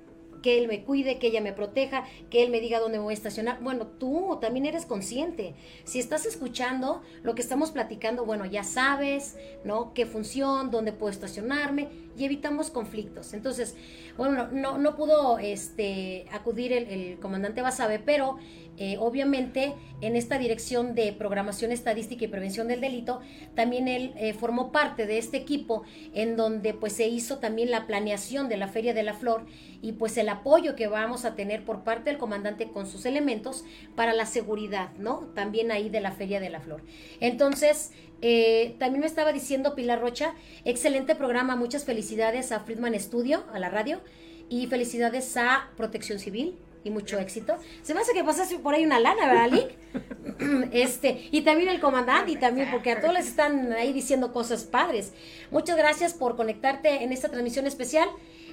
que 0.43 0.59
él 0.59 0.68
me 0.68 0.84
cuide, 0.84 1.18
que 1.18 1.28
ella 1.28 1.41
me 1.41 1.53
proteja, 1.53 2.05
que 2.30 2.43
él 2.43 2.51
me 2.51 2.61
diga 2.61 2.80
dónde 2.80 2.99
voy 2.99 3.12
a 3.12 3.14
estacionar. 3.14 3.61
Bueno, 3.61 3.86
tú 3.86 4.39
también 4.41 4.66
eres 4.66 4.86
consciente. 4.86 5.55
Si 5.84 5.99
estás 5.99 6.26
escuchando 6.26 7.03
lo 7.22 7.34
que 7.34 7.43
estamos 7.43 7.70
platicando, 7.70 8.24
bueno, 8.24 8.45
ya 8.47 8.64
sabes, 8.64 9.36
¿no? 9.64 9.93
Qué 9.95 10.07
función, 10.07 10.70
dónde 10.70 10.93
puedo 10.93 11.11
estacionarme 11.11 11.89
y 12.19 12.25
evitamos 12.25 12.71
conflictos. 12.71 13.33
Entonces, 13.33 13.77
bueno, 14.16 14.49
no, 14.51 14.79
no 14.79 14.97
pudo 14.97 15.39
este, 15.39 16.27
acudir 16.33 16.73
el, 16.73 17.19
comandante 17.21 17.62
Basabe, 17.62 18.01
pero 18.01 18.37
eh, 18.77 18.97
obviamente 18.99 19.75
en 20.01 20.16
esta 20.16 20.39
dirección 20.39 20.95
de 20.95 21.12
programación 21.12 21.73
estadística 21.73 22.25
y 22.25 22.29
prevención 22.29 22.69
del 22.69 22.81
delito, 22.81 23.21
también 23.55 23.89
él 23.89 24.12
eh, 24.16 24.33
formó 24.35 24.73
parte 24.73 25.07
de 25.07 25.19
este 25.19 25.37
equipo 25.37 25.83
en 26.14 26.37
donde 26.37 26.75
pues 26.75 26.93
se 26.93 27.09
hizo 27.09 27.39
también 27.39 27.71
la 27.71 27.87
planeación 27.87 28.49
de 28.49 28.57
la 28.57 28.69
Feria 28.69 28.95
de 28.95 29.03
la 29.03 29.14
Flor 29.14 29.47
y 29.83 29.93
pues 29.93 30.16
el 30.16 30.29
apoyo 30.29 30.75
que 30.75 30.89
vamos 30.89 31.25
a 31.25 31.35
tener 31.37 31.64
por 31.64 31.85
parte 31.85 32.11
del 32.11 32.19
comandante 32.19 32.69
con 32.69 32.87
sus 32.87 33.07
elementos 33.07 33.64
para 33.95 34.12
la 34.12 34.27
seguridad, 34.27 34.91
¿no? 34.99 35.29
También 35.35 35.71
ahí 35.71 35.89
de 35.89 36.01
la 36.01 36.12
Feria 36.12 36.41
de 36.41 36.51
la 36.51 36.61
Flor. 36.61 36.83
Entonces, 37.21 37.93
eh, 38.23 38.77
también 38.79 39.01
me 39.01 39.07
estaba 39.07 39.33
diciendo 39.33 39.75
Pilar 39.75 40.01
Rocha, 40.01 40.35
excelente 40.64 41.14
programa, 41.14 41.57
muchas 41.57 41.85
felicidades 41.85 42.53
a 42.53 42.61
Friedman 42.61 42.99
Studio, 42.99 43.45
a 43.53 43.59
la 43.59 43.69
radio, 43.69 44.01
y 44.49 44.66
felicidades 44.66 45.37
a 45.37 45.71
Protección 45.77 46.19
Civil, 46.19 46.59
y 46.85 46.91
mucho 46.91 47.19
éxito. 47.19 47.57
Se 47.83 47.95
me 47.95 48.01
hace 48.01 48.12
que 48.12 48.25
pasase 48.25 48.59
por 48.59 48.75
ahí 48.75 48.85
una 48.85 49.01
lana, 49.01 49.27
¿verdad, 49.27 49.51
Lick? 49.51 50.73
este, 50.73 51.29
y 51.31 51.43
también 51.43 51.69
el 51.69 51.81
comandante, 51.81 52.33
y 52.33 52.37
también 52.37 52.69
porque 52.71 52.93
a 52.93 53.01
todos 53.01 53.14
les 53.14 53.27
están 53.27 53.73
ahí 53.73 53.93
diciendo 53.93 54.33
cosas 54.33 54.64
padres. 54.64 55.12
Muchas 55.51 55.77
gracias 55.77 56.14
por 56.14 56.37
conectarte 56.37 57.03
en 57.03 57.12
esta 57.12 57.29
transmisión 57.29 57.66
especial. 57.66 58.09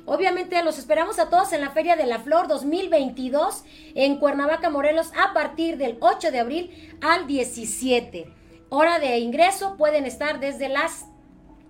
Obviamente 0.06 0.62
los 0.64 0.78
esperamos 0.78 1.18
a 1.18 1.30
todos 1.30 1.52
en 1.54 1.62
la 1.62 1.72
Feria 1.72 1.96
de 1.96 2.06
la 2.06 2.20
Flor 2.20 2.48
2022 2.48 3.64
en 3.96 4.18
Cuernavaca, 4.18 4.70
Morelos, 4.70 5.12
a 5.18 5.34
partir 5.34 5.78
del 5.78 5.98
8 6.00 6.32
de 6.32 6.40
abril 6.40 6.98
al 7.02 7.26
17. 7.26 8.45
Hora 8.70 9.00
de 9.00 9.20
ingreso 9.20 9.76
pueden 9.78 10.06
estar 10.06 10.40
desde 10.40 10.70
las 10.70 11.06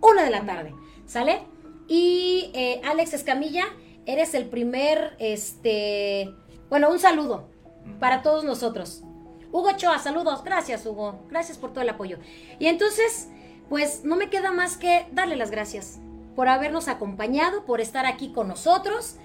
1 0.01 0.21
de 0.23 0.29
la 0.29 0.45
tarde, 0.45 0.73
¿sale? 1.05 1.43
Y 1.87 2.51
eh, 2.53 2.81
Alex 2.85 3.13
Escamilla, 3.13 3.65
eres 4.05 4.33
el 4.33 4.45
primer, 4.45 5.15
este, 5.19 6.33
bueno, 6.69 6.89
un 6.89 6.99
saludo 6.99 7.49
para 7.99 8.21
todos 8.21 8.43
nosotros. 8.43 9.03
Hugo 9.51 9.71
Choa, 9.77 9.99
saludos. 9.99 10.43
Gracias, 10.43 10.85
Hugo. 10.85 11.25
Gracias 11.29 11.57
por 11.57 11.71
todo 11.71 11.81
el 11.81 11.89
apoyo. 11.89 12.17
Y 12.59 12.67
entonces, 12.67 13.29
pues 13.69 14.03
no 14.03 14.15
me 14.15 14.29
queda 14.29 14.51
más 14.51 14.77
que 14.77 15.07
darle 15.13 15.35
las 15.35 15.49
gracias 15.49 15.99
por 16.35 16.49
habernos 16.49 16.87
acompañado, 16.87 17.65
por 17.65 17.79
estar 17.79 18.05
aquí 18.05 18.33
con 18.33 18.47
nosotros. 18.49 19.15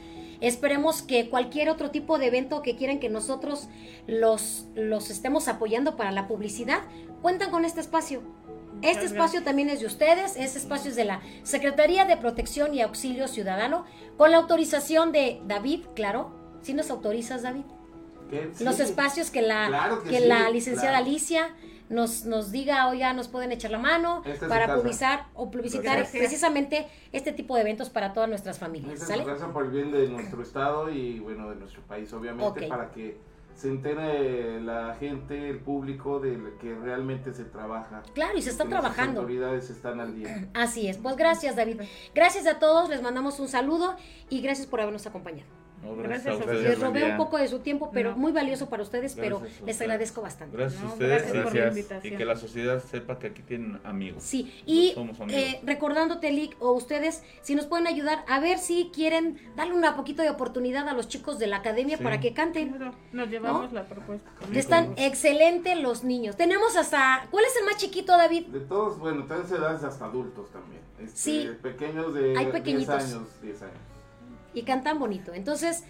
Esperemos 0.41 1.03
que 1.03 1.29
cualquier 1.29 1.69
otro 1.69 1.91
tipo 1.91 2.19
de 2.19 2.27
evento 2.27 2.63
que 2.63 2.77
quieran 2.77 3.01
que 3.01 3.11
nosotros 3.11 3.69
los, 4.07 4.67
los 4.75 5.11
estemos 5.11 5.49
apoyando 5.49 5.97
para 5.97 6.13
la 6.13 6.29
publicidad, 6.29 6.83
cuentan 7.23 7.51
con 7.51 7.65
este 7.65 7.81
espacio. 7.81 8.23
Este 8.83 9.05
espacio 9.05 9.43
también 9.43 9.69
es 9.69 9.81
de 9.81 9.87
ustedes, 9.87 10.37
este 10.37 10.59
espacio 10.59 10.91
es 10.91 10.97
de 10.97 11.05
la 11.05 11.21
Secretaría 11.43 12.07
de 12.07 12.17
Protección 12.17 12.75
y 12.75 12.81
Auxilio 12.81 13.29
Ciudadano, 13.29 13.85
con 14.17 14.31
la 14.31 14.39
autorización 14.39 15.13
de 15.13 15.43
David, 15.47 15.85
claro. 15.95 16.33
Si 16.63 16.73
nos 16.73 16.91
autorizas, 16.91 17.43
David? 17.43 17.65
Los 18.61 18.81
espacios 18.81 19.31
que 19.31 19.43
la, 19.43 19.99
que, 20.09 20.21
la 20.21 20.49
licenciada 20.51 20.99
Alicia 20.99 21.51
nos, 21.89 22.25
nos 22.25 22.53
diga, 22.53 22.89
oiga, 22.89 23.13
nos 23.13 23.29
pueden 23.29 23.51
echar 23.51 23.73
la 23.73 23.79
mano 23.79 24.23
para 24.49 24.77
publicar 24.77 25.27
o 25.35 25.51
publicitar 25.51 26.07
precisamente 26.11 26.87
este 27.13 27.33
tipo 27.33 27.57
de 27.57 27.63
eventos 27.63 27.91
para 27.91 28.13
todas 28.13 28.29
nuestras 28.29 28.59
familias. 28.59 29.01
¿sale? 29.01 29.25
por 29.53 29.65
el 29.65 29.71
bien 29.71 29.91
de 29.91 30.09
nuestro 30.09 30.43
estado 30.43 30.89
y 30.89 31.19
bueno, 31.19 31.51
de 31.51 31.57
nuestro 31.57 31.83
país, 31.83 32.13
obviamente, 32.13 32.67
para 32.69 32.91
que 32.93 33.19
se 33.61 33.69
entere 33.69 34.59
la 34.63 34.97
gente, 34.99 35.51
el 35.51 35.61
público, 35.61 36.19
de 36.19 36.55
que 36.59 36.75
realmente 36.75 37.35
se 37.35 37.45
trabaja. 37.45 38.03
Claro, 38.15 38.39
y 38.39 38.41
se 38.41 38.49
está 38.49 38.65
trabajando. 38.65 39.21
Las 39.21 39.31
autoridades 39.31 39.69
están 39.69 40.01
al 40.01 40.15
día. 40.15 40.49
Así 40.55 40.89
es. 40.89 40.97
Pues 40.97 41.15
gracias, 41.17 41.57
David. 41.57 41.83
Gracias 42.15 42.47
a 42.47 42.59
todos, 42.59 42.89
les 42.89 43.03
mandamos 43.03 43.39
un 43.39 43.49
saludo 43.49 43.97
y 44.31 44.41
gracias 44.41 44.67
por 44.67 44.81
habernos 44.81 45.07
acompañado 45.07 45.61
gracias, 45.83 46.35
a 46.35 46.39
ustedes. 46.39 46.63
Les 46.63 46.81
robé 46.81 47.11
un 47.11 47.17
poco 47.17 47.39
de 47.39 47.49
su 47.49 47.61
tiempo, 47.61 47.91
pero 47.93 48.17
muy 48.17 48.33
valioso 48.33 48.69
para 48.69 48.83
ustedes, 48.83 49.15
pero 49.15 49.43
les 49.65 49.81
agradezco 49.81 50.23
bastante. 50.23 50.57
Gracias 50.57 50.83
a 50.83 50.87
ustedes 50.87 51.33
gracias 51.33 52.05
y 52.05 52.11
que 52.11 52.25
la 52.25 52.37
sociedad 52.37 52.83
sepa 52.83 53.19
que 53.19 53.29
aquí 53.29 53.43
tienen 53.43 53.81
amigos. 53.85 54.23
Sí, 54.23 54.53
y 54.67 54.95
eh, 55.29 55.61
recordándote, 55.65 56.31
Lick, 56.31 56.57
o 56.61 56.73
ustedes, 56.73 57.23
si 57.43 57.55
nos 57.55 57.67
pueden 57.67 57.87
ayudar, 57.87 58.25
a 58.29 58.41
ver 58.41 58.59
si 58.59 58.91
quieren 58.93 59.39
darle 59.57 59.75
un 59.75 59.81
poquito 59.97 60.23
de 60.23 60.31
oportunidad 60.31 60.89
a 60.89 60.93
los 60.93 61.09
chicos 61.09 61.39
de 61.39 61.47
la 61.47 61.57
academia 61.57 61.99
para 61.99 62.21
que 62.21 62.33
canten. 62.35 62.93
nos 63.13 63.29
llevamos 63.29 63.73
la 63.73 63.85
propuesta. 63.85 64.31
Están 64.55 64.95
excelentes 64.97 65.81
los 65.81 66.05
niños. 66.05 66.37
Tenemos 66.37 66.77
hasta, 66.77 67.27
¿cuál 67.31 67.45
es 67.45 67.57
el 67.57 67.65
más 67.65 67.77
chiquito, 67.77 68.17
David? 68.17 68.47
De 68.47 68.61
todos, 68.61 68.99
bueno, 68.99 69.25
tenemos 69.25 69.51
edades 69.51 69.83
hasta 69.83 70.05
adultos 70.05 70.51
también. 70.51 70.83
Este, 70.99 71.19
sí. 71.19 71.51
Pequeños 71.63 72.15
de 72.15 72.37
Hay 72.37 72.51
10 72.61 72.89
años, 72.91 73.41
10 73.43 73.63
años 73.63 73.90
y 74.55 74.63
cantan 74.63 74.99
bonito. 74.99 75.35
Entonces, 75.35 75.85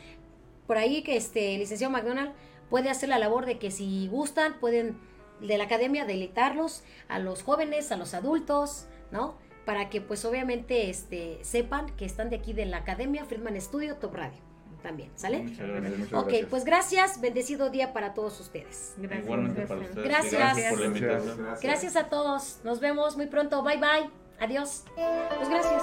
por 0.67 0.79
ahí 0.79 1.03
que 1.03 1.17
este 1.17 1.57
licenciado 1.59 1.93
McDonald 1.93 2.33
puede 2.69 2.91
hacer 2.91 3.09
la 3.09 3.19
labor 3.19 3.47
de 3.47 3.59
que 3.59 3.71
si 3.71 4.09
gustan, 4.09 4.59
pueden 4.61 4.99
de 5.41 5.59
la 5.59 5.65
academia 5.65 6.05
deleitarlos 6.05 6.83
a 7.09 7.19
los 7.19 7.43
jóvenes, 7.43 7.91
a 7.93 7.97
los 7.97 8.15
adultos, 8.15 8.87
¿no? 9.11 9.37
Para 9.65 9.89
que 9.89 10.01
pues 10.01 10.25
obviamente 10.25 10.91
este, 10.91 11.39
sepan 11.43 11.87
que 11.97 12.05
están 12.05 12.31
de 12.31 12.37
aquí 12.37 12.53
de 12.53 12.67
la 12.67 12.79
academia 12.79 13.25
Friedman 13.25 13.61
Studio 13.61 13.97
Top 13.97 14.15
Radio 14.15 14.39
también, 14.83 15.11
¿sale? 15.15 15.43
Muchas 15.43 15.69
gracias. 15.69 15.99
Muchas 15.99 16.25
ok, 16.25 16.33
pues 16.49 16.65
gracias, 16.65 17.21
bendecido 17.21 17.71
día 17.71 17.93
para 17.93 18.15
todos 18.15 18.41
ustedes. 18.41 18.95
Gracias. 18.97 19.25
Igualmente 19.25 19.63
para 19.67 19.81
ustedes. 19.81 20.05
Gracias. 20.05 20.33
Gracias 20.33 20.71
por 20.71 20.81
la 20.81 20.87
invitación. 20.87 21.47
Gracias 21.63 21.97
a 21.97 22.09
todos. 22.09 22.61
Nos 22.65 22.81
vemos 22.81 23.17
muy 23.17 23.27
pronto. 23.27 23.63
Bye 23.63 23.79
bye. 23.79 24.11
Adiós. 24.41 24.85
Pues 24.95 25.49
gracias. 25.49 25.83